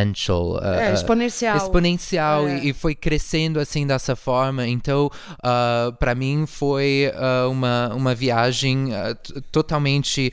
Uh, 0.56 0.74
é, 0.74 0.94
exponencial. 0.94 1.58
Exponencial. 1.58 2.48
É. 2.48 2.60
E, 2.60 2.70
e, 2.70 2.74
foi 2.74 2.96
crescendo 2.96 3.60
assim 3.60 3.86
dessa 3.86 4.16
forma. 4.16 4.68
Então, 4.68 5.08
uh, 5.08 5.92
para 5.94 6.16
mim 6.16 6.46
foi 6.48 7.12
uma, 7.50 7.94
uma 7.94 8.16
viagem 8.16 8.90
totalmente 9.52 10.32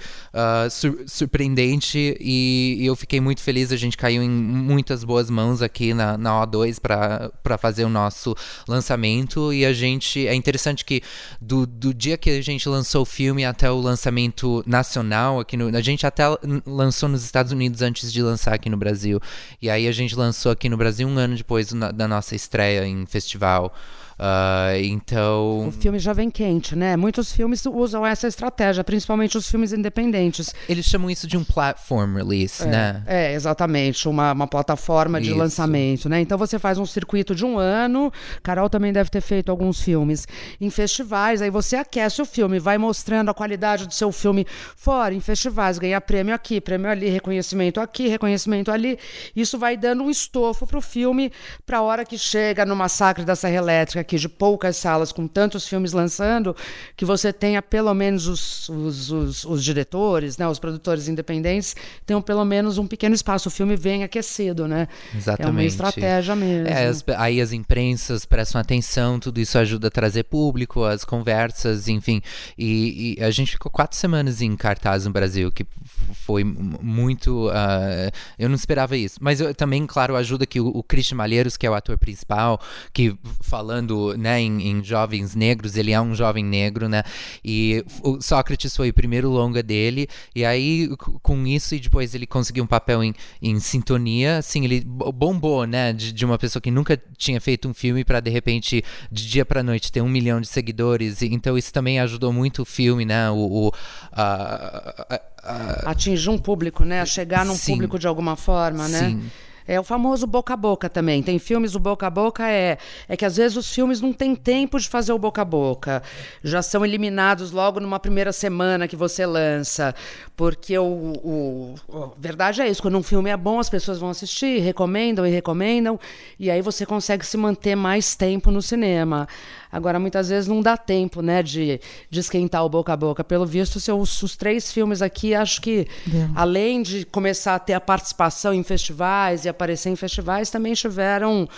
sur 0.70 1.04
surpreendente 1.06 2.16
e, 2.20 2.76
e 2.80 2.86
eu 2.86 2.94
fiquei 2.94 3.20
muito 3.20 3.40
feliz. 3.40 3.72
A 3.72 3.76
gente 3.76 3.96
caiu 3.96 4.22
em 4.22 4.30
muitas 4.30 5.02
boas 5.02 5.28
mãos 5.28 5.62
aqui 5.62 5.92
na 5.92 6.04
na, 6.04 6.18
na 6.18 6.46
O2 6.46 6.78
para 6.80 7.58
fazer 7.58 7.84
o 7.84 7.88
nosso 7.88 8.36
lançamento. 8.68 9.52
E 9.52 9.64
a 9.64 9.72
gente. 9.72 10.26
É 10.26 10.34
interessante 10.34 10.84
que 10.84 11.02
do, 11.40 11.66
do 11.66 11.94
dia 11.94 12.18
que 12.18 12.30
a 12.30 12.42
gente 12.42 12.68
lançou 12.68 13.02
o 13.02 13.04
filme 13.04 13.44
até 13.44 13.70
o 13.70 13.80
lançamento 13.80 14.62
nacional 14.66 15.40
aqui 15.40 15.56
no. 15.56 15.74
A 15.76 15.80
gente 15.80 16.06
até 16.06 16.24
lançou 16.66 17.08
nos 17.08 17.24
Estados 17.24 17.52
Unidos 17.52 17.82
antes 17.82 18.12
de 18.12 18.22
lançar 18.22 18.54
aqui 18.54 18.68
no 18.68 18.76
Brasil. 18.76 19.20
E 19.60 19.70
aí 19.70 19.86
a 19.88 19.92
gente 19.92 20.14
lançou 20.16 20.52
aqui 20.52 20.68
no 20.68 20.76
Brasil 20.76 21.06
um 21.06 21.18
ano 21.18 21.36
depois 21.36 21.72
da 21.72 22.08
nossa 22.08 22.34
estreia 22.34 22.86
em 22.86 23.06
festival. 23.06 23.74
Uh, 24.18 24.76
então. 24.84 25.68
O 25.68 25.72
filme 25.72 25.98
já 25.98 26.12
vem 26.12 26.30
quente, 26.30 26.76
né? 26.76 26.96
Muitos 26.96 27.32
filmes 27.32 27.64
usam 27.66 28.06
essa 28.06 28.28
estratégia, 28.28 28.84
principalmente 28.84 29.36
os 29.36 29.48
filmes 29.48 29.72
independentes. 29.72 30.54
Eles 30.68 30.86
chamam 30.86 31.10
isso 31.10 31.26
de 31.26 31.36
um 31.36 31.44
platform 31.44 32.16
release, 32.16 32.62
é, 32.62 32.66
né? 32.66 33.02
É, 33.06 33.34
exatamente. 33.34 34.08
Uma, 34.08 34.32
uma 34.32 34.46
plataforma 34.46 35.20
de 35.20 35.30
isso. 35.30 35.38
lançamento, 35.38 36.08
né? 36.08 36.20
Então 36.20 36.38
você 36.38 36.58
faz 36.58 36.78
um 36.78 36.86
circuito 36.86 37.34
de 37.34 37.44
um 37.44 37.58
ano. 37.58 38.12
Carol 38.42 38.68
também 38.70 38.92
deve 38.92 39.10
ter 39.10 39.20
feito 39.20 39.50
alguns 39.50 39.80
filmes 39.80 40.26
em 40.60 40.70
festivais. 40.70 41.42
Aí 41.42 41.50
você 41.50 41.76
aquece 41.76 42.22
o 42.22 42.24
filme, 42.24 42.58
vai 42.58 42.78
mostrando 42.78 43.30
a 43.30 43.34
qualidade 43.34 43.86
do 43.86 43.94
seu 43.94 44.12
filme 44.12 44.46
fora, 44.76 45.14
em 45.14 45.20
festivais, 45.20 45.78
ganha 45.78 46.00
prêmio 46.00 46.34
aqui, 46.34 46.60
prêmio 46.60 46.90
ali, 46.90 47.08
reconhecimento 47.08 47.80
aqui, 47.80 48.08
reconhecimento 48.08 48.70
ali. 48.70 48.98
Isso 49.34 49.58
vai 49.58 49.76
dando 49.76 50.04
um 50.04 50.10
estofo 50.10 50.66
para 50.66 50.78
o 50.78 50.82
filme 50.82 51.32
para 51.66 51.78
a 51.78 51.82
hora 51.82 52.04
que 52.04 52.18
chega 52.18 52.64
no 52.64 52.76
Massacre 52.76 53.24
da 53.24 53.34
Serra 53.34 53.56
Elétrica 53.56 54.03
aqui 54.04 54.18
de 54.18 54.28
poucas 54.28 54.76
salas 54.76 55.10
com 55.10 55.26
tantos 55.26 55.66
filmes 55.66 55.92
lançando, 55.92 56.54
que 56.96 57.04
você 57.04 57.32
tenha 57.32 57.60
pelo 57.60 57.92
menos 57.94 58.26
os, 58.26 58.68
os, 58.68 59.10
os, 59.10 59.44
os 59.44 59.64
diretores, 59.64 60.38
né, 60.38 60.46
os 60.46 60.58
produtores 60.58 61.08
independentes, 61.08 61.74
tenham 62.06 62.22
pelo 62.22 62.44
menos 62.44 62.78
um 62.78 62.86
pequeno 62.86 63.14
espaço. 63.14 63.48
O 63.48 63.50
filme 63.50 63.76
vem 63.76 64.04
aquecido, 64.04 64.68
né? 64.68 64.86
Exatamente. 65.14 65.48
É 65.48 65.50
uma 65.50 65.64
estratégia 65.64 66.36
mesmo. 66.36 66.68
É, 66.68 66.86
as, 66.86 67.04
aí 67.16 67.40
as 67.40 67.52
imprensas 67.52 68.24
prestam 68.24 68.60
atenção, 68.60 69.18
tudo 69.18 69.40
isso 69.40 69.58
ajuda 69.58 69.88
a 69.88 69.90
trazer 69.90 70.24
público, 70.24 70.84
as 70.84 71.04
conversas, 71.04 71.88
enfim. 71.88 72.20
E, 72.56 73.16
e 73.18 73.24
a 73.24 73.30
gente 73.30 73.52
ficou 73.52 73.70
quatro 73.70 73.96
semanas 73.96 74.40
em 74.40 74.54
cartaz 74.56 75.06
no 75.06 75.10
Brasil, 75.12 75.50
que 75.50 75.66
foi 76.12 76.44
muito. 76.44 77.48
Uh, 77.48 78.10
eu 78.38 78.48
não 78.48 78.56
esperava 78.56 78.96
isso. 78.96 79.18
Mas 79.20 79.40
eu, 79.40 79.54
também, 79.54 79.86
claro, 79.86 80.16
ajuda 80.16 80.46
que 80.46 80.60
o, 80.60 80.68
o 80.68 80.82
Christian 80.82 81.16
Malheiros, 81.16 81.56
que 81.56 81.66
é 81.66 81.70
o 81.70 81.74
ator 81.74 81.96
principal, 81.98 82.60
que 82.92 83.16
falando 83.40 83.93
focando, 83.94 84.16
né, 84.18 84.40
em, 84.40 84.68
em, 84.68 84.84
jovens 84.84 85.34
negros. 85.34 85.76
Ele 85.76 85.92
é 85.92 86.00
um 86.00 86.14
jovem 86.14 86.44
negro, 86.44 86.88
né? 86.88 87.02
E 87.44 87.84
o 88.02 88.20
Sócrates 88.20 88.74
foi 88.76 88.90
o 88.90 88.94
primeiro 88.94 89.30
longa 89.30 89.62
dele. 89.62 90.08
E 90.34 90.44
aí, 90.44 90.88
com 91.22 91.46
isso, 91.46 91.74
e 91.74 91.80
depois 91.80 92.14
ele 92.14 92.26
conseguiu 92.26 92.64
um 92.64 92.66
papel 92.66 93.02
em, 93.02 93.14
em 93.40 93.58
sintonia. 93.60 94.38
Assim, 94.38 94.64
ele 94.64 94.82
bombou, 94.84 95.66
né? 95.66 95.92
De, 95.92 96.12
de 96.12 96.24
uma 96.24 96.38
pessoa 96.38 96.60
que 96.60 96.70
nunca 96.70 97.00
tinha 97.16 97.40
feito 97.40 97.68
um 97.68 97.74
filme 97.74 98.04
para 98.04 98.20
de 98.20 98.30
repente, 98.30 98.84
de 99.10 99.28
dia 99.28 99.44
para 99.44 99.62
noite, 99.62 99.92
ter 99.92 100.00
um 100.00 100.08
milhão 100.08 100.40
de 100.40 100.48
seguidores. 100.48 101.22
Então, 101.22 101.56
isso 101.56 101.72
também 101.72 102.00
ajudou 102.00 102.32
muito 102.32 102.62
o 102.62 102.64
filme, 102.64 103.04
né? 103.04 103.30
O, 103.30 103.68
o 103.68 103.72
a, 104.12 105.18
a, 105.42 105.90
atingir 105.90 106.30
um 106.30 106.38
público, 106.38 106.84
né? 106.84 107.00
A 107.00 107.06
chegar 107.06 107.44
num 107.44 107.54
sim, 107.54 107.72
público 107.72 107.98
de 107.98 108.06
alguma 108.06 108.36
forma, 108.36 108.88
né? 108.88 109.10
Sim. 109.10 109.30
É 109.66 109.80
o 109.80 109.84
famoso 109.84 110.26
boca 110.26 110.52
a 110.52 110.56
boca 110.56 110.90
também. 110.90 111.22
Tem 111.22 111.38
filmes, 111.38 111.74
o 111.74 111.80
boca 111.80 112.06
a 112.06 112.10
boca 112.10 112.46
é, 112.48 112.76
é 113.08 113.16
que 113.16 113.24
às 113.24 113.36
vezes 113.36 113.56
os 113.56 113.72
filmes 113.72 114.00
não 114.00 114.12
têm 114.12 114.34
tempo 114.34 114.78
de 114.78 114.88
fazer 114.88 115.12
o 115.12 115.18
boca 115.18 115.42
a 115.42 115.44
boca. 115.44 116.02
Já 116.42 116.60
são 116.60 116.84
eliminados 116.84 117.50
logo 117.50 117.80
numa 117.80 117.98
primeira 117.98 118.32
semana 118.32 118.86
que 118.86 118.96
você 118.96 119.24
lança. 119.24 119.94
Porque 120.36 120.76
o, 120.78 120.84
o, 120.84 121.74
a 121.92 122.20
verdade 122.20 122.60
é 122.60 122.68
isso: 122.68 122.82
quando 122.82 122.98
um 122.98 123.02
filme 123.02 123.30
é 123.30 123.36
bom, 123.36 123.58
as 123.58 123.70
pessoas 123.70 123.98
vão 123.98 124.10
assistir, 124.10 124.60
recomendam 124.60 125.26
e 125.26 125.30
recomendam, 125.30 125.98
e 126.38 126.50
aí 126.50 126.60
você 126.60 126.84
consegue 126.84 127.24
se 127.24 127.36
manter 127.36 127.74
mais 127.74 128.14
tempo 128.14 128.50
no 128.50 128.60
cinema. 128.60 129.26
Agora, 129.74 129.98
muitas 129.98 130.28
vezes 130.28 130.46
não 130.46 130.62
dá 130.62 130.76
tempo, 130.76 131.20
né, 131.20 131.42
de, 131.42 131.80
de 132.08 132.20
esquentar 132.20 132.64
o 132.64 132.68
boca 132.68 132.92
a 132.92 132.96
boca. 132.96 133.24
Pelo 133.24 133.44
visto, 133.44 133.80
seus, 133.80 134.22
os 134.22 134.36
três 134.36 134.72
filmes 134.72 135.02
aqui, 135.02 135.34
acho 135.34 135.60
que, 135.60 135.88
além 136.32 136.80
de 136.80 137.04
começar 137.04 137.56
a 137.56 137.58
ter 137.58 137.72
a 137.72 137.80
participação 137.80 138.54
em 138.54 138.62
festivais 138.62 139.44
e 139.44 139.48
aparecer 139.48 139.90
em 139.90 139.96
festivais, 139.96 140.48
também 140.48 140.74
tiveram 140.74 141.48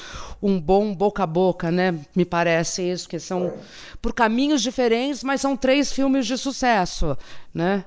um 0.43 0.59
bom 0.59 0.95
boca 0.95 1.25
a 1.25 1.27
boca, 1.27 1.71
né? 1.71 1.95
Me 2.15 2.25
parece 2.25 2.91
isso, 2.91 3.07
que 3.07 3.19
são 3.19 3.53
por 4.01 4.15
caminhos 4.15 4.63
diferentes, 4.63 5.23
mas 5.23 5.43
são 5.43 5.55
três 5.55 5.93
filmes 5.93 6.27
de 6.27 6.39
sucesso, 6.39 7.19
né? 7.53 7.85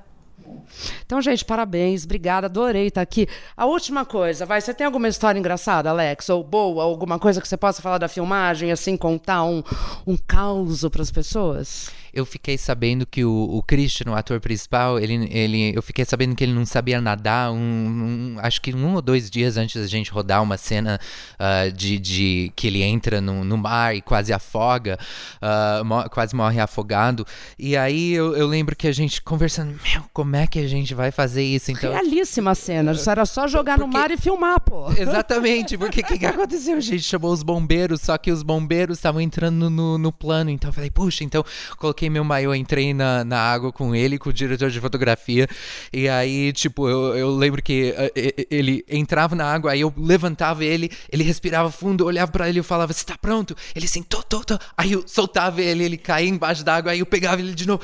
Então, 1.04 1.20
gente, 1.20 1.44
parabéns, 1.44 2.04
obrigada, 2.04 2.46
adorei 2.46 2.88
estar 2.88 3.02
aqui. 3.02 3.26
A 3.56 3.66
última 3.66 4.04
coisa, 4.04 4.46
vai, 4.46 4.60
você 4.60 4.72
tem 4.72 4.86
alguma 4.86 5.08
história 5.08 5.38
engraçada, 5.38 5.90
Alex, 5.90 6.28
ou 6.28 6.42
boa, 6.42 6.82
alguma 6.84 7.18
coisa 7.18 7.40
que 7.40 7.48
você 7.48 7.56
possa 7.56 7.82
falar 7.82 7.98
da 7.98 8.08
filmagem, 8.08 8.72
assim, 8.72 8.96
contar 8.96 9.44
um, 9.44 9.62
um 10.06 10.16
caos 10.16 10.84
para 10.88 11.02
as 11.02 11.10
pessoas? 11.10 11.90
Eu 12.12 12.24
fiquei 12.24 12.58
sabendo 12.58 13.06
que 13.06 13.24
o, 13.24 13.30
o 13.30 13.62
Christian, 13.62 14.12
o 14.12 14.14
ator 14.14 14.40
principal, 14.40 14.98
ele, 14.98 15.28
ele, 15.30 15.72
eu 15.74 15.82
fiquei 15.82 16.04
sabendo 16.04 16.34
que 16.34 16.44
ele 16.44 16.52
não 16.52 16.66
sabia 16.66 17.00
nadar. 17.00 17.52
Um, 17.52 17.56
um 17.56 18.36
acho 18.38 18.60
que 18.60 18.74
um 18.74 18.94
ou 18.94 19.02
dois 19.02 19.30
dias 19.30 19.56
antes 19.56 19.80
da 19.80 19.86
gente 19.86 20.10
rodar 20.10 20.42
uma 20.42 20.56
cena 20.56 20.98
uh, 21.34 21.70
de, 21.72 21.98
de 21.98 22.52
que 22.56 22.66
ele 22.66 22.82
entra 22.82 23.20
no, 23.20 23.44
no 23.44 23.56
mar 23.56 23.94
e 23.94 24.00
quase 24.00 24.32
afoga, 24.32 24.98
uh, 25.36 26.10
quase 26.10 26.34
morre 26.34 26.60
afogado. 26.60 27.26
E 27.58 27.76
aí 27.76 28.12
eu, 28.12 28.36
eu, 28.36 28.46
lembro 28.46 28.74
que 28.74 28.88
a 28.88 28.92
gente 28.92 29.22
conversando, 29.22 29.78
meu, 29.82 30.04
como 30.12 30.36
é 30.36 30.46
que 30.46 30.58
a 30.58 30.68
gente 30.68 30.94
vai 30.94 31.10
fazer 31.10 31.42
isso? 31.42 31.70
Então, 31.70 31.92
Realíssima 31.92 32.54
cena. 32.54 32.92
Era 33.10 33.26
só 33.26 33.48
jogar 33.48 33.76
porque, 33.76 33.92
no 33.92 33.98
mar 33.98 34.10
e 34.10 34.16
filmar, 34.16 34.60
pô. 34.60 34.90
Exatamente, 34.96 35.76
porque 35.76 36.00
o 36.00 36.04
que, 36.04 36.18
que 36.18 36.26
aconteceu? 36.26 36.76
A 36.76 36.80
gente 36.80 37.02
chamou 37.02 37.32
os 37.32 37.42
bombeiros, 37.42 38.00
só 38.00 38.16
que 38.16 38.30
os 38.30 38.42
bombeiros 38.42 38.98
estavam 38.98 39.20
entrando 39.20 39.68
no, 39.68 39.98
no 39.98 40.12
plano. 40.12 40.50
Então 40.50 40.70
eu 40.70 40.74
falei, 40.74 40.90
puxa, 40.90 41.24
então 41.24 41.44
coloquei 41.76 41.99
coloquei 42.00 42.08
meu 42.08 42.24
maiô, 42.24 42.54
entrei 42.54 42.94
na, 42.94 43.24
na 43.24 43.38
água 43.38 43.70
com 43.70 43.94
ele, 43.94 44.18
com 44.18 44.30
o 44.30 44.32
diretor 44.32 44.70
de 44.70 44.80
fotografia. 44.80 45.46
E 45.92 46.08
aí, 46.08 46.52
tipo, 46.52 46.88
eu, 46.88 47.16
eu 47.16 47.30
lembro 47.30 47.62
que 47.62 47.90
uh, 47.90 48.44
ele 48.50 48.84
entrava 48.88 49.34
na 49.34 49.44
água, 49.44 49.72
aí 49.72 49.82
eu 49.82 49.92
levantava 49.96 50.64
ele, 50.64 50.90
ele 51.12 51.22
respirava 51.22 51.70
fundo, 51.70 52.06
olhava 52.06 52.32
para 52.32 52.48
ele 52.48 52.60
e 52.60 52.62
falava: 52.62 52.92
Você 52.92 53.04
tá 53.04 53.16
pronto? 53.20 53.54
Ele 53.74 53.84
assim, 53.84 54.02
tô, 54.02 54.22
tô, 54.22 54.42
tô. 54.42 54.58
Aí 54.76 54.92
eu 54.92 55.04
soltava 55.06 55.60
ele, 55.60 55.84
ele 55.84 55.98
caía 55.98 56.28
embaixo 56.28 56.64
d'água, 56.64 56.92
aí 56.92 57.00
eu 57.00 57.06
pegava 57.06 57.40
ele 57.40 57.54
de 57.54 57.66
novo 57.66 57.82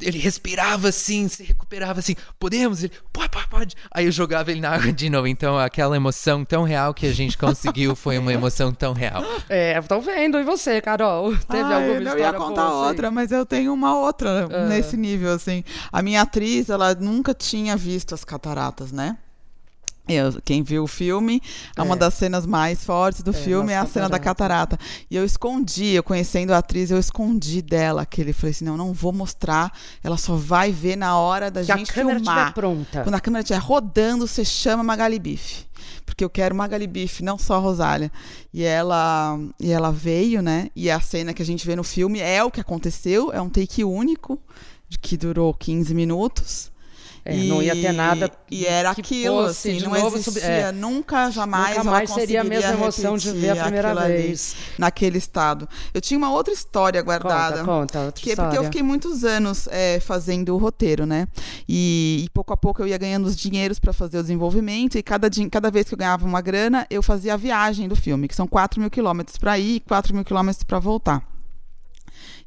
ele 0.00 0.18
respirava 0.18 0.88
assim, 0.88 1.28
se 1.28 1.42
recuperava 1.42 2.00
assim, 2.00 2.14
podemos? 2.38 2.82
Ele, 2.82 2.92
pode, 3.12 3.30
pode, 3.30 3.48
pode. 3.48 3.76
Aí 3.90 4.06
eu 4.06 4.12
jogava 4.12 4.50
ele 4.50 4.60
na 4.60 4.70
água 4.70 4.92
de 4.92 5.10
novo. 5.10 5.26
Então 5.26 5.58
aquela 5.58 5.96
emoção 5.96 6.44
tão 6.44 6.62
real 6.62 6.94
que 6.94 7.06
a 7.06 7.12
gente 7.12 7.36
conseguiu 7.38 7.94
foi 7.94 8.18
uma 8.18 8.32
emoção 8.32 8.72
tão 8.72 8.92
real. 8.92 9.22
É, 9.48 9.80
tô 9.82 10.00
vendo. 10.00 10.38
E 10.38 10.44
você, 10.44 10.80
Carol? 10.80 11.36
Teve 11.36 11.62
Ai, 11.64 11.74
alguma 11.74 11.94
eu 11.94 11.98
história? 11.98 12.22
Eu 12.22 12.26
ia 12.26 12.32
contar 12.32 12.68
boa, 12.68 12.88
outra, 12.88 13.06
assim? 13.08 13.14
mas 13.14 13.32
eu 13.32 13.44
tenho 13.44 13.72
uma 13.72 13.98
outra 13.98 14.46
uh. 14.46 14.68
nesse 14.68 14.96
nível, 14.96 15.32
assim. 15.32 15.64
A 15.92 16.02
minha 16.02 16.22
atriz, 16.22 16.70
ela 16.70 16.94
nunca 16.94 17.34
tinha 17.34 17.76
visto 17.76 18.14
as 18.14 18.24
cataratas, 18.24 18.92
né? 18.92 19.16
Eu, 20.12 20.40
quem 20.44 20.62
viu 20.62 20.84
o 20.84 20.86
filme, 20.86 21.42
é. 21.76 21.82
uma 21.82 21.96
das 21.96 22.14
cenas 22.14 22.46
mais 22.46 22.84
fortes 22.84 23.22
do 23.22 23.30
é, 23.30 23.34
filme 23.34 23.72
é 23.72 23.76
a 23.76 23.86
cena 23.86 24.08
da 24.08 24.18
catarata. 24.18 24.78
E 25.10 25.16
eu 25.16 25.24
escondi, 25.24 25.94
eu 25.94 26.02
conhecendo 26.02 26.52
a 26.52 26.58
atriz, 26.58 26.90
eu 26.90 26.98
escondi 26.98 27.62
dela 27.62 28.02
aquele. 28.02 28.32
Falei 28.32 28.50
assim: 28.50 28.64
não, 28.64 28.76
não 28.76 28.92
vou 28.92 29.12
mostrar, 29.12 29.72
ela 30.02 30.16
só 30.16 30.34
vai 30.34 30.72
ver 30.72 30.96
na 30.96 31.18
hora 31.18 31.50
da 31.50 31.60
que 31.60 31.66
gente 31.66 31.90
a 31.90 31.94
câmera 31.94 32.18
filmar. 32.18 32.54
pronta. 32.54 33.02
Quando 33.02 33.14
a 33.14 33.20
câmera 33.20 33.42
estiver 33.42 33.60
rodando, 33.60 34.26
você 34.26 34.44
chama 34.44 34.82
Magali 34.82 35.18
Bife. 35.18 35.70
Porque 36.04 36.24
eu 36.24 36.30
quero 36.30 36.54
Magali 36.54 36.86
Bife, 36.86 37.22
não 37.22 37.38
só 37.38 37.54
a 37.54 37.58
Rosália. 37.58 38.10
E 38.52 38.62
ela, 38.64 39.38
e 39.58 39.70
ela 39.70 39.90
veio, 39.90 40.42
né? 40.42 40.70
E 40.74 40.90
a 40.90 41.00
cena 41.00 41.32
que 41.32 41.42
a 41.42 41.46
gente 41.46 41.66
vê 41.66 41.76
no 41.76 41.84
filme 41.84 42.20
é 42.20 42.42
o 42.42 42.50
que 42.50 42.60
aconteceu, 42.60 43.32
é 43.32 43.40
um 43.40 43.48
take 43.48 43.84
único, 43.84 44.38
que 45.00 45.16
durou 45.16 45.54
15 45.54 45.94
minutos. 45.94 46.70
É, 47.30 47.36
e, 47.36 47.48
não 47.48 47.62
ia 47.62 47.74
ter 47.74 47.92
nada. 47.92 48.30
E 48.50 48.66
era 48.66 48.90
aquilo, 48.90 49.40
assim, 49.40 49.80
não 49.80 49.96
existia, 49.96 50.42
é, 50.42 50.72
nunca, 50.72 51.30
jamais. 51.30 51.76
Nunca 51.76 51.90
mais 51.90 52.10
seria 52.10 52.40
a 52.40 52.44
mesma 52.44 52.72
emoção 52.72 53.16
de 53.16 53.30
ver 53.32 53.50
a 53.50 53.64
primeira 53.64 53.94
vez. 54.06 54.56
Ali, 54.56 54.74
naquele 54.78 55.18
estado. 55.18 55.68
Eu 55.94 56.00
tinha 56.00 56.18
uma 56.18 56.32
outra 56.32 56.52
história 56.52 57.00
guardada. 57.00 57.58
Conta, 57.58 57.64
conta, 57.64 58.00
outra 58.00 58.22
que 58.22 58.30
história. 58.30 58.48
É 58.48 58.50
porque 58.50 58.58
eu 58.58 58.64
fiquei 58.64 58.82
muitos 58.82 59.24
anos 59.24 59.68
é, 59.70 60.00
fazendo 60.00 60.54
o 60.54 60.58
roteiro, 60.58 61.06
né? 61.06 61.28
E, 61.68 62.22
e, 62.24 62.30
pouco 62.30 62.52
a 62.52 62.56
pouco 62.56 62.82
eu 62.82 62.88
ia 62.88 62.98
ganhando 62.98 63.26
os 63.26 63.36
dinheiros 63.36 63.78
para 63.78 63.92
fazer 63.92 64.18
o 64.18 64.22
desenvolvimento, 64.22 64.98
e 64.98 65.02
cada, 65.02 65.28
cada 65.50 65.70
vez 65.70 65.88
que 65.88 65.94
eu 65.94 65.98
ganhava 65.98 66.26
uma 66.26 66.40
grana, 66.40 66.86
eu 66.90 67.02
fazia 67.02 67.34
a 67.34 67.36
viagem 67.36 67.88
do 67.88 67.94
filme, 67.94 68.26
que 68.26 68.34
são 68.34 68.46
4 68.46 68.80
mil 68.80 68.90
quilômetros 68.90 69.38
para 69.38 69.58
ir 69.58 69.76
e 69.76 69.80
4 69.80 70.14
mil 70.14 70.24
quilômetros 70.24 70.64
para 70.64 70.78
voltar 70.78 71.29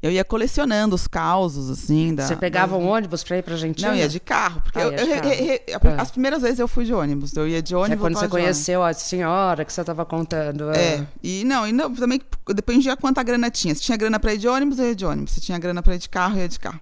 eu 0.04 0.10
ia 0.10 0.22
colecionando 0.22 0.94
os 0.94 1.06
causos, 1.06 1.70
assim. 1.70 2.14
Da, 2.14 2.26
Você 2.26 2.36
pegava 2.36 2.76
da... 2.76 2.84
um 2.84 2.86
ônibus 2.86 3.24
pra 3.24 3.38
ir 3.38 3.42
pra 3.42 3.54
Argentina? 3.54 3.88
Não, 3.88 3.96
ia 3.96 4.06
de 4.06 4.20
carro. 4.20 4.60
Porque 4.60 4.78
ah, 4.78 4.82
eu, 4.82 5.60
eu, 5.66 5.80
carro. 5.80 5.98
as 5.98 6.10
primeiras 6.10 6.42
vezes 6.42 6.58
eu 6.58 6.68
fui 6.68 6.84
de 6.84 6.92
ônibus. 6.92 7.34
Eu 7.34 7.48
ia 7.48 7.62
de 7.62 7.74
ônibus. 7.74 7.96
É 7.96 7.96
quando 7.96 8.18
você 8.18 8.28
conheceu 8.28 8.82
a 8.82 8.92
senhora 8.92 9.64
que 9.64 9.72
você 9.72 9.80
estava 9.80 10.04
contando. 10.04 10.70
É. 10.72 10.96
é. 10.96 11.06
E 11.22 11.42
não, 11.44 11.66
e 11.66 11.72
não, 11.72 11.90
também 11.94 12.20
dependia 12.48 12.94
quanta 12.98 13.22
grana 13.22 13.50
tinha. 13.50 13.74
Se 13.74 13.80
tinha 13.80 13.96
grana 13.96 14.20
pra 14.20 14.34
ir 14.34 14.36
de 14.36 14.46
ônibus, 14.46 14.78
eu 14.78 14.88
ia 14.88 14.94
de 14.94 15.06
ônibus. 15.06 15.32
Se 15.32 15.40
tinha 15.40 15.58
grana 15.58 15.82
pra 15.82 15.94
ir 15.94 15.98
de 15.98 16.10
carro, 16.10 16.36
eu 16.36 16.42
ia 16.42 16.48
de 16.50 16.60
carro. 16.60 16.80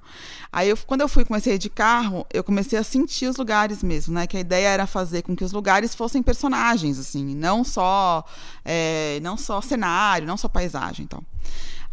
Aí, 0.53 0.69
eu, 0.69 0.77
quando 0.85 1.03
eu 1.03 1.09
fui 1.09 1.25
comecei 1.25 1.53
a 1.53 1.55
ir 1.55 1.59
de 1.61 1.71
carro, 1.71 2.27
eu 2.35 2.43
comecei 2.43 2.77
a 2.77 2.83
sentir 2.83 3.29
os 3.29 3.37
lugares 3.37 3.85
mesmo, 3.85 4.15
né? 4.15 4.27
Que 4.27 4.37
a 4.37 4.41
ideia 4.41 4.67
era 4.67 4.85
fazer 4.85 5.23
com 5.23 5.37
que 5.37 5.45
os 5.45 5.53
lugares 5.53 5.95
fossem 5.95 6.21
personagens, 6.25 6.99
assim, 6.99 7.37
não 7.37 7.63
só, 7.63 8.25
é, 8.65 9.21
não 9.23 9.37
só 9.37 9.61
cenário, 9.61 10.27
não 10.27 10.37
só 10.37 10.49
paisagem, 10.49 11.05
então. 11.05 11.23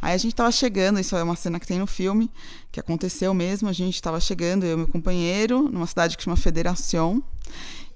Aí 0.01 0.13
a 0.13 0.17
gente 0.17 0.31
estava 0.31 0.51
chegando, 0.51 0.99
isso 0.99 1.15
é 1.15 1.23
uma 1.23 1.35
cena 1.35 1.59
que 1.59 1.67
tem 1.67 1.79
no 1.79 1.87
filme, 1.87 2.31
que 2.71 2.79
aconteceu 2.79 3.33
mesmo. 3.33 3.67
A 3.67 3.73
gente 3.73 3.95
estava 3.95 4.19
chegando, 4.19 4.65
eu 4.65 4.73
e 4.73 4.77
meu 4.77 4.87
companheiro, 4.87 5.69
numa 5.69 5.87
cidade 5.87 6.15
que 6.15 6.23
chama 6.23 6.37
Federação. 6.37 7.23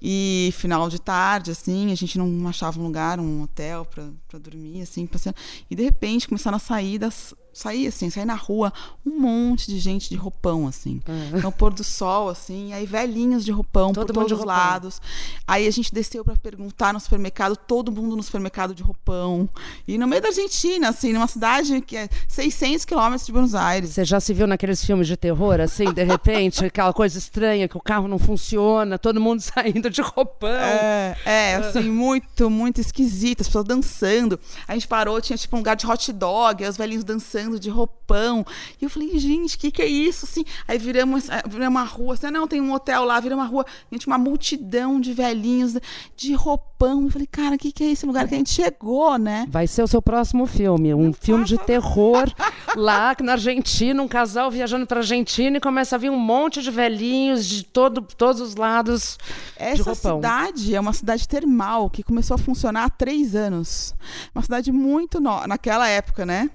E 0.06 0.52
final 0.58 0.90
de 0.90 1.00
tarde, 1.00 1.50
assim, 1.50 1.90
a 1.90 1.94
gente 1.94 2.18
não 2.18 2.46
achava 2.46 2.78
um 2.78 2.82
lugar, 2.82 3.18
um 3.18 3.42
hotel 3.42 3.86
para 3.86 4.38
dormir, 4.38 4.82
assim, 4.82 5.06
passeando. 5.06 5.38
E 5.70 5.74
de 5.74 5.82
repente 5.82 6.28
começaram 6.28 6.56
a 6.56 6.60
sair 6.60 6.98
das, 6.98 7.34
sair 7.54 7.86
assim, 7.86 8.10
sair 8.10 8.24
na 8.24 8.34
rua, 8.34 8.72
um 9.06 9.18
monte 9.20 9.68
de 9.68 9.78
gente 9.78 10.08
de 10.10 10.16
roupão, 10.16 10.66
assim. 10.66 11.00
Uhum. 11.08 11.40
No 11.40 11.52
pôr 11.52 11.72
do 11.72 11.84
sol, 11.84 12.28
assim, 12.28 12.72
aí 12.72 12.84
velhinhos 12.84 13.44
de 13.44 13.52
roupão 13.52 13.92
todo 13.92 14.08
por 14.08 14.12
todos 14.12 14.38
os 14.38 14.44
lados. 14.44 15.00
Aí 15.46 15.66
a 15.66 15.70
gente 15.70 15.94
desceu 15.94 16.24
para 16.24 16.36
perguntar 16.36 16.92
no 16.92 17.00
supermercado, 17.00 17.56
todo 17.56 17.92
mundo 17.92 18.16
no 18.16 18.22
supermercado 18.22 18.74
de 18.74 18.82
roupão. 18.82 19.48
E 19.86 19.96
no 19.96 20.06
meio 20.06 20.20
da 20.20 20.28
Argentina, 20.28 20.88
assim, 20.88 21.12
numa 21.12 21.28
cidade 21.28 21.80
que 21.80 21.96
é 21.96 22.08
600 22.28 22.84
quilômetros 22.84 23.26
de 23.26 23.32
Buenos 23.32 23.54
Aires. 23.54 23.90
Você 23.90 24.04
já 24.04 24.18
se 24.18 24.34
viu 24.34 24.46
naqueles 24.46 24.84
filmes 24.84 25.06
de 25.06 25.16
terror, 25.16 25.60
assim, 25.60 25.92
de 25.92 26.02
repente, 26.02 26.64
aquela 26.66 26.92
coisa 26.92 27.16
estranha, 27.16 27.68
que 27.68 27.76
o 27.76 27.80
carro 27.80 28.08
não 28.08 28.18
funciona, 28.18 28.98
todo 28.98 29.20
mundo 29.20 29.40
saindo 29.42 29.88
de 29.88 30.02
roupão. 30.02 30.48
É, 30.48 31.16
é 31.24 31.54
assim, 31.54 31.88
muito, 31.88 32.50
muito 32.50 32.80
esquisito, 32.80 33.42
as 33.42 33.46
pessoas 33.46 33.64
dançando. 33.64 34.40
A 34.66 34.74
gente 34.74 34.88
parou, 34.88 35.20
tinha 35.20 35.36
tipo 35.36 35.54
um 35.54 35.60
lugar 35.60 35.76
de 35.76 35.86
hot 35.86 36.12
dog, 36.12 36.66
os 36.66 36.76
velhinhos 36.76 37.04
dançando 37.04 37.43
de 37.58 37.70
roupão. 37.70 38.44
E 38.80 38.84
eu 38.84 38.90
falei, 38.90 39.18
gente, 39.18 39.56
o 39.56 39.58
que, 39.58 39.70
que 39.70 39.82
é 39.82 39.86
isso? 39.86 40.24
Assim, 40.24 40.44
aí 40.66 40.78
viramos, 40.78 41.28
eh, 41.28 41.42
viramos 41.46 41.80
uma 41.80 41.86
rua, 41.86 42.14
assim, 42.14 42.30
não, 42.30 42.46
tem 42.46 42.60
um 42.60 42.72
hotel 42.72 43.04
lá, 43.04 43.18
vira 43.20 43.34
uma 43.34 43.46
rua, 43.46 43.64
gente, 43.90 44.06
uma 44.06 44.18
multidão 44.18 45.00
de 45.00 45.12
velhinhos 45.12 45.76
de 46.16 46.34
roupão 46.34 46.73
roupão. 46.84 47.04
Eu 47.04 47.10
falei, 47.10 47.26
cara, 47.30 47.54
o 47.56 47.58
que, 47.58 47.72
que 47.72 47.84
é 47.84 47.90
esse 47.90 48.06
lugar 48.06 48.28
que 48.28 48.34
a 48.34 48.38
gente 48.38 48.50
chegou, 48.50 49.18
né? 49.18 49.46
Vai 49.48 49.66
ser 49.66 49.82
o 49.82 49.86
seu 49.86 50.02
próximo 50.02 50.46
filme, 50.46 50.94
um 50.94 51.12
filme 51.12 51.44
de 51.44 51.58
terror 51.58 52.30
lá 52.76 53.14
na 53.22 53.32
Argentina, 53.32 54.02
um 54.02 54.08
casal 54.08 54.50
viajando 54.50 54.86
para 54.86 55.00
Argentina 55.00 55.56
e 55.56 55.60
começa 55.60 55.96
a 55.96 55.98
vir 55.98 56.10
um 56.10 56.18
monte 56.18 56.62
de 56.62 56.70
velhinhos 56.70 57.46
de 57.46 57.64
todo, 57.64 58.02
todos 58.02 58.40
os 58.40 58.56
lados 58.56 59.18
Essa 59.56 59.76
de 59.76 59.82
roupão. 59.82 60.16
cidade 60.16 60.74
é 60.74 60.80
uma 60.80 60.92
cidade 60.92 61.28
termal 61.28 61.88
que 61.90 62.02
começou 62.02 62.34
a 62.34 62.38
funcionar 62.38 62.84
há 62.84 62.90
três 62.90 63.34
anos. 63.34 63.94
Uma 64.34 64.42
cidade 64.42 64.72
muito 64.72 65.20
nova, 65.20 65.46
naquela 65.46 65.88
época, 65.88 66.26
né? 66.26 66.50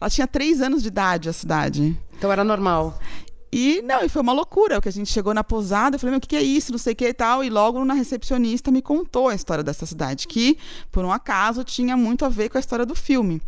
Ela 0.00 0.10
tinha 0.10 0.26
três 0.26 0.62
anos 0.62 0.82
de 0.82 0.88
idade, 0.88 1.28
a 1.28 1.32
cidade. 1.32 1.96
Então 2.16 2.30
era 2.30 2.44
normal. 2.44 2.98
E 3.56 3.82
não, 3.82 4.02
e 4.04 4.08
foi 4.08 4.20
uma 4.20 4.32
loucura, 4.32 4.76
porque 4.76 4.88
a 4.88 4.92
gente 4.92 5.12
chegou 5.12 5.32
na 5.32 5.44
pousada, 5.44 5.94
eu 5.94 6.00
falei, 6.00 6.10
meu, 6.10 6.18
o 6.18 6.20
que, 6.20 6.26
que 6.26 6.36
é 6.36 6.42
isso? 6.42 6.72
Não 6.72 6.78
sei 6.78 6.92
o 6.92 6.96
que 6.96 7.06
e 7.06 7.14
tal. 7.14 7.44
E 7.44 7.48
logo 7.48 7.84
na 7.84 7.94
recepcionista 7.94 8.68
me 8.72 8.82
contou 8.82 9.28
a 9.28 9.34
história 9.34 9.62
dessa 9.62 9.86
cidade, 9.86 10.26
que, 10.26 10.58
por 10.90 11.04
um 11.04 11.12
acaso, 11.12 11.62
tinha 11.62 11.96
muito 11.96 12.24
a 12.24 12.28
ver 12.28 12.48
com 12.48 12.58
a 12.58 12.60
história 12.60 12.84
do 12.84 12.96
filme. 12.96 13.40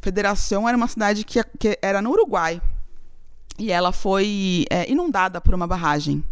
Federação 0.00 0.68
era 0.68 0.76
uma 0.76 0.88
cidade 0.88 1.24
que, 1.24 1.40
que 1.56 1.78
era 1.80 2.02
no 2.02 2.10
Uruguai. 2.10 2.60
E 3.56 3.70
ela 3.70 3.92
foi 3.92 4.64
é, 4.68 4.90
inundada 4.90 5.40
por 5.40 5.54
uma 5.54 5.68
barragem. 5.68 6.24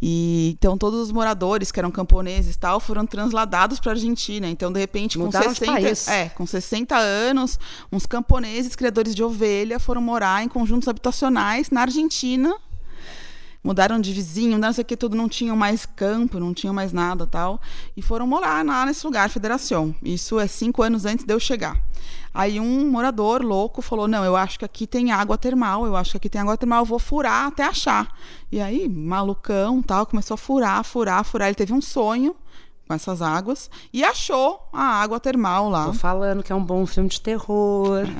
E 0.00 0.56
então 0.58 0.78
todos 0.78 1.00
os 1.00 1.12
moradores 1.12 1.72
que 1.72 1.78
eram 1.78 1.90
camponeses 1.90 2.54
e 2.54 2.58
tal 2.58 2.78
foram 2.78 3.06
transladados 3.06 3.80
para 3.80 3.92
a 3.92 3.94
Argentina. 3.94 4.48
Então 4.48 4.72
de 4.72 4.78
repente 4.78 5.18
com 5.18 5.24
Mudaram 5.24 5.52
de 5.52 5.58
60, 5.58 5.72
país. 5.72 6.08
é, 6.08 6.28
com 6.28 6.46
60 6.46 6.96
anos, 6.96 7.58
uns 7.90 8.06
camponeses 8.06 8.76
criadores 8.76 9.14
de 9.14 9.22
ovelha 9.22 9.78
foram 9.78 10.00
morar 10.00 10.44
em 10.44 10.48
conjuntos 10.48 10.88
habitacionais 10.88 11.70
na 11.70 11.82
Argentina. 11.82 12.54
Mudaram 13.62 14.00
de 14.00 14.12
vizinho, 14.12 14.56
não 14.56 14.72
sei 14.72 14.82
o 14.82 14.84
que 14.84 14.96
tudo, 14.96 15.16
não 15.16 15.28
tinham 15.28 15.56
mais 15.56 15.84
campo, 15.84 16.38
não 16.38 16.54
tinham 16.54 16.72
mais 16.72 16.92
nada 16.92 17.26
tal. 17.26 17.60
E 17.96 18.00
foram 18.00 18.26
morar 18.26 18.64
lá 18.64 18.86
nesse 18.86 19.04
lugar, 19.04 19.28
Federação. 19.28 19.94
Isso 20.02 20.38
é 20.38 20.46
cinco 20.46 20.82
anos 20.82 21.04
antes 21.04 21.24
de 21.24 21.32
eu 21.34 21.40
chegar. 21.40 21.76
Aí 22.32 22.60
um 22.60 22.88
morador 22.90 23.42
louco 23.42 23.82
falou: 23.82 24.06
Não, 24.06 24.24
eu 24.24 24.36
acho 24.36 24.58
que 24.58 24.64
aqui 24.64 24.86
tem 24.86 25.10
água 25.10 25.36
termal, 25.36 25.86
eu 25.86 25.96
acho 25.96 26.12
que 26.12 26.16
aqui 26.18 26.28
tem 26.28 26.40
água 26.40 26.56
termal, 26.56 26.80
eu 26.80 26.84
vou 26.84 26.98
furar 26.98 27.46
até 27.46 27.64
achar. 27.64 28.16
E 28.50 28.60
aí, 28.60 28.88
malucão, 28.88 29.82
tal, 29.82 30.06
começou 30.06 30.34
a 30.34 30.38
furar, 30.38 30.84
furar, 30.84 31.24
furar. 31.24 31.48
Ele 31.48 31.54
teve 31.54 31.72
um 31.72 31.80
sonho 31.80 32.36
com 32.88 32.94
essas 32.94 33.20
águas 33.20 33.70
e 33.92 34.02
achou 34.02 34.66
a 34.72 34.82
água 34.82 35.20
termal 35.20 35.68
lá. 35.68 35.84
Tô 35.86 35.92
falando 35.92 36.42
que 36.42 36.50
é 36.50 36.54
um 36.54 36.64
bom 36.64 36.86
filme 36.86 37.10
de 37.10 37.20
terror. 37.20 38.04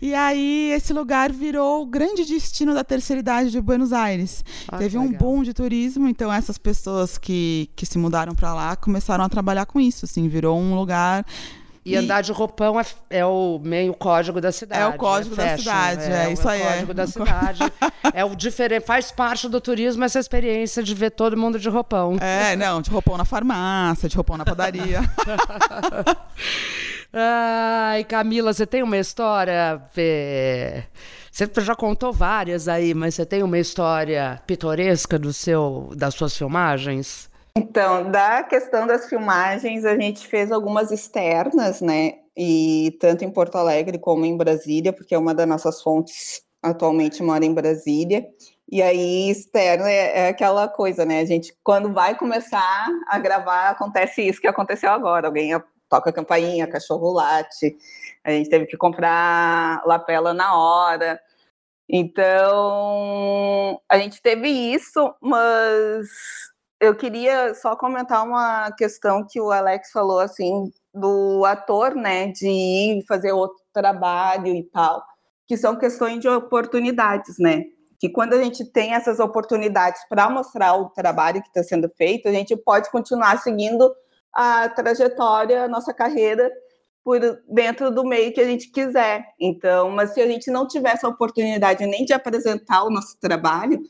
E 0.00 0.14
aí 0.14 0.72
esse 0.72 0.92
lugar 0.92 1.32
virou 1.32 1.82
o 1.82 1.86
grande 1.86 2.22
destino 2.26 2.74
da 2.74 2.84
terceira 2.84 3.20
idade 3.20 3.50
de 3.50 3.58
Buenos 3.62 3.94
Aires. 3.94 4.44
Ah, 4.68 4.76
Teve 4.76 4.98
um 4.98 5.10
boom 5.10 5.42
de 5.42 5.54
turismo, 5.54 6.06
então 6.06 6.30
essas 6.30 6.58
pessoas 6.58 7.16
que, 7.16 7.70
que 7.74 7.86
se 7.86 7.96
mudaram 7.96 8.34
para 8.34 8.52
lá 8.52 8.76
começaram 8.76 9.24
a 9.24 9.28
trabalhar 9.28 9.64
com 9.64 9.80
isso, 9.80 10.04
assim, 10.04 10.28
virou 10.28 10.58
um 10.58 10.74
lugar 10.74 11.24
E 11.86 11.94
andar 11.94 12.20
de 12.20 12.32
roupão 12.32 12.80
é, 12.80 12.84
é 13.10 13.24
o 13.24 13.60
meio 13.62 13.94
código 13.94 14.40
da 14.40 14.50
cidade. 14.50 14.82
É 14.82 14.86
o 14.88 14.98
código 14.98 15.36
da 15.36 15.44
fashion, 15.44 15.58
cidade, 15.58 16.12
é, 16.12 16.32
isso 16.32 16.44
o 16.44 16.50
aí, 16.50 16.60
é. 16.60 16.72
código 16.72 16.94
da 16.94 17.06
cidade. 17.06 17.60
é 18.12 18.24
o 18.24 18.34
diferente, 18.34 18.84
faz 18.84 19.12
parte 19.12 19.48
do 19.48 19.60
turismo 19.60 20.02
essa 20.02 20.18
experiência 20.18 20.82
de 20.82 20.92
ver 20.94 21.12
todo 21.12 21.36
mundo 21.36 21.60
de 21.60 21.68
roupão. 21.68 22.16
É, 22.20 22.56
não, 22.56 22.82
de 22.82 22.90
roupão 22.90 23.16
na 23.16 23.24
farmácia, 23.24 24.08
de 24.08 24.16
roupão 24.16 24.36
na 24.36 24.44
padaria. 24.44 25.00
Ai, 27.14 28.02
Camila, 28.02 28.52
você 28.52 28.66
tem 28.66 28.82
uma 28.82 28.98
história. 28.98 29.80
Você 31.30 31.48
já 31.62 31.76
contou 31.76 32.12
várias 32.12 32.66
aí, 32.66 32.94
mas 32.94 33.14
você 33.14 33.24
tem 33.24 33.44
uma 33.44 33.60
história 33.60 34.42
pitoresca 34.44 35.16
do 35.16 35.32
seu, 35.32 35.92
das 35.94 36.14
suas 36.14 36.36
filmagens? 36.36 37.30
Então, 37.58 38.10
da 38.10 38.42
questão 38.42 38.86
das 38.86 39.08
filmagens, 39.08 39.86
a 39.86 39.98
gente 39.98 40.26
fez 40.26 40.52
algumas 40.52 40.90
externas, 40.90 41.80
né? 41.80 42.18
E 42.36 42.94
tanto 43.00 43.24
em 43.24 43.30
Porto 43.30 43.56
Alegre 43.56 43.98
como 43.98 44.26
em 44.26 44.36
Brasília, 44.36 44.92
porque 44.92 45.16
uma 45.16 45.34
das 45.34 45.48
nossas 45.48 45.80
fontes 45.80 46.42
atualmente 46.62 47.22
mora 47.22 47.46
em 47.46 47.54
Brasília. 47.54 48.26
E 48.70 48.82
aí, 48.82 49.30
externa 49.30 49.90
é, 49.90 50.26
é 50.26 50.28
aquela 50.28 50.68
coisa, 50.68 51.06
né? 51.06 51.20
A 51.20 51.24
gente, 51.24 51.56
quando 51.64 51.94
vai 51.94 52.14
começar 52.14 52.88
a 53.08 53.18
gravar, 53.18 53.70
acontece 53.70 54.20
isso 54.20 54.40
que 54.40 54.46
aconteceu 54.46 54.90
agora. 54.90 55.26
Alguém 55.26 55.58
toca 55.88 56.12
campainha, 56.12 56.66
cachorro 56.66 57.10
late, 57.10 57.74
a 58.22 58.32
gente 58.32 58.50
teve 58.50 58.66
que 58.66 58.76
comprar 58.76 59.82
lapela 59.86 60.34
na 60.34 60.58
hora. 60.58 61.18
Então, 61.88 63.80
a 63.88 63.98
gente 63.98 64.20
teve 64.20 64.48
isso, 64.48 65.14
mas 65.22 66.06
eu 66.80 66.94
queria 66.94 67.54
só 67.54 67.76
comentar 67.76 68.24
uma 68.24 68.70
questão 68.72 69.26
que 69.28 69.40
o 69.40 69.50
Alex 69.50 69.90
falou, 69.90 70.18
assim, 70.18 70.70
do 70.92 71.44
ator, 71.44 71.94
né, 71.94 72.28
de 72.28 72.48
ir 72.48 73.04
fazer 73.06 73.32
outro 73.32 73.62
trabalho 73.72 74.48
e 74.48 74.62
tal, 74.64 75.02
que 75.46 75.56
são 75.56 75.76
questões 75.76 76.20
de 76.20 76.28
oportunidades, 76.28 77.36
né? 77.38 77.64
Que 77.98 78.10
quando 78.10 78.34
a 78.34 78.42
gente 78.42 78.64
tem 78.64 78.94
essas 78.94 79.20
oportunidades 79.20 80.02
para 80.08 80.28
mostrar 80.28 80.74
o 80.74 80.90
trabalho 80.90 81.42
que 81.42 81.48
está 81.48 81.62
sendo 81.62 81.88
feito, 81.96 82.28
a 82.28 82.32
gente 82.32 82.56
pode 82.56 82.90
continuar 82.90 83.38
seguindo 83.38 83.94
a 84.32 84.68
trajetória, 84.68 85.64
a 85.64 85.68
nossa 85.68 85.94
carreira 85.94 86.50
por 87.02 87.20
dentro 87.48 87.90
do 87.90 88.04
meio 88.04 88.34
que 88.34 88.40
a 88.40 88.44
gente 88.44 88.70
quiser. 88.70 89.24
Então, 89.40 89.90
mas 89.90 90.12
se 90.12 90.20
a 90.20 90.26
gente 90.26 90.50
não 90.50 90.66
tiver 90.66 90.90
essa 90.90 91.08
oportunidade 91.08 91.86
nem 91.86 92.04
de 92.04 92.12
apresentar 92.12 92.82
o 92.82 92.90
nosso 92.90 93.18
trabalho, 93.20 93.80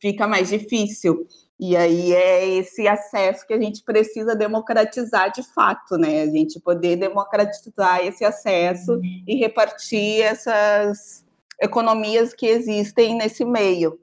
fica 0.00 0.26
mais 0.26 0.48
difícil. 0.48 1.26
E 1.58 1.74
aí 1.74 2.12
é 2.12 2.46
esse 2.46 2.86
acesso 2.86 3.46
que 3.46 3.54
a 3.54 3.60
gente 3.60 3.82
precisa 3.82 4.36
democratizar 4.36 5.32
de 5.32 5.42
fato, 5.42 5.96
né? 5.96 6.22
A 6.22 6.26
gente 6.26 6.60
poder 6.60 6.96
democratizar 6.96 8.04
esse 8.04 8.24
acesso 8.24 9.00
e 9.26 9.36
repartir 9.36 10.22
essas 10.22 11.24
economias 11.60 12.34
que 12.34 12.46
existem 12.46 13.16
nesse 13.16 13.44
meio. 13.44 13.98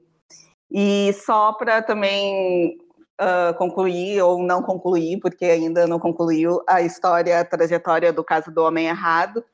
E 0.70 1.12
só 1.24 1.52
para 1.52 1.80
também 1.80 2.76
uh, 3.20 3.54
concluir 3.56 4.20
ou 4.22 4.42
não 4.42 4.60
concluir, 4.60 5.20
porque 5.20 5.44
ainda 5.44 5.86
não 5.86 6.00
concluiu 6.00 6.60
a 6.68 6.82
história, 6.82 7.38
a 7.38 7.44
trajetória 7.44 8.12
do 8.12 8.24
caso 8.24 8.50
do 8.50 8.62
Homem 8.62 8.88
Errado. 8.88 9.44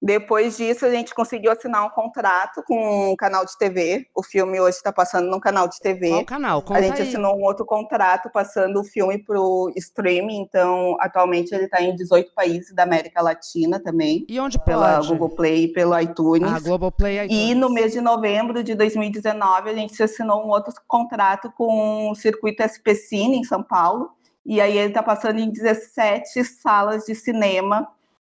Depois 0.00 0.58
disso, 0.58 0.84
a 0.84 0.90
gente 0.90 1.14
conseguiu 1.14 1.50
assinar 1.50 1.84
um 1.84 1.88
contrato 1.88 2.62
com 2.66 3.12
um 3.12 3.16
canal 3.16 3.46
de 3.46 3.56
TV. 3.56 4.06
O 4.14 4.22
filme 4.22 4.60
hoje 4.60 4.76
está 4.76 4.92
passando 4.92 5.30
num 5.30 5.40
canal 5.40 5.66
de 5.68 5.80
TV. 5.80 6.10
Qual 6.10 6.24
canal? 6.24 6.62
Conta 6.62 6.80
a 6.80 6.82
gente 6.82 7.00
aí. 7.00 7.08
assinou 7.08 7.36
um 7.36 7.42
outro 7.42 7.64
contrato 7.64 8.28
passando 8.30 8.78
o 8.80 8.84
filme 8.84 9.18
para 9.18 9.40
o 9.40 9.72
streaming. 9.74 10.40
Então, 10.40 10.96
atualmente 11.00 11.54
ele 11.54 11.64
está 11.64 11.80
em 11.80 11.96
18 11.96 12.32
países 12.34 12.74
da 12.74 12.82
América 12.82 13.22
Latina 13.22 13.80
também. 13.80 14.26
E 14.28 14.38
onde 14.38 14.58
pela 14.58 14.96
pode? 14.96 15.08
Google 15.08 15.30
Play 15.30 15.64
e 15.64 15.72
pelo 15.72 15.98
iTunes. 15.98 16.52
Ah, 16.52 16.60
Globoplay 16.60 17.24
iTunes. 17.24 17.50
E 17.50 17.54
no 17.54 17.70
mês 17.70 17.92
de 17.92 18.00
novembro 18.00 18.62
de 18.62 18.74
2019, 18.74 19.70
a 19.70 19.74
gente 19.74 20.00
assinou 20.02 20.44
um 20.44 20.50
outro 20.50 20.74
contrato 20.86 21.50
com 21.56 22.10
o 22.10 22.14
Circuito 22.14 22.62
SP 22.62 22.94
Cine, 22.94 23.38
em 23.38 23.44
São 23.44 23.62
Paulo. 23.62 24.10
E 24.44 24.60
aí 24.60 24.76
ele 24.76 24.88
está 24.88 25.02
passando 25.02 25.40
em 25.40 25.50
17 25.50 26.44
salas 26.44 27.04
de 27.04 27.14
cinema 27.14 27.88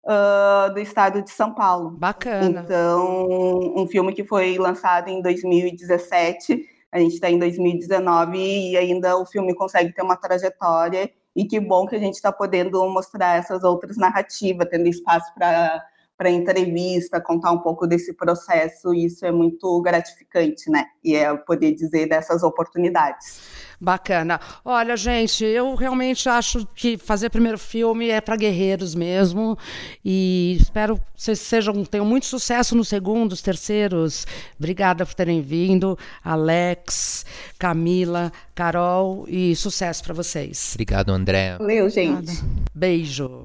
uh, 0.04 0.72
do 0.72 0.80
estado 0.80 1.22
de 1.22 1.30
São 1.30 1.54
Paulo. 1.54 1.90
Bacana. 1.90 2.60
Então, 2.64 3.74
um 3.76 3.86
filme 3.86 4.12
que 4.12 4.24
foi 4.24 4.58
lançado 4.58 5.08
em 5.08 5.22
2017, 5.22 6.64
a 6.90 6.98
gente 6.98 7.14
está 7.14 7.30
em 7.30 7.38
2019 7.38 8.38
e 8.38 8.76
ainda 8.76 9.16
o 9.16 9.26
filme 9.26 9.54
consegue 9.54 9.92
ter 9.92 10.02
uma 10.02 10.16
trajetória. 10.16 11.10
E 11.34 11.46
que 11.46 11.58
bom 11.58 11.86
que 11.86 11.96
a 11.96 11.98
gente 11.98 12.14
está 12.14 12.30
podendo 12.30 12.86
mostrar 12.90 13.38
essas 13.38 13.64
outras 13.64 13.96
narrativas, 13.96 14.68
tendo 14.70 14.86
espaço 14.86 15.32
para 15.34 15.82
para 16.22 16.30
entrevista, 16.30 17.20
contar 17.20 17.50
um 17.50 17.58
pouco 17.58 17.84
desse 17.84 18.14
processo, 18.14 18.94
e 18.94 19.06
isso 19.06 19.26
é 19.26 19.32
muito 19.32 19.82
gratificante, 19.82 20.70
né? 20.70 20.84
E 21.02 21.16
é 21.16 21.36
poder 21.36 21.74
dizer 21.74 22.08
dessas 22.08 22.44
oportunidades. 22.44 23.40
Bacana. 23.80 24.40
Olha, 24.64 24.96
gente, 24.96 25.44
eu 25.44 25.74
realmente 25.74 26.28
acho 26.28 26.64
que 26.76 26.96
fazer 26.96 27.28
primeiro 27.30 27.58
filme 27.58 28.08
é 28.08 28.20
para 28.20 28.36
guerreiros 28.36 28.94
mesmo. 28.94 29.58
E 30.04 30.56
espero 30.60 30.94
que 30.94 31.02
vocês 31.16 31.40
sejam, 31.40 31.84
tenham 31.84 32.06
muito 32.06 32.26
sucesso 32.26 32.76
nos 32.76 32.86
segundos, 32.86 33.42
terceiros. 33.42 34.24
Obrigada 34.56 35.04
por 35.04 35.14
terem 35.14 35.42
vindo. 35.42 35.98
Alex, 36.24 37.26
Camila, 37.58 38.30
Carol, 38.54 39.24
e 39.26 39.56
sucesso 39.56 40.04
para 40.04 40.14
vocês. 40.14 40.70
Obrigado, 40.74 41.10
André. 41.10 41.56
Valeu, 41.58 41.90
gente. 41.90 42.40
Beijo. 42.72 43.44